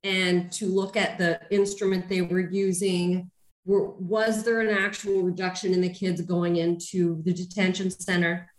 and 0.05 0.53
to 0.53 0.67
look 0.67 0.97
at 0.97 1.19
the 1.19 1.41
instrument 1.51 2.09
they 2.09 2.23
were 2.23 2.41
using. 2.41 3.31
Were, 3.65 3.91
was 3.93 4.45
there 4.45 4.61
an 4.61 4.69
actual 4.69 5.23
reduction 5.23 5.73
in 5.73 5.81
the 5.81 5.89
kids 5.89 6.21
going 6.21 6.57
into 6.57 7.23
the 7.23 7.33
detention 7.33 7.91
center? 7.91 8.51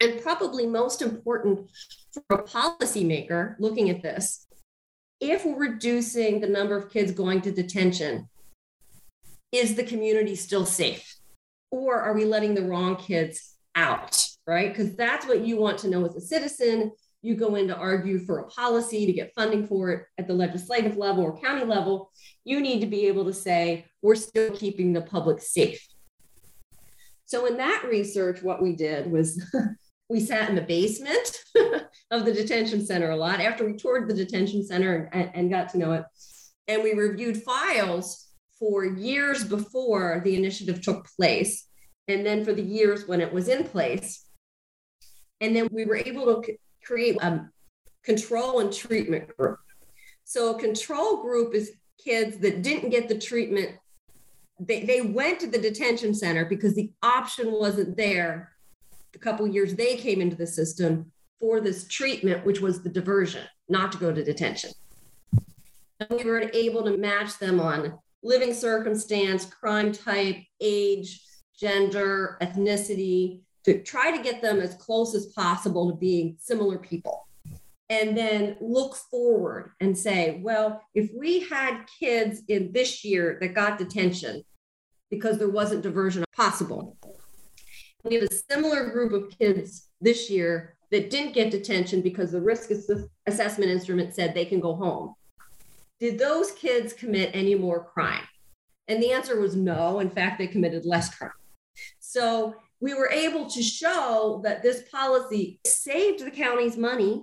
And 0.00 0.20
probably 0.20 0.66
most 0.66 1.00
important 1.00 1.70
for 2.12 2.38
a 2.38 2.42
policymaker 2.42 3.54
looking 3.60 3.88
at 3.88 4.02
this, 4.02 4.48
if 5.20 5.46
we're 5.46 5.56
reducing 5.56 6.40
the 6.40 6.48
number 6.48 6.76
of 6.76 6.90
kids 6.90 7.12
going 7.12 7.40
to 7.42 7.52
detention, 7.52 8.28
is 9.52 9.76
the 9.76 9.84
community 9.84 10.34
still 10.34 10.66
safe? 10.66 11.14
Or 11.70 12.00
are 12.00 12.12
we 12.12 12.24
letting 12.24 12.54
the 12.54 12.64
wrong 12.64 12.96
kids 12.96 13.54
out? 13.76 14.26
Right? 14.44 14.70
Because 14.70 14.96
that's 14.96 15.26
what 15.26 15.46
you 15.46 15.56
want 15.56 15.78
to 15.78 15.88
know 15.88 16.04
as 16.04 16.16
a 16.16 16.20
citizen. 16.20 16.90
You 17.22 17.36
go 17.36 17.54
in 17.54 17.68
to 17.68 17.76
argue 17.76 18.18
for 18.18 18.40
a 18.40 18.48
policy 18.48 19.06
to 19.06 19.12
get 19.12 19.32
funding 19.34 19.66
for 19.66 19.90
it 19.92 20.06
at 20.18 20.26
the 20.26 20.34
legislative 20.34 20.96
level 20.96 21.22
or 21.22 21.40
county 21.40 21.64
level. 21.64 22.10
You 22.44 22.60
need 22.60 22.80
to 22.80 22.86
be 22.86 23.06
able 23.06 23.24
to 23.26 23.32
say, 23.32 23.86
we're 24.02 24.16
still 24.16 24.50
keeping 24.50 24.92
the 24.92 25.02
public 25.02 25.40
safe. 25.40 25.86
So, 27.26 27.46
in 27.46 27.56
that 27.58 27.84
research, 27.88 28.42
what 28.42 28.60
we 28.60 28.74
did 28.74 29.10
was 29.10 29.42
we 30.10 30.20
sat 30.20 30.48
in 30.50 30.56
the 30.56 30.62
basement 30.62 31.38
of 32.10 32.24
the 32.24 32.32
detention 32.32 32.84
center 32.84 33.10
a 33.10 33.16
lot 33.16 33.40
after 33.40 33.64
we 33.64 33.76
toured 33.76 34.08
the 34.08 34.14
detention 34.14 34.66
center 34.66 35.08
and, 35.12 35.30
and 35.32 35.50
got 35.50 35.70
to 35.70 35.78
know 35.78 35.92
it. 35.92 36.04
And 36.68 36.82
we 36.82 36.92
reviewed 36.92 37.42
files 37.42 38.28
for 38.58 38.84
years 38.84 39.44
before 39.44 40.20
the 40.24 40.36
initiative 40.36 40.82
took 40.82 41.06
place, 41.16 41.66
and 42.08 42.26
then 42.26 42.44
for 42.44 42.52
the 42.52 42.62
years 42.62 43.06
when 43.06 43.20
it 43.20 43.32
was 43.32 43.48
in 43.48 43.64
place. 43.64 44.26
And 45.40 45.56
then 45.56 45.68
we 45.72 45.84
were 45.84 45.96
able 45.96 46.42
to 46.42 46.56
create 46.84 47.16
a 47.22 47.48
control 48.02 48.60
and 48.60 48.72
treatment 48.72 49.36
group. 49.36 49.58
So, 50.24 50.54
a 50.54 50.58
control 50.58 51.22
group 51.22 51.54
is 51.54 51.72
kids 52.02 52.38
that 52.38 52.62
didn't 52.62 52.90
get 52.90 53.08
the 53.08 53.18
treatment. 53.18 53.70
They, 54.60 54.84
they 54.84 55.00
went 55.00 55.40
to 55.40 55.46
the 55.46 55.58
detention 55.58 56.14
center 56.14 56.44
because 56.44 56.74
the 56.74 56.92
option 57.02 57.52
wasn't 57.52 57.96
there 57.96 58.52
the 59.12 59.18
couple 59.18 59.46
years 59.46 59.74
they 59.74 59.96
came 59.96 60.20
into 60.20 60.36
the 60.36 60.46
system 60.46 61.12
for 61.38 61.60
this 61.60 61.86
treatment, 61.88 62.46
which 62.46 62.60
was 62.60 62.82
the 62.82 62.88
diversion, 62.88 63.44
not 63.68 63.92
to 63.92 63.98
go 63.98 64.12
to 64.12 64.24
detention. 64.24 64.70
And 66.00 66.10
we 66.10 66.24
were 66.24 66.50
able 66.52 66.84
to 66.84 66.96
match 66.96 67.38
them 67.38 67.60
on 67.60 67.98
living 68.22 68.54
circumstance, 68.54 69.44
crime 69.44 69.92
type, 69.92 70.36
age, 70.60 71.20
gender, 71.58 72.38
ethnicity, 72.40 73.40
to 73.64 73.82
try 73.82 74.16
to 74.16 74.22
get 74.22 74.42
them 74.42 74.60
as 74.60 74.74
close 74.74 75.14
as 75.14 75.26
possible 75.26 75.90
to 75.90 75.96
being 75.96 76.36
similar 76.38 76.78
people. 76.78 77.26
And 77.88 78.16
then 78.16 78.56
look 78.60 78.96
forward 78.96 79.72
and 79.80 79.96
say, 79.96 80.40
well, 80.42 80.82
if 80.94 81.10
we 81.14 81.40
had 81.40 81.84
kids 82.00 82.42
in 82.48 82.72
this 82.72 83.04
year 83.04 83.38
that 83.40 83.54
got 83.54 83.78
detention 83.78 84.42
because 85.10 85.38
there 85.38 85.50
wasn't 85.50 85.82
diversion 85.82 86.24
possible, 86.34 86.96
we 88.04 88.14
have 88.14 88.24
a 88.24 88.34
similar 88.50 88.90
group 88.90 89.12
of 89.12 89.38
kids 89.38 89.88
this 90.00 90.30
year 90.30 90.76
that 90.90 91.10
didn't 91.10 91.34
get 91.34 91.50
detention 91.50 92.00
because 92.00 92.32
the 92.32 92.40
risk 92.40 92.70
assessment 93.26 93.70
instrument 93.70 94.14
said 94.14 94.34
they 94.34 94.44
can 94.44 94.60
go 94.60 94.74
home. 94.74 95.14
Did 96.00 96.18
those 96.18 96.50
kids 96.52 96.92
commit 96.92 97.30
any 97.32 97.54
more 97.54 97.84
crime? 97.84 98.24
And 98.88 99.02
the 99.02 99.12
answer 99.12 99.40
was 99.40 99.54
no. 99.54 100.00
In 100.00 100.10
fact, 100.10 100.38
they 100.38 100.46
committed 100.46 100.84
less 100.84 101.14
crime. 101.14 101.30
So 102.00 102.56
we 102.82 102.94
were 102.94 103.08
able 103.10 103.48
to 103.48 103.62
show 103.62 104.40
that 104.42 104.60
this 104.60 104.82
policy 104.90 105.60
saved 105.64 106.26
the 106.26 106.30
county's 106.32 106.76
money 106.76 107.22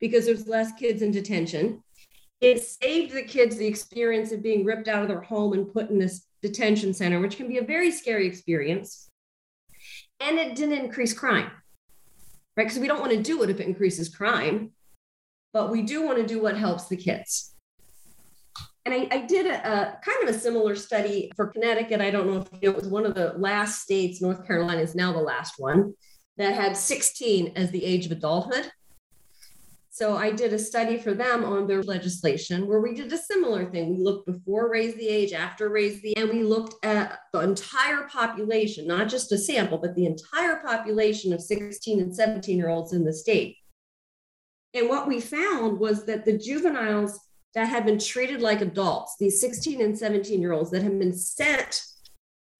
because 0.00 0.24
there's 0.24 0.46
less 0.46 0.70
kids 0.78 1.02
in 1.02 1.10
detention. 1.10 1.82
It 2.40 2.62
saved 2.62 3.12
the 3.12 3.24
kids 3.24 3.56
the 3.56 3.66
experience 3.66 4.30
of 4.30 4.40
being 4.40 4.64
ripped 4.64 4.86
out 4.86 5.02
of 5.02 5.08
their 5.08 5.20
home 5.20 5.52
and 5.52 5.70
put 5.70 5.90
in 5.90 5.98
this 5.98 6.26
detention 6.42 6.94
center, 6.94 7.20
which 7.20 7.36
can 7.36 7.48
be 7.48 7.58
a 7.58 7.64
very 7.64 7.90
scary 7.90 8.26
experience 8.26 9.10
and 10.20 10.38
it 10.38 10.54
didn't 10.54 10.78
increase 10.78 11.12
crime, 11.12 11.50
right? 12.56 12.64
Because 12.64 12.78
we 12.78 12.86
don't 12.86 13.00
want 13.00 13.12
to 13.12 13.22
do 13.22 13.42
it 13.42 13.50
if 13.50 13.58
it 13.58 13.66
increases 13.66 14.08
crime, 14.08 14.70
but 15.52 15.70
we 15.70 15.82
do 15.82 16.06
want 16.06 16.18
to 16.18 16.26
do 16.26 16.40
what 16.40 16.56
helps 16.56 16.86
the 16.86 16.96
kids. 16.96 17.56
And 18.86 18.94
I, 18.94 19.08
I 19.10 19.18
did 19.26 19.46
a, 19.46 19.58
a, 19.58 19.98
kind 20.02 20.28
of 20.28 20.34
a 20.34 20.38
similar 20.38 20.74
study 20.74 21.30
for 21.36 21.48
Connecticut. 21.48 22.00
I 22.00 22.10
don't 22.10 22.26
know 22.26 22.40
if 22.40 22.48
you 22.62 22.70
know, 22.70 22.76
it 22.76 22.76
was 22.76 22.88
one 22.88 23.04
of 23.04 23.14
the 23.14 23.34
last 23.36 23.82
states, 23.82 24.22
North 24.22 24.46
Carolina 24.46 24.80
is 24.80 24.94
now 24.94 25.12
the 25.12 25.18
last 25.18 25.54
one, 25.58 25.94
that 26.38 26.54
had 26.54 26.76
16 26.76 27.52
as 27.56 27.70
the 27.70 27.84
age 27.84 28.06
of 28.06 28.12
adulthood. 28.12 28.70
So 29.92 30.16
I 30.16 30.30
did 30.30 30.54
a 30.54 30.58
study 30.58 30.96
for 30.96 31.12
them 31.12 31.44
on 31.44 31.66
their 31.66 31.82
legislation 31.82 32.66
where 32.66 32.80
we 32.80 32.94
did 32.94 33.12
a 33.12 33.18
similar 33.18 33.70
thing. 33.70 33.90
We 33.90 34.02
looked 34.02 34.24
before 34.24 34.70
raise 34.70 34.94
the 34.94 35.06
age, 35.06 35.34
after 35.34 35.68
raise 35.68 36.00
the, 36.00 36.16
and 36.16 36.30
we 36.30 36.42
looked 36.42 36.82
at 36.82 37.18
the 37.34 37.40
entire 37.40 38.04
population, 38.04 38.86
not 38.86 39.08
just 39.08 39.32
a 39.32 39.36
sample, 39.36 39.76
but 39.76 39.94
the 39.94 40.06
entire 40.06 40.62
population 40.64 41.34
of 41.34 41.42
16 41.42 42.00
and 42.00 42.14
17 42.14 42.56
year 42.56 42.70
olds 42.70 42.94
in 42.94 43.04
the 43.04 43.12
state. 43.12 43.58
And 44.72 44.88
what 44.88 45.06
we 45.06 45.20
found 45.20 45.78
was 45.78 46.06
that 46.06 46.24
the 46.24 46.38
juveniles 46.38 47.18
that 47.54 47.68
had 47.68 47.84
been 47.84 47.98
treated 47.98 48.40
like 48.40 48.60
adults, 48.60 49.16
these 49.18 49.40
16 49.40 49.80
and 49.80 49.98
17 49.98 50.40
year 50.40 50.52
olds 50.52 50.70
that 50.70 50.82
had 50.82 50.98
been 50.98 51.16
sent 51.16 51.82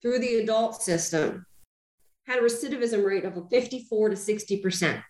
through 0.01 0.19
the 0.19 0.35
adult 0.35 0.81
system, 0.81 1.45
had 2.27 2.39
a 2.39 2.41
recidivism 2.41 3.05
rate 3.05 3.25
of 3.25 3.37
54 3.49 4.09
to 4.09 4.15
60 4.15 4.57
percent. 4.57 5.01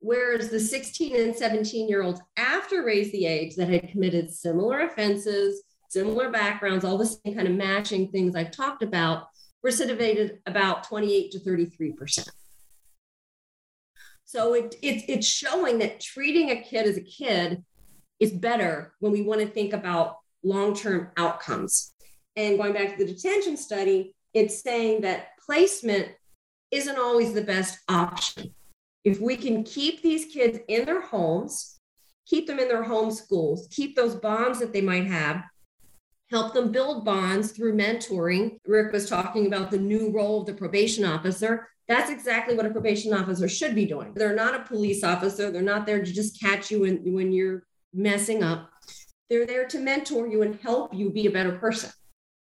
Whereas 0.00 0.48
the 0.48 0.60
16 0.60 1.16
and 1.16 1.34
17 1.34 1.88
year 1.88 2.02
olds 2.02 2.20
after 2.36 2.84
raise 2.84 3.10
the 3.10 3.26
age 3.26 3.56
that 3.56 3.68
had 3.68 3.90
committed 3.90 4.32
similar 4.32 4.80
offenses, 4.80 5.62
similar 5.88 6.30
backgrounds, 6.30 6.84
all 6.84 6.98
the 6.98 7.06
same 7.06 7.34
kind 7.34 7.48
of 7.48 7.54
matching 7.54 8.08
things 8.10 8.36
I've 8.36 8.52
talked 8.52 8.82
about, 8.82 9.28
recidivated 9.66 10.38
about 10.46 10.84
28 10.84 11.32
to 11.32 11.40
33%. 11.40 12.28
So 14.24 14.52
it, 14.54 14.76
it, 14.82 15.04
it's 15.08 15.26
showing 15.26 15.78
that 15.78 16.00
treating 16.00 16.50
a 16.50 16.62
kid 16.62 16.86
as 16.86 16.96
a 16.96 17.02
kid 17.02 17.64
is 18.20 18.32
better 18.32 18.94
when 19.00 19.12
we 19.12 19.22
want 19.22 19.40
to 19.40 19.46
think 19.46 19.72
about 19.72 20.18
long 20.42 20.74
term 20.74 21.10
outcomes. 21.16 21.92
And 22.36 22.58
going 22.58 22.72
back 22.72 22.96
to 22.96 23.04
the 23.04 23.12
detention 23.12 23.56
study, 23.56 24.14
it's 24.34 24.62
saying 24.62 25.02
that 25.02 25.30
placement 25.44 26.08
isn't 26.70 26.98
always 26.98 27.32
the 27.32 27.42
best 27.42 27.78
option 27.88 28.54
if 29.08 29.20
we 29.20 29.36
can 29.36 29.64
keep 29.64 30.02
these 30.02 30.26
kids 30.26 30.58
in 30.68 30.84
their 30.84 31.00
homes, 31.00 31.80
keep 32.26 32.46
them 32.46 32.58
in 32.58 32.68
their 32.68 32.82
home 32.82 33.10
schools, 33.10 33.68
keep 33.70 33.96
those 33.96 34.14
bonds 34.14 34.58
that 34.60 34.72
they 34.72 34.82
might 34.82 35.06
have, 35.06 35.44
help 36.30 36.52
them 36.52 36.72
build 36.72 37.04
bonds 37.04 37.52
through 37.52 37.74
mentoring. 37.74 38.58
Rick 38.66 38.92
was 38.92 39.08
talking 39.08 39.46
about 39.46 39.70
the 39.70 39.78
new 39.78 40.10
role 40.10 40.40
of 40.40 40.46
the 40.46 40.52
probation 40.52 41.04
officer. 41.04 41.68
That's 41.88 42.10
exactly 42.10 42.54
what 42.54 42.66
a 42.66 42.70
probation 42.70 43.14
officer 43.14 43.48
should 43.48 43.74
be 43.74 43.86
doing. 43.86 44.12
They're 44.14 44.36
not 44.36 44.54
a 44.54 44.64
police 44.64 45.02
officer. 45.02 45.50
They're 45.50 45.62
not 45.62 45.86
there 45.86 46.04
to 46.04 46.12
just 46.12 46.38
catch 46.38 46.70
you 46.70 46.82
when, 46.82 47.14
when 47.14 47.32
you're 47.32 47.62
messing 47.92 48.42
up. 48.42 48.70
They're 49.28 49.46
there 49.46 49.66
to 49.68 49.78
mentor 49.78 50.26
you 50.26 50.42
and 50.42 50.58
help 50.60 50.94
you 50.94 51.10
be 51.10 51.26
a 51.26 51.30
better 51.30 51.52
person. 51.52 51.90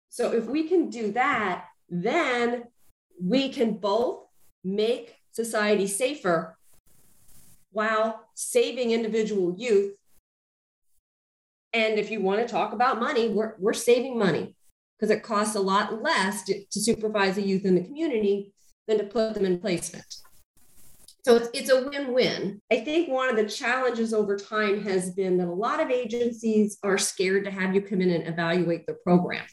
So 0.08 0.32
if 0.32 0.46
we 0.46 0.68
can 0.68 0.90
do 0.90 1.12
that, 1.12 1.66
then 1.88 2.64
we 3.22 3.50
can 3.50 3.74
both 3.74 4.26
make 4.64 5.16
society 5.32 5.86
safer 5.86 6.56
while 7.72 8.28
saving 8.34 8.90
individual 8.90 9.54
youth. 9.56 9.94
And 11.72 11.98
if 11.98 12.10
you 12.10 12.20
want 12.20 12.40
to 12.40 12.48
talk 12.48 12.72
about 12.72 12.98
money, 12.98 13.28
we're, 13.28 13.54
we're 13.58 13.72
saving 13.72 14.18
money 14.18 14.56
because 14.98 15.10
it 15.10 15.22
costs 15.22 15.54
a 15.54 15.60
lot 15.60 16.02
less 16.02 16.42
to, 16.44 16.64
to 16.64 16.80
supervise 16.80 17.38
a 17.38 17.42
youth 17.42 17.64
in 17.64 17.74
the 17.74 17.84
community 17.84 18.52
than 18.88 18.98
to 18.98 19.04
put 19.04 19.34
them 19.34 19.44
in 19.44 19.60
placement. 19.60 20.04
So 21.22 21.36
it's, 21.36 21.48
it's 21.52 21.70
a 21.70 21.88
win 21.88 22.12
win. 22.12 22.62
I 22.72 22.80
think 22.80 23.08
one 23.08 23.28
of 23.28 23.36
the 23.36 23.46
challenges 23.46 24.14
over 24.14 24.36
time 24.36 24.82
has 24.84 25.10
been 25.10 25.36
that 25.38 25.48
a 25.48 25.52
lot 25.52 25.80
of 25.80 25.90
agencies 25.90 26.78
are 26.82 26.98
scared 26.98 27.44
to 27.44 27.50
have 27.50 27.74
you 27.74 27.82
come 27.82 28.00
in 28.00 28.10
and 28.10 28.26
evaluate 28.26 28.86
the 28.86 28.94
program 28.94 29.44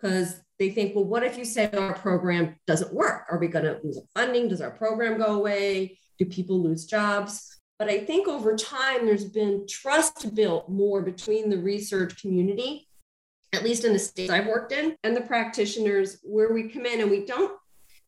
because 0.00 0.40
they 0.58 0.70
think, 0.70 0.94
well, 0.94 1.04
what 1.04 1.22
if 1.22 1.36
you 1.36 1.44
say 1.44 1.70
our 1.72 1.94
program 1.94 2.56
doesn't 2.66 2.92
work? 2.92 3.26
Are 3.30 3.38
we 3.38 3.48
going 3.48 3.64
to 3.64 3.80
lose 3.84 3.98
funding? 4.14 4.48
Does 4.48 4.60
our 4.60 4.70
program 4.70 5.18
go 5.18 5.34
away? 5.34 5.98
Do 6.18 6.24
people 6.24 6.62
lose 6.62 6.86
jobs? 6.86 7.60
But 7.78 7.88
I 7.88 8.04
think 8.04 8.28
over 8.28 8.56
time, 8.56 9.06
there's 9.06 9.24
been 9.24 9.66
trust 9.68 10.34
built 10.34 10.68
more 10.68 11.02
between 11.02 11.50
the 11.50 11.58
research 11.58 12.20
community, 12.20 12.88
at 13.52 13.64
least 13.64 13.84
in 13.84 13.92
the 13.92 13.98
states 13.98 14.30
I've 14.30 14.46
worked 14.46 14.72
in, 14.72 14.96
and 15.02 15.16
the 15.16 15.22
practitioners, 15.22 16.18
where 16.22 16.52
we 16.52 16.68
come 16.68 16.86
in 16.86 17.00
and 17.00 17.10
we 17.10 17.26
don't 17.26 17.58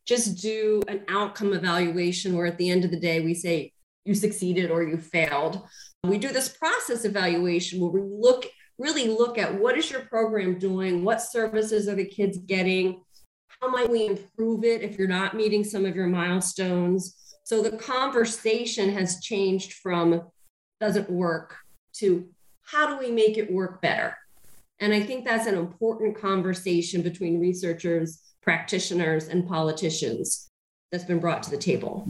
just 0.07 0.41
do 0.43 0.83
an 0.89 1.03
outcome 1.09 1.53
evaluation 1.53 2.37
where 2.37 2.47
at 2.47 2.59
the 2.59 2.71
end 2.71 2.85
of 2.85 2.91
the 2.91 3.01
day 3.01 3.21
we 3.21 3.35
say 3.35 3.73
you 4.05 4.15
succeeded 4.15 4.71
or 4.71 4.83
you 4.83 4.99
failed. 4.99 5.63
We 6.03 6.19
do 6.19 6.29
this 6.29 6.49
process 6.49 7.05
evaluation 7.05 7.81
where 7.81 7.91
we 7.91 8.03
look 8.03 8.47
really 8.79 9.09
look 9.09 9.39
at 9.39 9.59
what 9.61 9.79
is 9.79 9.91
your 9.91 10.03
program 10.03 10.59
doing? 10.59 11.05
What 11.05 11.23
services 11.23 11.89
are 11.89 11.95
the 11.95 12.05
kids 12.05 12.39
getting? 12.39 13.03
How 13.61 13.69
might 13.69 13.91
we 13.91 14.07
improve 14.07 14.65
it 14.65 14.83
if 14.83 14.99
you're 14.99 15.09
not 15.09 15.37
meeting 15.37 15.65
some 15.65 15.87
of 15.87 15.95
your 15.95 16.07
milestones? 16.07 17.17
So 17.45 17.63
the 17.63 17.77
conversation 17.77 18.93
has 18.93 19.21
changed 19.21 19.75
from 19.75 20.23
doesn't 20.81 21.09
work 21.09 21.57
to 21.95 22.29
how 22.63 22.87
do 22.89 22.99
we 22.99 23.13
make 23.13 23.39
it 23.39 23.53
work 23.53 23.81
better? 23.81 24.17
And 24.81 24.93
I 24.93 25.01
think 25.01 25.25
that's 25.25 25.47
an 25.47 25.57
important 25.57 26.19
conversation 26.21 27.03
between 27.03 27.41
researchers, 27.41 28.21
practitioners, 28.45 29.29
and 29.29 29.49
politicians 29.49 30.51
that's 30.93 31.05
been 31.05 31.19
brought 31.19 31.43
to 31.43 31.51
the 31.51 31.57
table. 31.57 32.07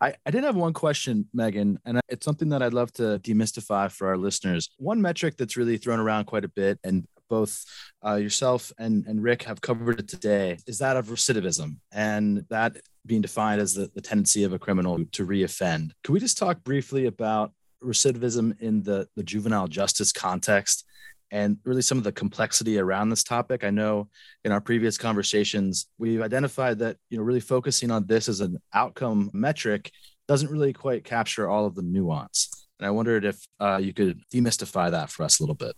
I, 0.00 0.14
I 0.26 0.30
did 0.30 0.44
have 0.44 0.56
one 0.56 0.72
question, 0.72 1.28
Megan, 1.32 1.78
and 1.84 2.00
it's 2.08 2.24
something 2.24 2.48
that 2.50 2.62
I'd 2.62 2.74
love 2.74 2.92
to 2.94 3.20
demystify 3.20 3.90
for 3.90 4.08
our 4.08 4.16
listeners. 4.16 4.70
One 4.76 5.00
metric 5.00 5.36
that's 5.36 5.56
really 5.56 5.78
thrown 5.78 6.00
around 6.00 6.24
quite 6.24 6.44
a 6.44 6.48
bit 6.48 6.78
and 6.84 7.06
both 7.30 7.64
uh, 8.04 8.16
yourself 8.16 8.72
and, 8.78 9.06
and 9.06 9.22
Rick 9.22 9.44
have 9.44 9.60
covered 9.62 10.00
it 10.00 10.08
today 10.08 10.58
is 10.66 10.78
that 10.80 10.98
of 10.98 11.06
recidivism 11.06 11.76
and 11.90 12.44
that 12.50 12.76
being 13.06 13.22
defined 13.22 13.60
as 13.60 13.74
the, 13.74 13.90
the 13.94 14.02
tendency 14.02 14.44
of 14.44 14.52
a 14.52 14.58
criminal 14.58 14.98
to 15.12 15.26
reoffend. 15.26 15.92
Can 16.04 16.12
we 16.12 16.20
just 16.20 16.36
talk 16.36 16.62
briefly 16.62 17.06
about 17.06 17.52
recidivism 17.82 18.60
in 18.60 18.82
the, 18.82 19.08
the 19.16 19.22
juvenile 19.22 19.66
justice 19.66 20.12
context 20.12 20.84
and 21.32 21.56
really 21.64 21.80
some 21.80 21.96
of 21.96 22.04
the 22.04 22.12
complexity 22.12 22.78
around 22.78 23.08
this 23.08 23.24
topic. 23.24 23.64
I 23.64 23.70
know 23.70 24.08
in 24.44 24.52
our 24.52 24.60
previous 24.60 24.98
conversations, 24.98 25.86
we've 25.98 26.20
identified 26.20 26.78
that, 26.80 26.98
you 27.08 27.16
know, 27.16 27.24
really 27.24 27.40
focusing 27.40 27.90
on 27.90 28.06
this 28.06 28.28
as 28.28 28.40
an 28.40 28.58
outcome 28.74 29.30
metric 29.32 29.90
doesn't 30.28 30.50
really 30.50 30.74
quite 30.74 31.04
capture 31.04 31.48
all 31.48 31.64
of 31.64 31.74
the 31.74 31.82
nuance. 31.82 32.68
And 32.78 32.86
I 32.86 32.90
wondered 32.90 33.24
if 33.24 33.44
uh, 33.58 33.80
you 33.82 33.94
could 33.94 34.20
demystify 34.32 34.90
that 34.90 35.08
for 35.08 35.22
us 35.22 35.40
a 35.40 35.42
little 35.42 35.54
bit. 35.54 35.74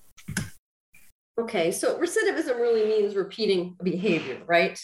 Okay, 1.40 1.70
so 1.70 1.98
recidivism 1.98 2.56
really 2.56 2.86
means 2.86 3.14
repeating 3.14 3.76
behavior, 3.82 4.40
right? 4.46 4.78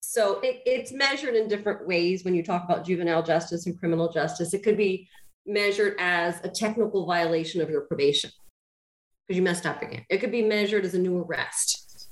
So 0.00 0.40
it, 0.40 0.60
it's 0.66 0.92
measured 0.92 1.34
in 1.36 1.48
different 1.48 1.86
ways 1.86 2.22
when 2.22 2.34
you 2.34 2.42
talk 2.42 2.64
about 2.64 2.84
juvenile 2.84 3.22
justice 3.22 3.66
and 3.66 3.78
criminal 3.78 4.12
justice. 4.12 4.52
It 4.52 4.62
could 4.62 4.76
be 4.76 5.08
measured 5.46 5.94
as 5.98 6.38
a 6.44 6.48
technical 6.48 7.06
violation 7.06 7.62
of 7.62 7.70
your 7.70 7.82
probation 7.82 8.30
because 9.26 9.36
you 9.36 9.42
messed 9.42 9.66
up 9.66 9.82
again. 9.82 10.04
It 10.08 10.18
could 10.18 10.32
be 10.32 10.42
measured 10.42 10.84
as 10.84 10.94
a 10.94 10.98
new 10.98 11.18
arrest. 11.18 12.08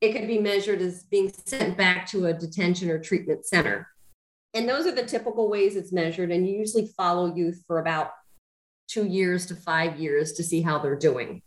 It 0.00 0.12
could 0.12 0.26
be 0.26 0.38
measured 0.38 0.80
as 0.80 1.04
being 1.04 1.32
sent 1.46 1.76
back 1.76 2.06
to 2.08 2.26
a 2.26 2.34
detention 2.34 2.90
or 2.90 2.98
treatment 2.98 3.46
center. 3.46 3.88
And 4.54 4.68
those 4.68 4.86
are 4.86 4.94
the 4.94 5.04
typical 5.04 5.48
ways 5.48 5.76
it's 5.76 5.92
measured. 5.92 6.30
And 6.30 6.46
you 6.46 6.56
usually 6.56 6.88
follow 6.96 7.34
youth 7.34 7.62
for 7.66 7.78
about 7.78 8.10
two 8.88 9.06
years 9.06 9.46
to 9.46 9.54
five 9.54 9.98
years 9.98 10.32
to 10.32 10.42
see 10.42 10.60
how 10.60 10.78
they're 10.78 10.96
doing. 10.96 11.42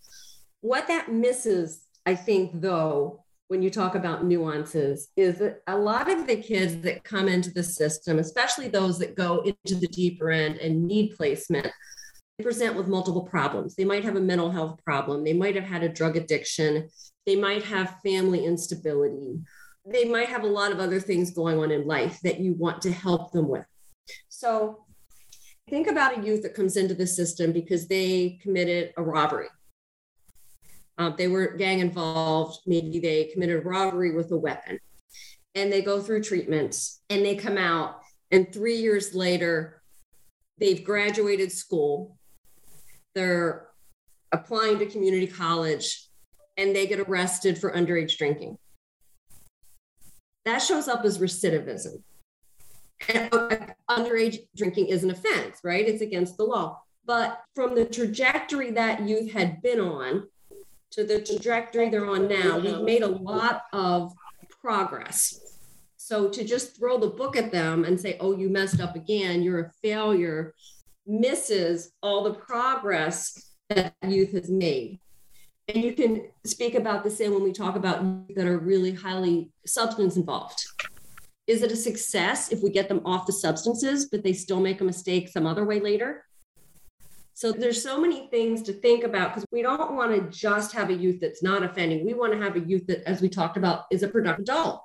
What 0.62 0.88
that 0.88 1.12
misses, 1.12 1.82
I 2.06 2.16
think, 2.16 2.52
though, 2.62 3.24
when 3.48 3.62
you 3.62 3.70
talk 3.70 3.94
about 3.94 4.26
nuances, 4.26 5.10
is 5.16 5.38
that 5.38 5.62
a 5.68 5.78
lot 5.78 6.10
of 6.10 6.26
the 6.26 6.38
kids 6.38 6.78
that 6.82 7.04
come 7.04 7.28
into 7.28 7.52
the 7.52 7.62
system, 7.62 8.18
especially 8.18 8.68
those 8.68 8.98
that 9.00 9.16
go 9.16 9.42
into 9.42 9.76
the 9.76 9.88
deeper 9.88 10.32
end 10.32 10.58
and 10.58 10.88
need 10.88 11.16
placement, 11.16 11.72
present 12.42 12.76
with 12.76 12.88
multiple 12.88 13.24
problems. 13.24 13.76
They 13.76 13.86
might 13.86 14.04
have 14.04 14.16
a 14.16 14.22
mental 14.22 14.52
health 14.52 14.84
problem. 14.84 15.24
They 15.24 15.34
might 15.34 15.56
have 15.56 15.64
had 15.64 15.84
a 15.84 15.90
drug 15.90 16.18
addiction. 16.18 16.90
They 17.26 17.36
might 17.36 17.64
have 17.64 17.98
family 18.04 18.46
instability. 18.46 19.40
They 19.86 20.06
might 20.06 20.30
have 20.30 20.44
a 20.44 20.48
lot 20.48 20.72
of 20.72 20.80
other 20.80 21.00
things 21.00 21.32
going 21.32 21.60
on 21.60 21.72
in 21.72 21.88
life 21.88 22.20
that 22.24 22.40
you 22.40 22.54
want 22.54 22.82
to 22.84 22.92
help 22.92 23.32
them 23.32 23.48
with. 23.48 23.66
So 24.28 24.86
think 25.70 25.88
about 25.88 26.18
a 26.18 26.26
youth 26.26 26.42
that 26.44 26.56
comes 26.56 26.76
into 26.76 26.94
the 26.94 27.08
system 27.08 27.52
because 27.52 27.88
they 27.88 28.40
committed 28.42 28.94
a 28.98 29.04
robbery. 29.04 29.48
Um, 30.98 31.16
they 31.18 31.28
were 31.28 31.56
gang 31.58 31.80
involved. 31.80 32.60
Maybe 32.66 33.00
they 33.00 33.26
committed 33.26 33.58
a 33.58 33.68
robbery 33.68 34.16
with 34.16 34.32
a 34.32 34.38
weapon 34.38 34.80
and 35.54 35.72
they 35.72 35.82
go 35.82 36.02
through 36.02 36.24
treatment 36.24 36.78
and 37.10 37.24
they 37.24 37.36
come 37.36 37.58
out. 37.58 38.02
And 38.32 38.52
three 38.52 38.78
years 38.78 39.14
later, 39.14 39.82
they've 40.58 40.84
graduated 40.84 41.52
school 41.52 42.18
they're 43.16 43.68
applying 44.32 44.78
to 44.80 44.86
community 44.86 45.28
college 45.28 46.08
and 46.58 46.76
they 46.76 46.86
get 46.88 47.00
arrested 47.00 47.58
for 47.58 47.72
underage 47.72 48.18
drinking. 48.18 48.58
That 50.46 50.60
shows 50.60 50.88
up 50.88 51.04
as 51.06 51.18
recidivism. 51.18 52.04
And 53.10 53.34
uh, 53.34 53.58
underage 53.90 54.40
drinking 54.56 54.88
is 54.88 55.04
an 55.04 55.12
offense, 55.12 55.60
right? 55.64 55.88
It's 55.88 56.02
against 56.02 56.38
the 56.38 56.44
law. 56.44 56.82
But 57.06 57.42
from 57.54 57.76
the 57.76 57.86
trajectory 57.86 58.72
that 58.72 59.08
youth 59.08 59.32
had 59.32 59.62
been 59.62 59.80
on 59.80 60.28
to 60.92 61.04
the 61.04 61.22
trajectory 61.22 61.90
they're 61.90 62.10
on 62.10 62.28
now, 62.28 62.58
we've 62.60 62.82
made 62.82 63.04
a 63.04 63.08
lot 63.08 63.64
of 63.74 64.14
progress. 64.62 65.40
So 65.98 66.30
to 66.30 66.44
just 66.44 66.78
throw 66.78 67.00
the 67.00 67.10
book 67.10 67.36
at 67.36 67.52
them 67.52 67.84
and 67.84 68.00
say, 68.00 68.18
oh, 68.20 68.38
you 68.38 68.50
messed 68.50 68.80
up 68.80 68.96
again, 68.96 69.42
you're 69.44 69.60
a 69.60 69.72
failure, 69.82 70.54
misses 71.06 71.92
all 72.02 72.24
the 72.24 72.34
progress 72.34 73.52
that 73.70 73.94
youth 74.08 74.32
has 74.34 74.50
made. 74.50 75.00
And 75.68 75.84
you 75.84 75.94
can 75.94 76.30
speak 76.46 76.76
about 76.76 77.04
the 77.04 77.10
same 77.10 77.34
when 77.34 77.44
we 77.44 77.52
talk 77.52 77.76
about 77.76 78.28
that 78.36 78.46
are 78.46 78.60
really 78.60 78.94
highly 78.94 79.50
substance 79.66 80.16
involved. 80.16 80.64
Is 81.48 81.62
it 81.62 81.72
a 81.72 81.76
success 81.76 82.52
if 82.52 82.62
we 82.62 82.70
get 82.70 82.88
them 82.88 83.02
off 83.06 83.26
the 83.26 83.34
substances, 83.34 84.06
but 84.06 84.24
they 84.24 84.34
still 84.34 84.60
make 84.60 84.82
a 84.82 84.84
mistake 84.84 85.30
some 85.30 85.46
other 85.46 85.66
way 85.66 85.80
later? 85.80 86.24
So 87.34 87.52
there's 87.52 87.84
so 87.84 88.00
many 88.00 88.28
things 88.28 88.62
to 88.64 88.74
think 88.74 89.04
about 89.04 89.30
because 89.30 89.46
we 89.52 89.62
don't 89.62 89.94
want 89.94 90.16
to 90.16 90.38
just 90.38 90.72
have 90.72 90.90
a 90.90 90.94
youth 90.94 91.20
that's 91.20 91.44
not 91.44 91.64
offending. 91.64 92.06
We 92.06 92.14
want 92.14 92.34
to 92.34 92.40
have 92.40 92.56
a 92.56 92.62
youth 92.62 92.88
that, 92.88 93.08
as 93.08 93.22
we 93.22 93.28
talked 93.28 93.58
about, 93.58 93.86
is 93.92 94.04
a 94.04 94.08
productive 94.08 94.44
adult. 94.44 94.84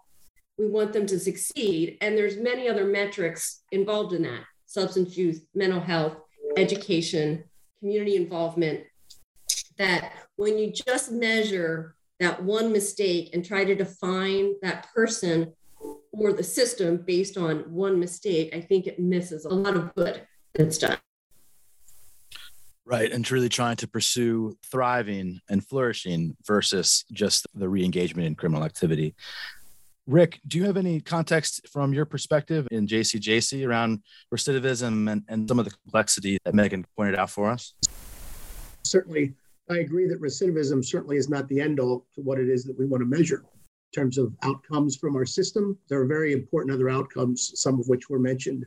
We 0.58 0.66
want 0.66 0.92
them 0.92 1.06
to 1.06 1.18
succeed. 1.18 1.98
And 2.00 2.16
there's 2.16 2.36
many 2.36 2.68
other 2.68 2.86
metrics 2.86 3.62
involved 3.70 4.14
in 4.14 4.22
that 4.22 4.44
substance 4.70 5.16
use, 5.16 5.40
mental 5.52 5.80
health, 5.80 6.16
education, 6.56 7.42
community 7.80 8.14
involvement, 8.14 8.84
that 9.78 10.12
when 10.36 10.56
you 10.58 10.72
just 10.72 11.10
measure 11.10 11.96
that 12.20 12.44
one 12.44 12.70
mistake 12.70 13.30
and 13.34 13.44
try 13.44 13.64
to 13.64 13.74
define 13.74 14.54
that 14.62 14.86
person 14.94 15.52
or 16.12 16.32
the 16.32 16.44
system 16.44 16.98
based 16.98 17.36
on 17.36 17.58
one 17.72 17.98
mistake, 17.98 18.54
I 18.54 18.60
think 18.60 18.86
it 18.86 19.00
misses 19.00 19.44
a 19.44 19.48
lot 19.48 19.74
of 19.74 19.92
good 19.96 20.22
that's 20.54 20.78
done. 20.78 20.98
Right. 22.84 23.10
And 23.10 23.24
truly 23.24 23.48
trying 23.48 23.76
to 23.76 23.88
pursue 23.88 24.56
thriving 24.70 25.40
and 25.48 25.66
flourishing 25.66 26.36
versus 26.46 27.04
just 27.12 27.46
the 27.54 27.68
re 27.68 27.84
engagement 27.84 28.28
in 28.28 28.36
criminal 28.36 28.64
activity. 28.64 29.16
Rick, 30.06 30.40
do 30.46 30.58
you 30.58 30.64
have 30.64 30.76
any 30.76 31.00
context 31.00 31.68
from 31.68 31.92
your 31.92 32.04
perspective 32.04 32.66
in 32.70 32.86
JCJC 32.86 33.66
around 33.66 34.02
recidivism 34.34 35.10
and, 35.10 35.22
and 35.28 35.48
some 35.48 35.58
of 35.58 35.64
the 35.64 35.70
complexity 35.70 36.38
that 36.44 36.54
Megan 36.54 36.84
pointed 36.96 37.16
out 37.16 37.30
for 37.30 37.50
us? 37.50 37.74
Certainly, 38.82 39.34
I 39.70 39.78
agree 39.78 40.08
that 40.08 40.20
recidivism 40.20 40.84
certainly 40.84 41.16
is 41.16 41.28
not 41.28 41.48
the 41.48 41.60
end 41.60 41.78
all 41.78 42.06
to 42.14 42.22
what 42.22 42.40
it 42.40 42.48
is 42.48 42.64
that 42.64 42.76
we 42.78 42.86
want 42.86 43.02
to 43.02 43.06
measure 43.06 43.44
in 43.92 44.02
terms 44.02 44.18
of 44.18 44.34
outcomes 44.42 44.96
from 44.96 45.14
our 45.14 45.24
system. 45.24 45.78
There 45.88 46.00
are 46.00 46.06
very 46.06 46.32
important 46.32 46.74
other 46.74 46.90
outcomes, 46.90 47.52
some 47.54 47.78
of 47.78 47.88
which 47.88 48.10
were 48.10 48.18
mentioned. 48.18 48.66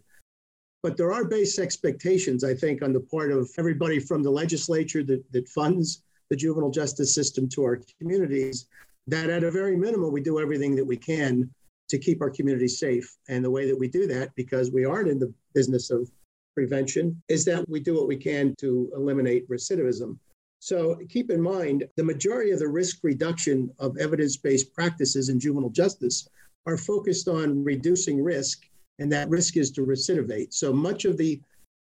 But 0.82 0.98
there 0.98 1.12
are 1.12 1.26
base 1.26 1.60
expectations, 1.60 2.44
I 2.44 2.54
think, 2.54 2.82
on 2.82 2.94
the 2.94 3.00
part 3.00 3.32
of 3.32 3.50
everybody 3.58 4.00
from 4.00 4.22
the 4.22 4.30
legislature 4.30 5.04
that, 5.04 5.24
that 5.32 5.48
funds 5.50 6.04
the 6.30 6.36
juvenile 6.36 6.72
justice 6.72 7.14
system 7.14 7.50
to 7.50 7.64
our 7.64 7.82
communities 8.00 8.68
that 9.08 9.30
at 9.30 9.44
a 9.44 9.52
very 9.52 9.76
minimum, 9.76 10.12
we 10.12 10.22
do 10.22 10.40
everything 10.40 10.76
that 10.76 10.86
we 10.86 10.98
can 10.98 11.50
to 11.90 11.98
keep 11.98 12.22
our 12.22 12.30
community 12.30 12.68
safe. 12.68 13.18
And 13.28 13.44
the 13.44 13.52
way 13.52 13.68
that 13.68 13.78
we 13.78 13.88
do 13.88 14.08
that, 14.08 14.34
because 14.36 14.72
we 14.72 14.86
aren't 14.86 15.10
in 15.10 15.20
the 15.20 15.34
business 15.54 15.92
of 15.92 16.10
prevention, 16.56 17.22
is 17.28 17.46
that 17.46 17.68
we 17.68 17.80
do 17.80 17.96
what 17.96 18.08
we 18.08 18.16
can 18.16 18.56
to 18.60 18.92
eliminate 18.96 19.50
recidivism. 19.50 20.18
So 20.60 20.98
keep 21.10 21.30
in 21.30 21.42
mind, 21.42 21.86
the 21.98 22.04
majority 22.04 22.52
of 22.52 22.60
the 22.60 22.68
risk 22.70 23.00
reduction 23.04 23.70
of 23.80 23.98
evidence 23.98 24.38
based 24.38 24.74
practices 24.74 25.28
in 25.28 25.40
juvenile 25.40 25.70
justice 25.70 26.28
are 26.66 26.78
focused 26.78 27.28
on 27.28 27.64
reducing 27.64 28.24
risk, 28.24 28.62
and 29.00 29.12
that 29.12 29.30
risk 29.30 29.58
is 29.58 29.72
to 29.72 29.82
recidivate. 29.82 30.54
So 30.54 30.72
much 30.72 31.04
of 31.04 31.18
the 31.18 31.42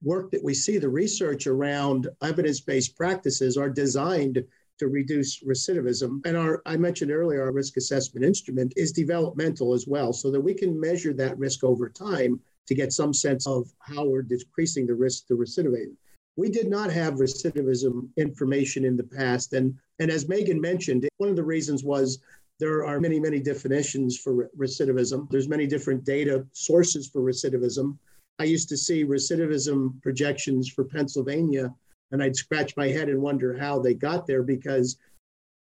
work 0.02 0.30
that 0.32 0.44
we 0.44 0.52
see, 0.52 0.76
the 0.76 0.88
research 0.88 1.46
around 1.46 2.08
evidence 2.22 2.60
based 2.60 2.94
practices, 2.94 3.56
are 3.56 3.70
designed 3.70 4.44
to 4.78 4.88
reduce 4.88 5.42
recidivism. 5.42 6.24
And 6.26 6.36
our, 6.36 6.62
I 6.66 6.76
mentioned 6.76 7.10
earlier, 7.10 7.42
our 7.42 7.52
risk 7.52 7.76
assessment 7.76 8.24
instrument 8.24 8.72
is 8.76 8.92
developmental 8.92 9.74
as 9.74 9.86
well, 9.86 10.12
so 10.12 10.30
that 10.30 10.40
we 10.40 10.54
can 10.54 10.78
measure 10.78 11.12
that 11.14 11.38
risk 11.38 11.64
over 11.64 11.88
time 11.88 12.40
to 12.66 12.74
get 12.74 12.92
some 12.92 13.14
sense 13.14 13.46
of 13.46 13.66
how 13.80 14.04
we're 14.04 14.22
decreasing 14.22 14.86
the 14.86 14.94
risk 14.94 15.26
to 15.26 15.34
recidivate. 15.34 15.92
We 16.36 16.50
did 16.50 16.68
not 16.68 16.92
have 16.92 17.14
recidivism 17.14 18.08
information 18.16 18.84
in 18.84 18.96
the 18.96 19.02
past. 19.04 19.54
And, 19.54 19.74
and 19.98 20.10
as 20.10 20.28
Megan 20.28 20.60
mentioned, 20.60 21.08
one 21.16 21.30
of 21.30 21.36
the 21.36 21.42
reasons 21.42 21.82
was 21.82 22.18
there 22.60 22.84
are 22.84 23.00
many, 23.00 23.18
many 23.18 23.40
definitions 23.40 24.18
for 24.18 24.50
recidivism. 24.56 25.28
There's 25.30 25.48
many 25.48 25.66
different 25.66 26.04
data 26.04 26.46
sources 26.52 27.08
for 27.08 27.22
recidivism. 27.22 27.96
I 28.38 28.44
used 28.44 28.68
to 28.68 28.76
see 28.76 29.04
recidivism 29.04 30.00
projections 30.02 30.68
for 30.68 30.84
Pennsylvania 30.84 31.74
and 32.10 32.22
I'd 32.22 32.36
scratch 32.36 32.76
my 32.76 32.88
head 32.88 33.08
and 33.08 33.20
wonder 33.20 33.56
how 33.56 33.78
they 33.78 33.94
got 33.94 34.26
there 34.26 34.42
because 34.42 34.96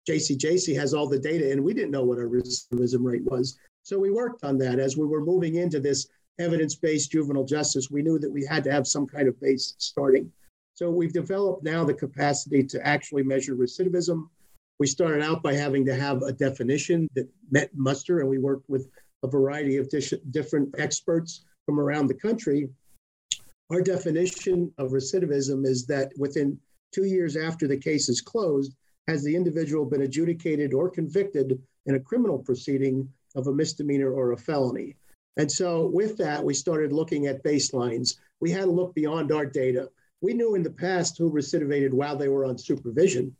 JCJC 0.08 0.76
has 0.76 0.94
all 0.94 1.08
the 1.08 1.20
data 1.20 1.52
and 1.52 1.64
we 1.64 1.74
didn't 1.74 1.92
know 1.92 2.04
what 2.04 2.20
our 2.20 2.28
recidivism 2.28 3.04
rate 3.04 3.26
was. 3.26 3.58
So 3.84 4.00
we 4.00 4.12
worked 4.12 4.44
on 4.44 4.58
that 4.60 4.80
as 4.80 4.98
we 4.98 5.06
were 5.06 5.24
moving 5.24 5.56
into 5.56 5.80
this 5.80 6.08
evidence 6.40 6.76
based 6.76 7.12
juvenile 7.12 7.44
justice. 7.44 7.90
We 7.90 8.02
knew 8.02 8.20
that 8.20 8.32
we 8.32 8.46
had 8.46 8.64
to 8.66 8.72
have 8.72 8.88
some 8.88 9.08
kind 9.08 9.28
of 9.28 9.40
base 9.40 9.76
starting. 9.78 10.32
So 10.76 10.92
we've 10.92 11.14
developed 11.14 11.64
now 11.64 11.84
the 11.84 11.94
capacity 11.94 12.64
to 12.64 12.86
actually 12.86 13.24
measure 13.24 13.56
recidivism. 13.56 14.30
We 14.80 14.86
started 14.86 15.24
out 15.24 15.42
by 15.42 15.54
having 15.54 15.86
to 15.86 15.96
have 15.96 16.22
a 16.22 16.32
definition 16.32 17.08
that 17.16 17.28
met 17.50 17.72
muster, 17.74 18.20
and 18.20 18.30
we 18.30 18.38
worked 18.38 18.70
with 18.70 18.88
a 19.24 19.28
variety 19.28 19.78
of 19.78 19.90
different 20.30 20.76
experts 20.78 21.46
from 21.66 21.80
around 21.80 22.08
the 22.08 22.14
country 22.14 22.70
our 23.70 23.82
definition 23.82 24.72
of 24.78 24.92
recidivism 24.92 25.66
is 25.66 25.86
that 25.88 26.12
within 26.18 26.58
two 26.94 27.06
years 27.06 27.36
after 27.36 27.68
the 27.68 27.78
case 27.78 28.08
is 28.08 28.22
closed, 28.22 28.74
has 29.08 29.24
the 29.24 29.36
individual 29.36 29.86
been 29.86 30.02
adjudicated 30.02 30.74
or 30.74 30.90
convicted 30.90 31.62
in 31.86 31.96
a 31.96 32.00
criminal 32.00 32.40
proceeding 32.40 33.08
of 33.36 33.48
a 33.48 33.54
misdemeanor 33.54 34.12
or 34.12 34.32
a 34.32 34.38
felony. 34.38 34.96
And 35.38 35.52
so, 35.52 35.86
with 35.86 36.18
that, 36.18 36.44
we 36.44 36.54
started 36.54 36.92
looking 36.92 37.28
at 37.28 37.44
baselines. 37.44 38.16
We 38.40 38.52
had 38.52 38.66
to 38.66 38.72
look 38.72 38.96
beyond 38.96 39.32
our 39.32 39.46
data. 39.46 39.90
We 40.22 40.34
knew 40.34 40.56
in 40.56 40.64
the 40.64 40.72
past 40.72 41.18
who 41.18 41.32
recidivated 41.32 41.92
while 41.92 42.16
they 42.16 42.28
were 42.28 42.46
on 42.46 42.58
supervision. 42.58 43.36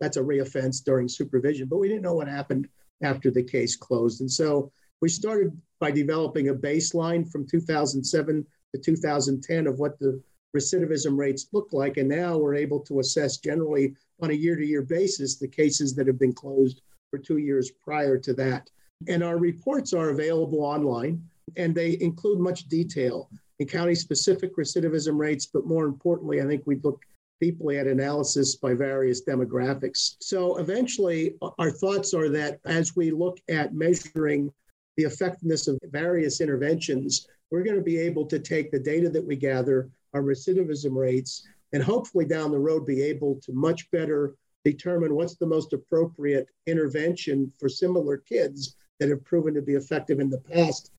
That's 0.00 0.18
a 0.18 0.22
reoffense 0.22 0.84
during 0.84 1.08
supervision, 1.08 1.68
but 1.68 1.78
we 1.78 1.88
didn't 1.88 2.02
know 2.02 2.14
what 2.14 2.28
happened 2.28 2.68
after 3.02 3.30
the 3.30 3.42
case 3.42 3.76
closed. 3.76 4.20
And 4.20 4.30
so, 4.30 4.70
we 5.00 5.08
started 5.08 5.58
by 5.80 5.90
developing 5.90 6.48
a 6.48 6.54
baseline 6.54 7.28
from 7.30 7.46
2007 7.46 8.44
to 8.74 8.80
2010 8.80 9.66
of 9.66 9.78
what 9.78 9.98
the 9.98 10.20
recidivism 10.56 11.16
rates 11.16 11.48
look 11.52 11.72
like. 11.72 11.96
And 11.96 12.08
now 12.08 12.36
we're 12.36 12.54
able 12.54 12.80
to 12.80 13.00
assess 13.00 13.38
generally 13.38 13.94
on 14.20 14.30
a 14.30 14.34
year 14.34 14.56
to 14.56 14.66
year 14.66 14.82
basis 14.82 15.36
the 15.36 15.48
cases 15.48 15.94
that 15.94 16.06
have 16.06 16.18
been 16.18 16.32
closed 16.32 16.82
for 17.10 17.18
two 17.18 17.38
years 17.38 17.70
prior 17.70 18.18
to 18.18 18.34
that. 18.34 18.70
And 19.06 19.22
our 19.22 19.38
reports 19.38 19.92
are 19.92 20.10
available 20.10 20.60
online 20.62 21.22
and 21.56 21.74
they 21.74 21.98
include 22.00 22.40
much 22.40 22.68
detail 22.68 23.30
in 23.58 23.66
county 23.66 23.94
specific 23.94 24.56
recidivism 24.56 25.18
rates, 25.18 25.46
but 25.46 25.66
more 25.66 25.86
importantly, 25.86 26.40
I 26.40 26.46
think 26.46 26.62
we 26.66 26.76
look 26.76 27.02
deeply 27.40 27.78
at 27.78 27.86
analysis 27.86 28.56
by 28.56 28.74
various 28.74 29.24
demographics. 29.24 30.16
So 30.20 30.58
eventually, 30.58 31.36
our 31.58 31.70
thoughts 31.70 32.14
are 32.14 32.28
that 32.30 32.60
as 32.64 32.96
we 32.96 33.10
look 33.10 33.38
at 33.48 33.74
measuring 33.74 34.52
the 34.98 35.04
effectiveness 35.04 35.68
of 35.68 35.78
various 35.84 36.40
interventions, 36.40 37.28
we're 37.52 37.62
going 37.62 37.76
to 37.76 37.82
be 37.82 37.98
able 37.98 38.26
to 38.26 38.40
take 38.40 38.72
the 38.72 38.80
data 38.80 39.08
that 39.08 39.24
we 39.24 39.36
gather, 39.36 39.88
our 40.12 40.22
recidivism 40.22 40.94
rates, 40.94 41.46
and 41.72 41.82
hopefully 41.82 42.24
down 42.24 42.50
the 42.50 42.58
road 42.58 42.84
be 42.84 43.00
able 43.00 43.36
to 43.36 43.52
much 43.52 43.88
better 43.92 44.34
determine 44.64 45.14
what's 45.14 45.36
the 45.36 45.46
most 45.46 45.72
appropriate 45.72 46.48
intervention 46.66 47.50
for 47.60 47.68
similar 47.68 48.16
kids 48.16 48.74
that 48.98 49.08
have 49.08 49.24
proven 49.24 49.54
to 49.54 49.62
be 49.62 49.74
effective 49.74 50.18
in 50.18 50.28
the 50.28 50.40
past 50.40 50.90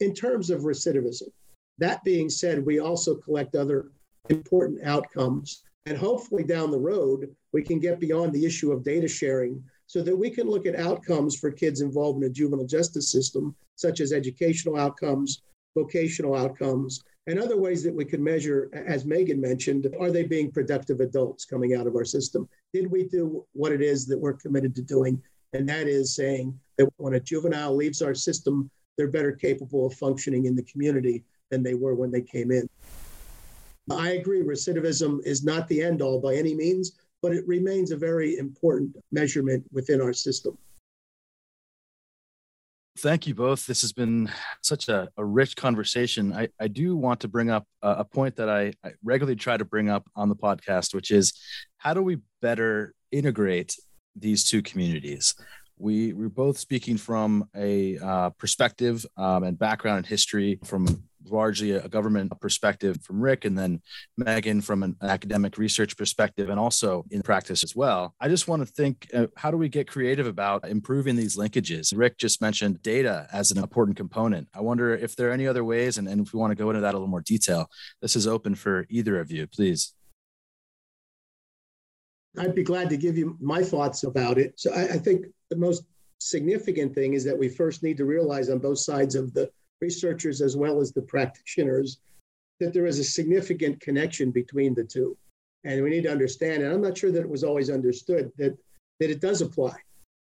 in 0.00 0.12
terms 0.12 0.50
of 0.50 0.60
recidivism. 0.60 1.28
That 1.78 2.04
being 2.04 2.28
said, 2.28 2.66
we 2.66 2.80
also 2.80 3.14
collect 3.14 3.54
other 3.54 3.86
important 4.28 4.84
outcomes. 4.84 5.62
And 5.86 5.96
hopefully 5.96 6.44
down 6.44 6.70
the 6.70 6.78
road, 6.78 7.34
we 7.54 7.62
can 7.62 7.80
get 7.80 7.98
beyond 7.98 8.34
the 8.34 8.44
issue 8.44 8.72
of 8.72 8.84
data 8.84 9.08
sharing 9.08 9.64
so 9.88 10.02
that 10.02 10.16
we 10.16 10.30
can 10.30 10.48
look 10.48 10.66
at 10.66 10.76
outcomes 10.76 11.34
for 11.34 11.50
kids 11.50 11.80
involved 11.80 12.16
in 12.16 12.28
the 12.28 12.30
juvenile 12.30 12.66
justice 12.66 13.10
system, 13.10 13.56
such 13.74 14.00
as 14.00 14.12
educational 14.12 14.76
outcomes, 14.76 15.42
vocational 15.74 16.36
outcomes, 16.36 17.02
and 17.26 17.38
other 17.38 17.56
ways 17.56 17.82
that 17.82 17.94
we 17.94 18.04
can 18.04 18.22
measure, 18.22 18.70
as 18.72 19.06
Megan 19.06 19.40
mentioned, 19.40 19.86
are 19.98 20.10
they 20.10 20.24
being 20.24 20.52
productive 20.52 21.00
adults 21.00 21.46
coming 21.46 21.74
out 21.74 21.86
of 21.86 21.96
our 21.96 22.04
system? 22.04 22.46
Did 22.72 22.90
we 22.90 23.04
do 23.04 23.44
what 23.52 23.72
it 23.72 23.82
is 23.82 24.06
that 24.06 24.18
we're 24.18 24.34
committed 24.34 24.74
to 24.76 24.82
doing? 24.82 25.22
And 25.54 25.66
that 25.70 25.88
is 25.88 26.14
saying 26.14 26.58
that 26.76 26.88
when 26.98 27.14
a 27.14 27.20
juvenile 27.20 27.74
leaves 27.74 28.02
our 28.02 28.14
system, 28.14 28.70
they're 28.96 29.08
better 29.08 29.32
capable 29.32 29.86
of 29.86 29.94
functioning 29.94 30.44
in 30.44 30.54
the 30.54 30.64
community 30.64 31.24
than 31.50 31.62
they 31.62 31.74
were 31.74 31.94
when 31.94 32.10
they 32.10 32.22
came 32.22 32.50
in. 32.50 32.68
I 33.90 34.10
agree, 34.12 34.42
recidivism 34.42 35.24
is 35.24 35.44
not 35.44 35.66
the 35.68 35.82
end 35.82 36.02
all 36.02 36.20
by 36.20 36.34
any 36.34 36.54
means, 36.54 36.92
but 37.22 37.32
it 37.32 37.46
remains 37.46 37.90
a 37.90 37.96
very 37.96 38.38
important 38.38 38.96
measurement 39.10 39.64
within 39.72 40.00
our 40.00 40.12
system. 40.12 40.56
Thank 42.98 43.28
you 43.28 43.34
both. 43.34 43.64
This 43.66 43.82
has 43.82 43.92
been 43.92 44.28
such 44.60 44.88
a, 44.88 45.08
a 45.16 45.24
rich 45.24 45.54
conversation. 45.54 46.32
I, 46.32 46.48
I 46.60 46.66
do 46.66 46.96
want 46.96 47.20
to 47.20 47.28
bring 47.28 47.48
up 47.48 47.64
a, 47.80 47.90
a 47.98 48.04
point 48.04 48.34
that 48.36 48.48
I, 48.48 48.72
I 48.84 48.94
regularly 49.04 49.36
try 49.36 49.56
to 49.56 49.64
bring 49.64 49.88
up 49.88 50.04
on 50.16 50.28
the 50.28 50.34
podcast, 50.34 50.94
which 50.94 51.12
is 51.12 51.32
how 51.76 51.94
do 51.94 52.02
we 52.02 52.18
better 52.42 52.94
integrate 53.12 53.76
these 54.16 54.42
two 54.42 54.62
communities? 54.62 55.36
We 55.78 56.12
we're 56.12 56.28
both 56.28 56.58
speaking 56.58 56.96
from 56.96 57.48
a 57.56 57.98
uh, 57.98 58.30
perspective 58.30 59.04
um, 59.16 59.44
and 59.44 59.58
background 59.58 59.98
and 59.98 60.06
history 60.06 60.58
from 60.64 61.08
largely 61.30 61.72
a 61.72 61.88
government 61.88 62.32
perspective 62.40 62.98
from 63.02 63.20
Rick 63.20 63.44
and 63.44 63.58
then 63.58 63.80
Megan 64.16 64.60
from 64.60 64.82
an 64.82 64.96
academic 65.02 65.58
research 65.58 65.96
perspective 65.96 66.48
and 66.48 66.58
also 66.58 67.04
in 67.10 67.22
practice 67.22 67.62
as 67.64 67.74
well. 67.76 68.14
I 68.20 68.28
just 68.28 68.48
want 68.48 68.66
to 68.66 68.66
think 68.66 69.08
uh, 69.14 69.26
how 69.36 69.50
do 69.50 69.56
we 69.56 69.68
get 69.68 69.88
creative 69.88 70.26
about 70.26 70.66
improving 70.66 71.16
these 71.16 71.36
linkages? 71.36 71.92
Rick 71.96 72.18
just 72.18 72.40
mentioned 72.40 72.82
data 72.82 73.26
as 73.32 73.50
an 73.50 73.58
important 73.58 73.96
component. 73.96 74.48
I 74.54 74.60
wonder 74.60 74.94
if 74.94 75.16
there 75.16 75.28
are 75.28 75.32
any 75.32 75.46
other 75.46 75.64
ways 75.64 75.98
and, 75.98 76.08
and 76.08 76.26
if 76.26 76.32
we 76.32 76.40
want 76.40 76.50
to 76.50 76.56
go 76.56 76.70
into 76.70 76.80
that 76.80 76.94
a 76.94 76.96
little 76.96 77.08
more 77.08 77.22
detail. 77.22 77.68
This 78.00 78.16
is 78.16 78.26
open 78.26 78.54
for 78.54 78.86
either 78.88 79.20
of 79.20 79.30
you, 79.30 79.46
please. 79.46 79.94
I'd 82.38 82.54
be 82.54 82.62
glad 82.62 82.88
to 82.90 82.96
give 82.96 83.18
you 83.18 83.36
my 83.40 83.62
thoughts 83.62 84.04
about 84.04 84.38
it. 84.38 84.58
So 84.60 84.72
I, 84.72 84.82
I 84.82 84.98
think 84.98 85.26
the 85.50 85.56
most 85.56 85.84
significant 86.20 86.94
thing 86.94 87.14
is 87.14 87.24
that 87.24 87.38
we 87.38 87.48
first 87.48 87.82
need 87.82 87.96
to 87.96 88.04
realize 88.04 88.50
on 88.50 88.58
both 88.58 88.78
sides 88.78 89.14
of 89.14 89.32
the 89.34 89.50
researchers 89.80 90.40
as 90.40 90.56
well 90.56 90.80
as 90.80 90.92
the 90.92 91.02
practitioners 91.02 91.98
that 92.60 92.72
there 92.72 92.86
is 92.86 92.98
a 92.98 93.04
significant 93.04 93.80
connection 93.80 94.30
between 94.30 94.74
the 94.74 94.84
two. 94.84 95.16
And 95.64 95.82
we 95.82 95.90
need 95.90 96.04
to 96.04 96.10
understand, 96.10 96.62
and 96.62 96.72
I'm 96.72 96.82
not 96.82 96.98
sure 96.98 97.12
that 97.12 97.20
it 97.20 97.28
was 97.28 97.44
always 97.44 97.70
understood, 97.70 98.32
that, 98.36 98.56
that 99.00 99.10
it 99.10 99.20
does 99.20 99.42
apply. 99.42 99.76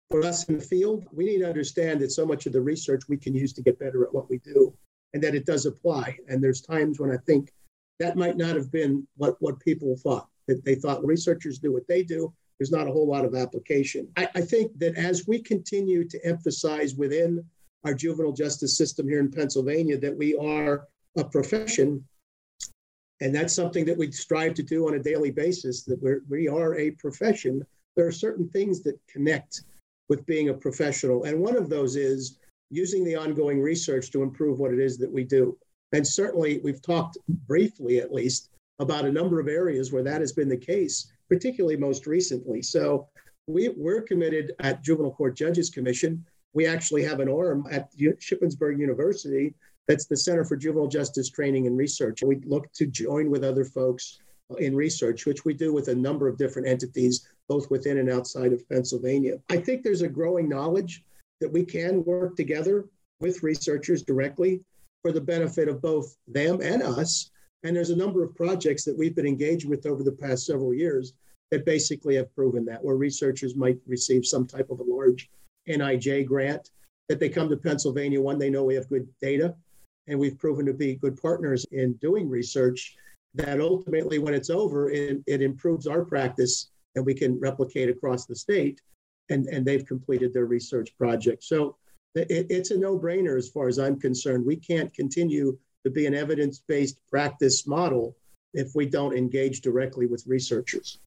For 0.09 0.23
us 0.23 0.45
in 0.45 0.57
the 0.57 0.63
field, 0.63 1.05
we 1.11 1.25
need 1.25 1.39
to 1.39 1.49
understand 1.49 1.99
that 2.01 2.11
so 2.11 2.25
much 2.25 2.45
of 2.45 2.53
the 2.53 2.61
research 2.61 3.03
we 3.07 3.17
can 3.17 3.33
use 3.33 3.53
to 3.53 3.61
get 3.61 3.79
better 3.79 4.03
at 4.03 4.13
what 4.13 4.29
we 4.29 4.37
do, 4.39 4.73
and 5.13 5.23
that 5.23 5.35
it 5.35 5.45
does 5.45 5.65
apply. 5.65 6.17
And 6.27 6.43
there's 6.43 6.61
times 6.61 6.99
when 6.99 7.11
I 7.11 7.17
think 7.17 7.51
that 7.99 8.17
might 8.17 8.37
not 8.37 8.55
have 8.55 8.71
been 8.71 9.07
what, 9.17 9.35
what 9.39 9.59
people 9.59 9.95
thought, 9.97 10.27
that 10.47 10.63
they 10.63 10.75
thought 10.75 11.05
researchers 11.05 11.59
do 11.59 11.73
what 11.73 11.87
they 11.87 12.03
do, 12.03 12.33
there's 12.59 12.71
not 12.71 12.87
a 12.87 12.91
whole 12.91 13.07
lot 13.07 13.25
of 13.25 13.35
application. 13.35 14.07
I, 14.15 14.27
I 14.35 14.41
think 14.41 14.77
that 14.79 14.95
as 14.95 15.27
we 15.27 15.41
continue 15.41 16.07
to 16.07 16.25
emphasize 16.25 16.95
within 16.95 17.43
our 17.83 17.93
juvenile 17.93 18.31
justice 18.31 18.77
system 18.77 19.07
here 19.07 19.19
in 19.19 19.31
Pennsylvania 19.31 19.97
that 19.99 20.17
we 20.17 20.35
are 20.35 20.87
a 21.17 21.23
profession, 21.23 22.03
and 23.21 23.33
that's 23.33 23.53
something 23.53 23.85
that 23.85 23.97
we 23.97 24.11
strive 24.11 24.53
to 24.55 24.63
do 24.63 24.87
on 24.87 24.95
a 24.95 25.03
daily 25.03 25.31
basis, 25.31 25.83
that 25.83 26.01
we're, 26.01 26.21
we 26.29 26.47
are 26.47 26.75
a 26.75 26.91
profession, 26.91 27.65
there 27.95 28.07
are 28.07 28.11
certain 28.11 28.49
things 28.49 28.81
that 28.83 28.99
connect 29.07 29.63
with 30.09 30.25
being 30.25 30.49
a 30.49 30.53
professional. 30.53 31.23
And 31.23 31.39
one 31.39 31.55
of 31.55 31.69
those 31.69 31.95
is 31.95 32.37
using 32.69 33.03
the 33.03 33.15
ongoing 33.15 33.61
research 33.61 34.11
to 34.11 34.23
improve 34.23 34.59
what 34.59 34.73
it 34.73 34.79
is 34.79 34.97
that 34.97 35.11
we 35.11 35.23
do. 35.23 35.57
And 35.93 36.05
certainly, 36.05 36.59
we've 36.63 36.81
talked 36.81 37.17
briefly, 37.47 37.99
at 37.99 38.13
least, 38.13 38.49
about 38.79 39.05
a 39.05 39.11
number 39.11 39.39
of 39.39 39.47
areas 39.47 39.91
where 39.91 40.03
that 40.03 40.19
has 40.19 40.33
been 40.33 40.49
the 40.49 40.57
case 40.57 41.11
particularly 41.29 41.77
most 41.77 42.07
recently. 42.07 42.61
So 42.61 43.07
we, 43.47 43.69
we're 43.69 44.01
committed 44.01 44.53
at 44.59 44.83
Juvenile 44.83 45.13
Court 45.13 45.35
Judges 45.35 45.69
Commission. 45.69 46.25
We 46.53 46.65
actually 46.65 47.03
have 47.03 47.19
an 47.19 47.29
arm 47.29 47.67
at 47.69 47.89
Shippensburg 47.97 48.79
University 48.79 49.53
that's 49.87 50.07
the 50.07 50.17
Center 50.17 50.43
for 50.43 50.55
Juvenile 50.55 50.87
Justice 50.87 51.29
Training 51.29 51.67
and 51.67 51.77
Research. 51.77 52.23
We 52.23 52.37
look 52.45 52.71
to 52.73 52.87
join 52.87 53.29
with 53.29 53.43
other 53.43 53.65
folks 53.65 54.19
in 54.59 54.75
research, 54.75 55.25
which 55.25 55.45
we 55.45 55.53
do 55.53 55.73
with 55.73 55.89
a 55.89 55.95
number 55.95 56.27
of 56.27 56.37
different 56.37 56.67
entities, 56.67 57.27
both 57.47 57.69
within 57.69 57.97
and 57.97 58.09
outside 58.09 58.53
of 58.53 58.67
Pennsylvania. 58.69 59.39
I 59.49 59.57
think 59.57 59.83
there's 59.83 60.01
a 60.01 60.07
growing 60.07 60.49
knowledge 60.49 61.03
that 61.41 61.51
we 61.51 61.63
can 61.65 62.03
work 62.05 62.35
together 62.35 62.85
with 63.19 63.43
researchers 63.43 64.03
directly 64.03 64.61
for 65.01 65.11
the 65.11 65.21
benefit 65.21 65.67
of 65.67 65.81
both 65.81 66.15
them 66.27 66.61
and 66.61 66.81
us 66.81 67.31
and 67.63 67.75
there's 67.75 67.89
a 67.89 67.95
number 67.95 68.23
of 68.23 68.35
projects 68.35 68.83
that 68.85 68.97
we've 68.97 69.15
been 69.15 69.25
engaged 69.25 69.67
with 69.67 69.85
over 69.85 70.03
the 70.03 70.11
past 70.11 70.45
several 70.45 70.73
years 70.73 71.13
that 71.51 71.65
basically 71.65 72.15
have 72.15 72.33
proven 72.35 72.65
that, 72.65 72.83
where 72.83 72.95
researchers 72.95 73.55
might 73.55 73.77
receive 73.87 74.25
some 74.25 74.45
type 74.45 74.69
of 74.69 74.79
a 74.79 74.83
large 74.83 75.29
NIJ 75.67 76.25
grant, 76.25 76.69
that 77.09 77.19
they 77.19 77.29
come 77.29 77.49
to 77.49 77.57
Pennsylvania. 77.57 78.21
One, 78.21 78.39
they 78.39 78.49
know 78.49 78.63
we 78.63 78.75
have 78.75 78.89
good 78.89 79.07
data, 79.21 79.55
and 80.07 80.19
we've 80.19 80.37
proven 80.37 80.65
to 80.65 80.73
be 80.73 80.95
good 80.95 81.19
partners 81.21 81.65
in 81.71 81.93
doing 81.93 82.29
research. 82.29 82.95
That 83.35 83.59
ultimately, 83.59 84.17
when 84.19 84.33
it's 84.33 84.49
over, 84.49 84.91
it, 84.91 85.21
it 85.27 85.41
improves 85.41 85.87
our 85.87 86.05
practice 86.05 86.69
and 86.95 87.05
we 87.05 87.13
can 87.13 87.39
replicate 87.39 87.89
across 87.89 88.25
the 88.25 88.35
state. 88.35 88.79
And, 89.29 89.47
and 89.47 89.65
they've 89.65 89.85
completed 89.85 90.33
their 90.33 90.45
research 90.45 90.95
project. 90.97 91.43
So 91.43 91.75
it, 92.13 92.45
it's 92.49 92.71
a 92.71 92.77
no 92.77 92.97
brainer 92.97 93.37
as 93.37 93.49
far 93.49 93.67
as 93.67 93.79
I'm 93.79 93.99
concerned. 93.99 94.45
We 94.45 94.55
can't 94.55 94.93
continue 94.93 95.57
to 95.85 95.91
be 95.91 96.05
an 96.05 96.13
evidence 96.13 96.59
based 96.67 96.97
practice 97.09 97.65
model 97.65 98.15
if 98.53 98.71
we 98.75 98.85
don't 98.85 99.15
engage 99.15 99.61
directly 99.61 100.07
with 100.07 100.25
researchers. 100.27 100.99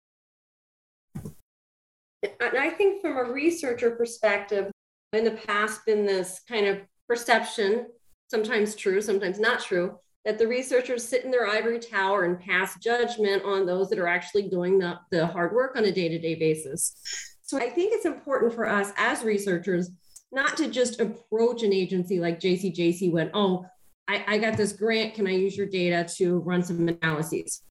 And 2.22 2.58
I 2.58 2.70
think 2.70 3.02
from 3.02 3.16
a 3.16 3.24
researcher 3.24 3.90
perspective, 3.92 4.70
in 5.12 5.24
the 5.24 5.32
past, 5.32 5.84
been 5.86 6.06
this 6.06 6.40
kind 6.48 6.66
of 6.66 6.78
perception, 7.08 7.86
sometimes 8.30 8.74
true, 8.74 9.00
sometimes 9.00 9.38
not 9.38 9.60
true, 9.60 9.98
that 10.24 10.38
the 10.38 10.46
researchers 10.46 11.06
sit 11.06 11.24
in 11.24 11.30
their 11.30 11.48
ivory 11.48 11.78
tower 11.78 12.24
and 12.24 12.38
pass 12.38 12.78
judgment 12.78 13.42
on 13.44 13.64
those 13.64 13.88
that 13.88 13.98
are 13.98 14.08
actually 14.08 14.48
doing 14.48 14.78
the, 14.78 14.98
the 15.10 15.26
hard 15.26 15.54
work 15.54 15.76
on 15.76 15.84
a 15.86 15.92
day 15.92 16.08
to 16.08 16.18
day 16.18 16.34
basis. 16.34 17.00
So 17.42 17.56
I 17.56 17.70
think 17.70 17.94
it's 17.94 18.04
important 18.04 18.52
for 18.52 18.68
us 18.68 18.92
as 18.96 19.22
researchers 19.22 19.90
not 20.30 20.56
to 20.58 20.68
just 20.68 21.00
approach 21.00 21.62
an 21.62 21.72
agency 21.72 22.20
like 22.20 22.40
JCJC 22.40 23.10
when, 23.10 23.30
oh, 23.32 23.64
I, 24.08 24.24
I 24.26 24.38
got 24.38 24.56
this 24.56 24.72
grant. 24.72 25.14
Can 25.14 25.26
I 25.26 25.32
use 25.32 25.56
your 25.56 25.66
data 25.66 26.08
to 26.16 26.38
run 26.38 26.62
some 26.62 26.88
analyses? 26.88 27.62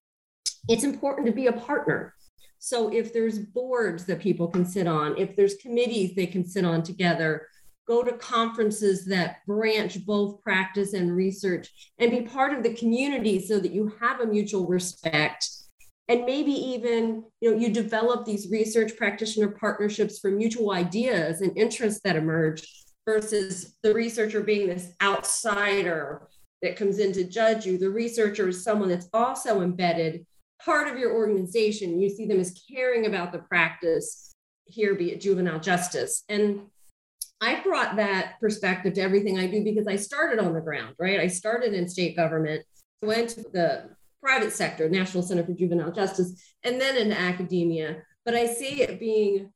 It's 0.69 0.83
important 0.83 1.25
to 1.27 1.33
be 1.33 1.47
a 1.47 1.53
partner. 1.53 2.13
So 2.59 2.93
if 2.93 3.13
there's 3.13 3.39
boards 3.39 4.05
that 4.05 4.19
people 4.19 4.47
can 4.47 4.65
sit 4.65 4.87
on, 4.87 5.17
if 5.17 5.35
there's 5.35 5.55
committees 5.55 6.15
they 6.15 6.27
can 6.27 6.45
sit 6.45 6.65
on 6.65 6.83
together, 6.83 7.47
go 7.87 8.03
to 8.03 8.13
conferences 8.13 9.05
that 9.05 9.37
branch 9.47 10.05
both 10.05 10.41
practice 10.43 10.93
and 10.93 11.15
research 11.15 11.69
and 11.99 12.11
be 12.11 12.21
part 12.21 12.53
of 12.53 12.63
the 12.63 12.73
community 12.73 13.45
so 13.45 13.59
that 13.59 13.71
you 13.71 13.91
have 14.01 14.19
a 14.19 14.25
mutual 14.25 14.67
respect 14.67 15.47
and 16.09 16.25
maybe 16.25 16.51
even 16.51 17.23
you 17.41 17.51
know 17.51 17.57
you 17.57 17.71
develop 17.71 18.25
these 18.25 18.49
research 18.49 18.95
practitioner 18.97 19.49
partnerships 19.49 20.19
for 20.19 20.31
mutual 20.31 20.71
ideas 20.71 21.41
and 21.41 21.57
interests 21.57 22.01
that 22.03 22.15
emerge 22.15 22.67
versus 23.07 23.77
the 23.83 23.93
researcher 23.93 24.41
being 24.41 24.67
this 24.67 24.91
outsider 25.01 26.27
that 26.61 26.75
comes 26.75 26.99
in 26.99 27.13
to 27.13 27.23
judge 27.23 27.65
you 27.65 27.77
the 27.77 27.89
researcher 27.89 28.49
is 28.49 28.63
someone 28.63 28.89
that's 28.89 29.09
also 29.13 29.61
embedded 29.61 30.25
part 30.63 30.87
of 30.87 30.99
your 30.99 31.13
organization 31.13 32.01
you 32.01 32.09
see 32.09 32.27
them 32.27 32.39
as 32.39 32.61
caring 32.69 33.05
about 33.05 33.31
the 33.31 33.39
practice 33.39 34.35
here 34.65 34.93
be 34.93 35.11
it 35.11 35.21
juvenile 35.21 35.59
justice 35.59 36.23
and 36.27 36.61
I 37.39 37.61
brought 37.61 37.97
that 37.97 38.39
perspective 38.39 38.93
to 38.95 39.01
everything 39.01 39.37
I 39.37 39.47
do 39.47 39.63
because 39.63 39.87
I 39.87 39.95
started 39.95 40.39
on 40.39 40.53
the 40.53 40.61
ground, 40.61 40.95
right? 40.97 41.19
I 41.19 41.27
started 41.27 41.73
in 41.73 41.87
state 41.87 42.15
government, 42.15 42.65
went 43.03 43.29
to 43.29 43.43
the 43.53 43.89
private 44.23 44.51
sector, 44.51 44.89
National 44.89 45.21
Center 45.21 45.43
for 45.43 45.53
Juvenile 45.53 45.91
Justice, 45.91 46.41
and 46.63 46.81
then 46.81 46.97
into 46.97 47.17
academia. 47.17 48.01
But 48.25 48.33
I 48.33 48.47
see 48.47 48.81
it 48.81 48.99
being 48.99 49.53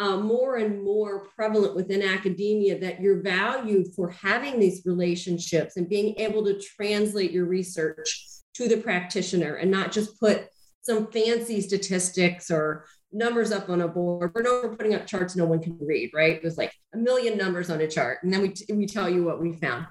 uh, 0.00 0.16
more 0.16 0.56
and 0.56 0.82
more 0.82 1.26
prevalent 1.36 1.76
within 1.76 2.02
academia 2.02 2.78
that 2.78 3.00
you're 3.02 3.20
valued 3.20 3.86
for 3.94 4.08
having 4.08 4.58
these 4.58 4.82
relationships 4.86 5.76
and 5.76 5.90
being 5.90 6.18
able 6.18 6.42
to 6.42 6.58
translate 6.58 7.30
your 7.30 7.44
research 7.44 8.26
to 8.54 8.66
the 8.66 8.78
practitioner 8.78 9.56
and 9.56 9.70
not 9.70 9.92
just 9.92 10.18
put 10.18 10.48
some 10.80 11.06
fancy 11.12 11.60
statistics 11.60 12.50
or 12.50 12.86
numbers 13.12 13.52
up 13.52 13.68
on 13.68 13.82
a 13.82 13.88
board. 13.88 14.32
We're 14.34 14.74
putting 14.74 14.94
up 14.94 15.06
charts 15.06 15.36
no 15.36 15.44
one 15.44 15.60
can 15.60 15.76
read, 15.78 16.12
right? 16.14 16.40
There's 16.40 16.56
like 16.56 16.72
a 16.94 16.96
million 16.96 17.36
numbers 17.36 17.68
on 17.68 17.82
a 17.82 17.88
chart, 17.88 18.20
and 18.22 18.32
then 18.32 18.40
we, 18.40 18.48
t- 18.48 18.72
we 18.72 18.86
tell 18.86 19.08
you 19.08 19.22
what 19.22 19.40
we 19.40 19.52
found. 19.52 19.86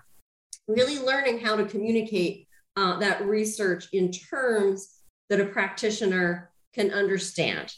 Really 0.68 0.98
learning 0.98 1.40
how 1.40 1.56
to 1.56 1.66
communicate 1.66 2.48
uh, 2.76 2.98
that 2.98 3.24
research 3.26 3.90
in 3.94 4.12
terms 4.12 5.02
that 5.30 5.40
a 5.40 5.46
practitioner 5.46 6.50
can 6.74 6.90
understand. 6.92 7.72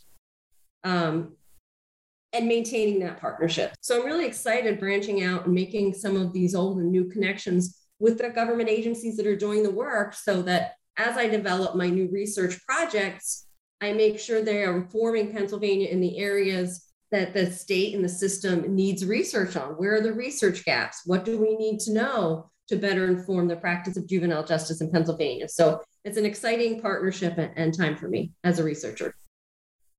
Um, 0.86 1.34
and 2.34 2.48
maintaining 2.48 3.00
that 3.00 3.20
partnership. 3.20 3.74
So 3.82 4.00
I'm 4.00 4.06
really 4.06 4.26
excited 4.26 4.80
branching 4.80 5.24
out 5.24 5.46
and 5.46 5.54
making 5.54 5.94
some 5.94 6.16
of 6.16 6.34
these 6.34 6.56
old 6.56 6.78
and 6.78 6.92
new 6.92 7.06
connections 7.10 7.78
with 8.00 8.18
the 8.18 8.30
government 8.30 8.70
agencies 8.70 9.18
that 9.18 9.28
are 9.28 9.36
doing 9.36 9.64
the 9.64 9.72
work 9.72 10.14
so 10.14 10.42
that 10.44 10.76
as 10.98 11.18
I 11.18 11.28
develop 11.28 11.76
my 11.76 11.90
new 11.90 12.10
research 12.12 12.60
projects, 12.66 13.48
I 13.82 13.94
make 13.94 14.20
sure 14.20 14.42
they 14.42 14.64
are 14.64 14.78
informing 14.78 15.32
Pennsylvania 15.32 15.90
in 15.90 16.02
the 16.02 16.18
areas 16.20 16.88
that 17.12 17.34
the 17.34 17.52
state 17.52 17.94
and 17.94 18.04
the 18.04 18.10
system 18.10 18.76
needs 18.76 19.06
research 19.06 19.56
on. 19.56 19.72
Where 19.72 19.96
are 19.96 20.02
the 20.02 20.14
research 20.14 20.64
gaps? 20.64 21.02
What 21.06 21.26
do 21.26 21.38
we 21.38 21.56
need 21.58 21.80
to 21.82 21.94
know 21.94 22.50
to 22.70 22.78
better 22.78 23.08
inform 23.08 23.48
the 23.48 23.58
practice 23.58 23.98
of 23.98 24.08
juvenile 24.08 24.46
justice 24.46 24.80
in 24.80 24.92
Pennsylvania? 24.92 25.50
So 25.50 25.82
it's 26.06 26.18
an 26.18 26.26
exciting 26.26 26.82
partnership 26.82 27.38
and 27.38 27.78
time 27.78 27.98
for 27.98 28.08
me 28.08 28.32
as 28.44 28.60
a 28.60 28.64
researcher. 28.64 29.14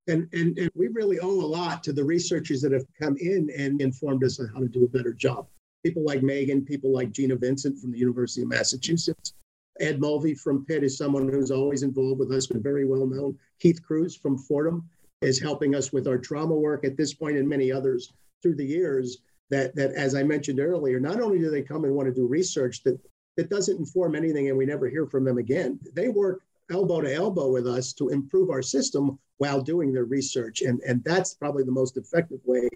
And, 0.09 0.29
and, 0.33 0.59
and 0.59 0.71
we 0.75 0.89
really 0.89 1.21
owe 1.21 1.31
a 1.31 1.47
lot 1.47 1.83
to 1.85 1.93
the 1.93 2.05
researchers 2.05 2.61
that 2.63 2.73
have 2.73 2.87
come 3.01 3.17
in 3.19 3.51
and 3.57 3.81
informed 3.81 4.25
us 4.25 4.41
on 4.41 4.49
how 4.49 4.61
to 4.61 4.69
do 4.69 4.85
a 4.85 4.89
better 4.89 5.13
job. 5.13 5.47
People 5.85 6.05
like 6.05 6.23
Megan, 6.23 6.65
people 6.65 6.93
like 6.93 7.13
Gina 7.13 7.37
Vincent 7.37 7.79
from 7.79 7.93
the 7.93 7.99
University 7.99 8.43
of 8.43 8.49
Massachusetts, 8.49 9.35
Ed 9.81 10.01
Mulvey 10.01 10.35
from 10.35 10.65
Pitt 10.65 10.85
is 10.85 10.97
someone 10.97 11.29
who's 11.29 11.51
always 11.51 11.83
involved 11.83 12.21
with 12.21 12.33
us, 12.33 12.47
been 12.47 12.63
very 12.63 12.85
well 12.85 13.07
known. 13.07 13.39
Keith 13.59 13.83
Cruise 13.83 14.17
from 14.17 14.39
Fordham 14.39 14.89
is 15.23 15.41
helping 15.41 15.75
us 15.75 15.93
with 15.93 16.07
our 16.07 16.19
trauma 16.19 16.55
work 16.55 16.85
at 16.85 16.97
this 16.97 17.15
point 17.15 17.37
and 17.37 17.49
many 17.49 17.73
others 17.73 18.13
through 18.43 18.57
the 18.57 18.67
years. 18.67 19.19
That, 19.51 19.75
that 19.77 19.93
as 19.93 20.15
I 20.15 20.23
mentioned 20.23 20.61
earlier, 20.61 20.99
not 20.99 21.21
only 21.21 21.39
do 21.39 21.51
they 21.51 21.63
come 21.63 21.85
and 21.85 21.95
want 21.95 22.09
to 22.09 22.15
do 22.15 22.27
research 22.27 22.83
that, 22.85 22.99
that 23.37 23.51
doesn't 23.51 23.79
inform 23.79 24.15
anything 24.15 24.49
and 24.49 24.57
we 24.57 24.65
never 24.65 24.89
hear 24.89 25.07
from 25.07 25.25
them 25.25 25.37
again, 25.37 25.79
they 25.93 26.09
work 26.09 26.43
elbow 26.73 27.01
to 27.01 27.13
elbow 27.13 27.51
with 27.51 27.67
us 27.67 27.93
to 27.95 28.09
improve 28.09 28.51
our 28.51 28.63
system 28.63 29.19
while 29.39 29.61
doing 29.61 29.93
their 29.93 30.05
research. 30.05 30.63
And, 30.63 30.81
and 30.87 31.03
that's 31.05 31.35
probably 31.35 31.65
the 31.65 31.73
most 31.73 31.97
effective 31.97 32.41
way 32.45 32.69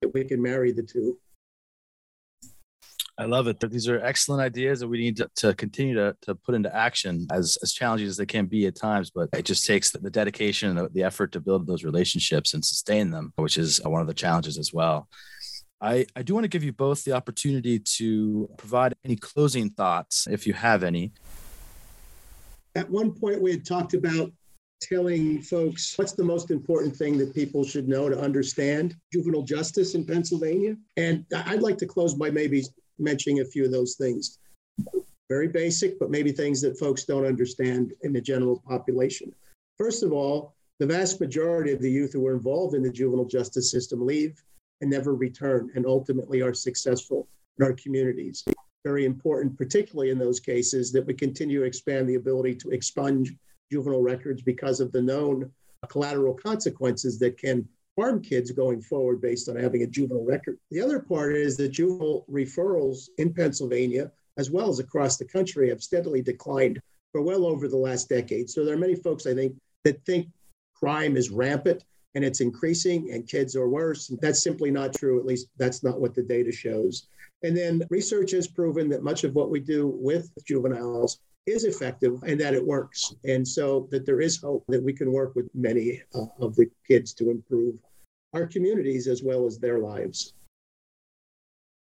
that 0.00 0.12
we 0.14 0.24
can 0.24 0.40
marry 0.42 0.72
the 0.72 0.82
two. 0.82 1.18
I 3.18 3.26
love 3.26 3.46
it. 3.46 3.60
These 3.60 3.88
are 3.88 4.02
excellent 4.02 4.42
ideas 4.42 4.80
that 4.80 4.88
we 4.88 4.98
need 4.98 5.18
to, 5.18 5.30
to 5.36 5.54
continue 5.54 5.94
to, 5.94 6.16
to 6.22 6.34
put 6.34 6.54
into 6.54 6.74
action 6.74 7.26
as, 7.30 7.58
as 7.62 7.72
challenging 7.72 8.08
as 8.08 8.16
they 8.16 8.26
can 8.26 8.46
be 8.46 8.66
at 8.66 8.74
times. 8.74 9.10
But 9.10 9.28
it 9.34 9.44
just 9.44 9.66
takes 9.66 9.90
the, 9.90 9.98
the 9.98 10.10
dedication 10.10 10.70
and 10.70 10.78
the, 10.78 10.88
the 10.88 11.02
effort 11.02 11.30
to 11.32 11.40
build 11.40 11.66
those 11.66 11.84
relationships 11.84 12.54
and 12.54 12.64
sustain 12.64 13.10
them, 13.10 13.32
which 13.36 13.58
is 13.58 13.80
one 13.84 14.00
of 14.00 14.06
the 14.06 14.14
challenges 14.14 14.58
as 14.58 14.72
well. 14.72 15.08
I, 15.80 16.06
I 16.16 16.22
do 16.22 16.32
want 16.32 16.44
to 16.44 16.48
give 16.48 16.64
you 16.64 16.72
both 16.72 17.04
the 17.04 17.12
opportunity 17.12 17.80
to 17.98 18.48
provide 18.56 18.94
any 19.04 19.16
closing 19.16 19.70
thoughts, 19.70 20.26
if 20.30 20.46
you 20.46 20.54
have 20.54 20.82
any. 20.82 21.12
At 22.74 22.90
one 22.90 23.12
point, 23.12 23.42
we 23.42 23.50
had 23.50 23.64
talked 23.64 23.94
about 23.94 24.32
telling 24.80 25.40
folks 25.42 25.96
what's 25.96 26.12
the 26.12 26.24
most 26.24 26.50
important 26.50 26.96
thing 26.96 27.16
that 27.18 27.34
people 27.34 27.64
should 27.64 27.88
know 27.88 28.08
to 28.08 28.18
understand 28.18 28.96
juvenile 29.12 29.42
justice 29.42 29.94
in 29.94 30.04
Pennsylvania. 30.04 30.76
And 30.96 31.24
I'd 31.34 31.62
like 31.62 31.78
to 31.78 31.86
close 31.86 32.14
by 32.14 32.30
maybe 32.30 32.64
mentioning 32.98 33.40
a 33.40 33.44
few 33.44 33.64
of 33.64 33.70
those 33.70 33.94
things. 33.94 34.38
Very 35.28 35.48
basic, 35.48 35.98
but 35.98 36.10
maybe 36.10 36.32
things 36.32 36.60
that 36.62 36.78
folks 36.78 37.04
don't 37.04 37.26
understand 37.26 37.92
in 38.02 38.12
the 38.12 38.20
general 38.20 38.62
population. 38.66 39.32
First 39.78 40.02
of 40.02 40.12
all, 40.12 40.54
the 40.78 40.86
vast 40.86 41.20
majority 41.20 41.72
of 41.72 41.80
the 41.80 41.90
youth 41.90 42.12
who 42.12 42.26
are 42.26 42.34
involved 42.34 42.74
in 42.74 42.82
the 42.82 42.90
juvenile 42.90 43.24
justice 43.24 43.70
system 43.70 44.04
leave 44.04 44.42
and 44.80 44.90
never 44.90 45.14
return 45.14 45.70
and 45.74 45.86
ultimately 45.86 46.42
are 46.42 46.54
successful 46.54 47.28
in 47.58 47.64
our 47.64 47.72
communities. 47.74 48.44
Very 48.84 49.04
important, 49.04 49.56
particularly 49.56 50.10
in 50.10 50.18
those 50.18 50.40
cases, 50.40 50.92
that 50.92 51.06
we 51.06 51.14
continue 51.14 51.60
to 51.60 51.66
expand 51.66 52.08
the 52.08 52.16
ability 52.16 52.54
to 52.56 52.70
expunge 52.70 53.34
juvenile 53.70 54.02
records 54.02 54.42
because 54.42 54.80
of 54.80 54.92
the 54.92 55.00
known 55.00 55.50
collateral 55.88 56.34
consequences 56.34 57.18
that 57.18 57.38
can 57.38 57.68
harm 57.98 58.20
kids 58.20 58.50
going 58.50 58.80
forward 58.80 59.20
based 59.20 59.48
on 59.48 59.56
having 59.56 59.82
a 59.82 59.86
juvenile 59.86 60.24
record. 60.24 60.58
The 60.70 60.80
other 60.80 60.98
part 60.98 61.36
is 61.36 61.56
that 61.58 61.68
juvenile 61.68 62.24
referrals 62.30 63.08
in 63.18 63.32
Pennsylvania, 63.32 64.10
as 64.38 64.50
well 64.50 64.68
as 64.68 64.78
across 64.78 65.16
the 65.16 65.24
country, 65.24 65.68
have 65.68 65.82
steadily 65.82 66.22
declined 66.22 66.80
for 67.12 67.22
well 67.22 67.44
over 67.46 67.68
the 67.68 67.76
last 67.76 68.08
decade. 68.08 68.48
So 68.48 68.64
there 68.64 68.74
are 68.74 68.78
many 68.78 68.94
folks, 68.94 69.26
I 69.26 69.34
think, 69.34 69.54
that 69.84 70.04
think 70.06 70.28
crime 70.74 71.16
is 71.16 71.30
rampant 71.30 71.84
and 72.14 72.24
it's 72.24 72.40
increasing 72.40 73.12
and 73.12 73.28
kids 73.28 73.56
are 73.56 73.68
worse. 73.68 74.10
That's 74.20 74.42
simply 74.42 74.70
not 74.70 74.94
true. 74.94 75.18
At 75.18 75.26
least 75.26 75.48
that's 75.58 75.82
not 75.82 76.00
what 76.00 76.14
the 76.14 76.22
data 76.22 76.52
shows. 76.52 77.06
And 77.42 77.56
then 77.56 77.82
research 77.90 78.30
has 78.32 78.46
proven 78.46 78.88
that 78.90 79.02
much 79.02 79.24
of 79.24 79.34
what 79.34 79.50
we 79.50 79.60
do 79.60 79.88
with 79.88 80.30
juveniles 80.44 81.18
is 81.46 81.64
effective 81.64 82.22
and 82.24 82.40
that 82.40 82.54
it 82.54 82.64
works. 82.64 83.14
And 83.24 83.46
so 83.46 83.88
that 83.90 84.06
there 84.06 84.20
is 84.20 84.40
hope 84.40 84.64
that 84.68 84.82
we 84.82 84.92
can 84.92 85.12
work 85.12 85.34
with 85.34 85.48
many 85.54 86.02
uh, 86.14 86.26
of 86.40 86.54
the 86.54 86.70
kids 86.86 87.12
to 87.14 87.30
improve 87.30 87.74
our 88.32 88.46
communities 88.46 89.08
as 89.08 89.22
well 89.22 89.46
as 89.46 89.58
their 89.58 89.78
lives. 89.78 90.34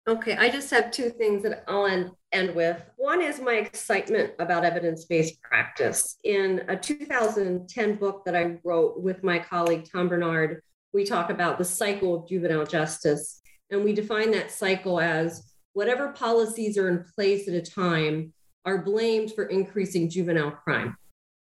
Okay, 0.05 0.35
I 0.35 0.49
just 0.49 0.69
have 0.71 0.91
two 0.91 1.09
things 1.09 1.43
that 1.43 1.63
I'll 1.65 1.85
end, 1.85 2.11
end 2.33 2.53
with. 2.53 2.81
One 2.97 3.21
is 3.21 3.39
my 3.39 3.53
excitement 3.53 4.33
about 4.37 4.65
evidence 4.65 5.05
based 5.05 5.41
practice. 5.41 6.17
In 6.25 6.63
a 6.67 6.75
2010 6.75 7.95
book 7.95 8.25
that 8.25 8.35
I 8.35 8.57
wrote 8.65 8.99
with 8.99 9.23
my 9.23 9.39
colleague 9.39 9.87
Tom 9.89 10.09
Bernard, 10.09 10.61
we 10.93 11.05
talk 11.05 11.29
about 11.29 11.57
the 11.57 11.63
cycle 11.63 12.15
of 12.15 12.27
juvenile 12.27 12.65
justice. 12.65 13.42
And 13.73 13.83
we 13.83 13.91
define 13.93 14.29
that 14.31 14.51
cycle 14.51 14.99
as 14.99 15.51
whatever 15.73 16.13
policies 16.13 16.77
are 16.77 16.89
in 16.89 17.03
place 17.15 17.47
at 17.47 17.55
a 17.55 17.61
time 17.61 18.31
are 18.65 18.83
blamed 18.83 19.33
for 19.33 19.45
increasing 19.45 20.11
juvenile 20.11 20.51
crime. 20.51 20.95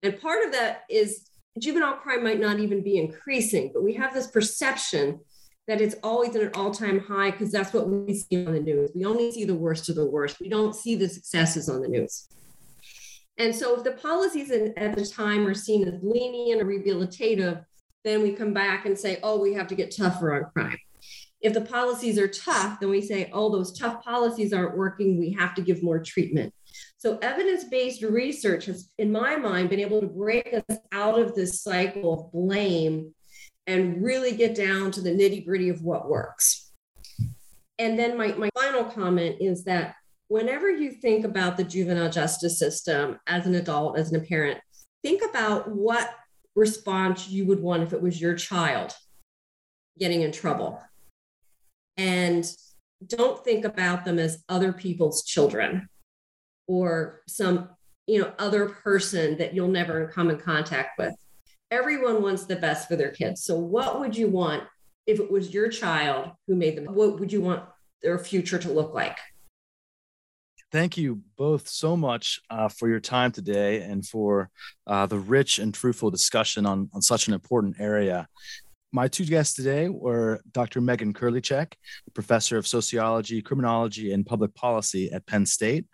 And 0.02 0.20
part 0.20 0.44
of 0.44 0.50
that 0.52 0.82
is 0.90 1.28
juvenile 1.60 1.94
crime 1.94 2.24
might 2.24 2.40
not 2.40 2.58
even 2.58 2.82
be 2.82 2.98
increasing, 2.98 3.70
but 3.72 3.84
we 3.84 3.94
have 3.94 4.12
this 4.12 4.26
perception 4.26 5.20
that 5.68 5.80
it's 5.80 5.94
always 6.02 6.34
at 6.34 6.42
an 6.42 6.50
all-time 6.54 6.98
high 6.98 7.30
because 7.30 7.52
that's 7.52 7.72
what 7.72 7.88
we 7.88 8.14
see 8.14 8.44
on 8.44 8.52
the 8.52 8.60
news. 8.60 8.90
We 8.94 9.04
only 9.04 9.30
see 9.30 9.44
the 9.44 9.54
worst 9.54 9.88
of 9.88 9.94
the 9.94 10.06
worst. 10.06 10.40
We 10.40 10.48
don't 10.48 10.74
see 10.74 10.96
the 10.96 11.08
successes 11.08 11.68
on 11.68 11.82
the 11.82 11.88
news. 11.88 12.28
And 13.36 13.54
so 13.54 13.76
if 13.76 13.84
the 13.84 13.92
policies 13.92 14.50
at 14.50 14.96
the 14.96 15.06
time 15.06 15.46
are 15.46 15.54
seen 15.54 15.86
as 15.86 16.02
lenient 16.02 16.60
or 16.60 16.64
rehabilitative, 16.64 17.64
then 18.04 18.22
we 18.22 18.32
come 18.32 18.52
back 18.52 18.86
and 18.86 18.98
say, 18.98 19.20
oh, 19.22 19.38
we 19.38 19.54
have 19.54 19.68
to 19.68 19.76
get 19.76 19.96
tougher 19.96 20.34
on 20.34 20.50
crime. 20.50 20.78
If 21.40 21.54
the 21.54 21.60
policies 21.60 22.18
are 22.18 22.28
tough, 22.28 22.80
then 22.80 22.90
we 22.90 23.00
say, 23.00 23.30
oh, 23.32 23.50
those 23.50 23.78
tough 23.78 24.02
policies 24.02 24.52
aren't 24.52 24.76
working. 24.76 25.18
We 25.18 25.32
have 25.32 25.54
to 25.54 25.62
give 25.62 25.82
more 25.82 26.02
treatment. 26.02 26.52
So, 26.96 27.18
evidence 27.22 27.64
based 27.64 28.02
research 28.02 28.66
has, 28.66 28.90
in 28.98 29.12
my 29.12 29.36
mind, 29.36 29.70
been 29.70 29.80
able 29.80 30.00
to 30.00 30.06
break 30.06 30.52
us 30.52 30.78
out 30.92 31.18
of 31.18 31.34
this 31.34 31.62
cycle 31.62 32.12
of 32.12 32.32
blame 32.32 33.14
and 33.66 34.02
really 34.02 34.32
get 34.32 34.54
down 34.54 34.90
to 34.92 35.00
the 35.00 35.10
nitty 35.10 35.46
gritty 35.46 35.68
of 35.68 35.82
what 35.82 36.08
works. 36.08 36.72
And 37.78 37.98
then, 37.98 38.16
my, 38.18 38.32
my 38.32 38.50
final 38.54 38.84
comment 38.84 39.36
is 39.40 39.64
that 39.64 39.94
whenever 40.26 40.70
you 40.70 40.90
think 40.90 41.24
about 41.24 41.56
the 41.56 41.64
juvenile 41.64 42.10
justice 42.10 42.58
system 42.58 43.18
as 43.26 43.46
an 43.46 43.54
adult, 43.54 43.96
as 43.96 44.12
a 44.12 44.20
parent, 44.20 44.58
think 45.02 45.22
about 45.28 45.70
what 45.70 46.14
response 46.54 47.28
you 47.28 47.46
would 47.46 47.60
want 47.60 47.82
if 47.82 47.92
it 47.92 48.02
was 48.02 48.20
your 48.20 48.34
child 48.34 48.92
getting 49.98 50.22
in 50.22 50.32
trouble. 50.32 50.80
And 51.98 52.50
don't 53.06 53.44
think 53.44 53.64
about 53.64 54.04
them 54.04 54.18
as 54.18 54.42
other 54.48 54.72
people's 54.72 55.24
children 55.24 55.88
or 56.66 57.22
some 57.28 57.70
you 58.06 58.20
know 58.20 58.32
other 58.38 58.68
person 58.68 59.36
that 59.38 59.54
you'll 59.54 59.68
never 59.68 60.08
come 60.08 60.30
in 60.30 60.38
contact 60.38 60.98
with. 60.98 61.14
Everyone 61.70 62.22
wants 62.22 62.46
the 62.46 62.56
best 62.56 62.88
for 62.88 62.96
their 62.96 63.10
kids. 63.10 63.44
So 63.44 63.58
what 63.58 64.00
would 64.00 64.16
you 64.16 64.28
want 64.28 64.64
if 65.06 65.20
it 65.20 65.30
was 65.30 65.52
your 65.52 65.68
child 65.68 66.30
who 66.46 66.56
made 66.56 66.76
them 66.76 66.86
what 66.86 67.20
would 67.20 67.32
you 67.32 67.42
want 67.42 67.64
their 68.02 68.18
future 68.18 68.58
to 68.58 68.72
look 68.72 68.94
like? 68.94 69.18
Thank 70.70 70.98
you 70.98 71.22
both 71.36 71.66
so 71.66 71.96
much 71.96 72.40
uh, 72.50 72.68
for 72.68 72.88
your 72.88 73.00
time 73.00 73.32
today 73.32 73.80
and 73.80 74.06
for 74.06 74.50
uh, 74.86 75.06
the 75.06 75.18
rich 75.18 75.58
and 75.58 75.72
truthful 75.72 76.10
discussion 76.10 76.66
on, 76.66 76.90
on 76.92 77.00
such 77.00 77.26
an 77.26 77.32
important 77.32 77.76
area 77.80 78.28
my 78.92 79.08
two 79.08 79.24
guests 79.24 79.54
today 79.54 79.88
were 79.88 80.40
Dr. 80.52 80.80
Megan 80.80 81.12
Kurlychek, 81.12 81.74
professor 82.14 82.56
of 82.56 82.66
sociology, 82.66 83.42
criminology, 83.42 84.12
and 84.12 84.24
public 84.24 84.54
policy 84.54 85.10
at 85.12 85.26
Penn 85.26 85.44
State, 85.44 85.86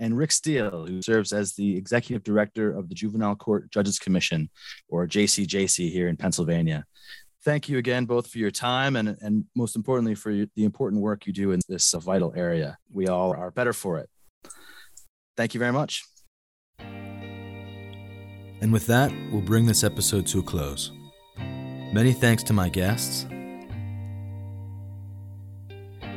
and 0.00 0.16
Rick 0.16 0.32
Steele, 0.32 0.86
who 0.86 1.02
serves 1.02 1.32
as 1.32 1.54
the 1.54 1.76
executive 1.76 2.22
director 2.22 2.76
of 2.76 2.88
the 2.88 2.94
Juvenile 2.94 3.36
Court 3.36 3.70
Judges 3.70 3.98
Commission, 3.98 4.48
or 4.88 5.06
JCJC, 5.06 5.90
here 5.90 6.08
in 6.08 6.16
Pennsylvania. 6.16 6.84
Thank 7.44 7.68
you 7.68 7.78
again, 7.78 8.04
both 8.04 8.28
for 8.28 8.38
your 8.38 8.50
time 8.50 8.96
and, 8.96 9.16
and 9.20 9.44
most 9.54 9.76
importantly, 9.76 10.14
for 10.14 10.32
the 10.32 10.64
important 10.64 11.02
work 11.02 11.26
you 11.26 11.32
do 11.32 11.52
in 11.52 11.60
this 11.68 11.94
uh, 11.94 11.98
vital 11.98 12.32
area. 12.36 12.78
We 12.92 13.08
all 13.08 13.32
are 13.32 13.50
better 13.50 13.72
for 13.72 13.98
it. 13.98 14.08
Thank 15.36 15.54
you 15.54 15.60
very 15.60 15.72
much. 15.72 16.04
And 18.60 18.72
with 18.72 18.86
that, 18.86 19.12
we'll 19.30 19.42
bring 19.42 19.66
this 19.66 19.84
episode 19.84 20.26
to 20.28 20.40
a 20.40 20.42
close. 20.42 20.90
Many 21.92 22.12
thanks 22.12 22.42
to 22.44 22.52
my 22.52 22.68
guests. 22.68 23.26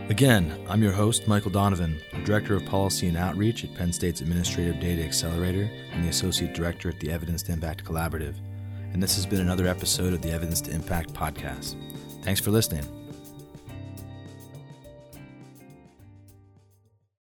Again, 0.10 0.66
I'm 0.68 0.84
your 0.84 0.92
host, 0.92 1.30
Michael 1.30 1.52
Donovan, 1.52 1.98
Director 2.26 2.56
of 2.56 2.66
Policy 2.66 3.08
and 3.08 3.16
Outreach 3.16 3.64
at 3.64 3.74
Penn 3.76 3.94
State's 3.94 4.20
Administrative 4.20 4.82
Data 4.82 5.02
Accelerator 5.02 5.72
and 5.94 6.04
the 6.04 6.10
Associate 6.10 6.54
Director 6.54 6.90
at 6.90 7.00
the 7.00 7.10
Evidence 7.10 7.42
to 7.44 7.54
Impact 7.54 7.86
Collaborative. 7.86 8.36
And 8.92 9.02
this 9.02 9.16
has 9.16 9.26
been 9.26 9.40
another 9.40 9.68
episode 9.68 10.14
of 10.14 10.22
the 10.22 10.32
Evidence 10.32 10.60
to 10.62 10.72
Impact 10.72 11.14
podcast. 11.14 11.78
Thanks 12.24 12.42
for 12.42 12.52
listening. 12.52 13.01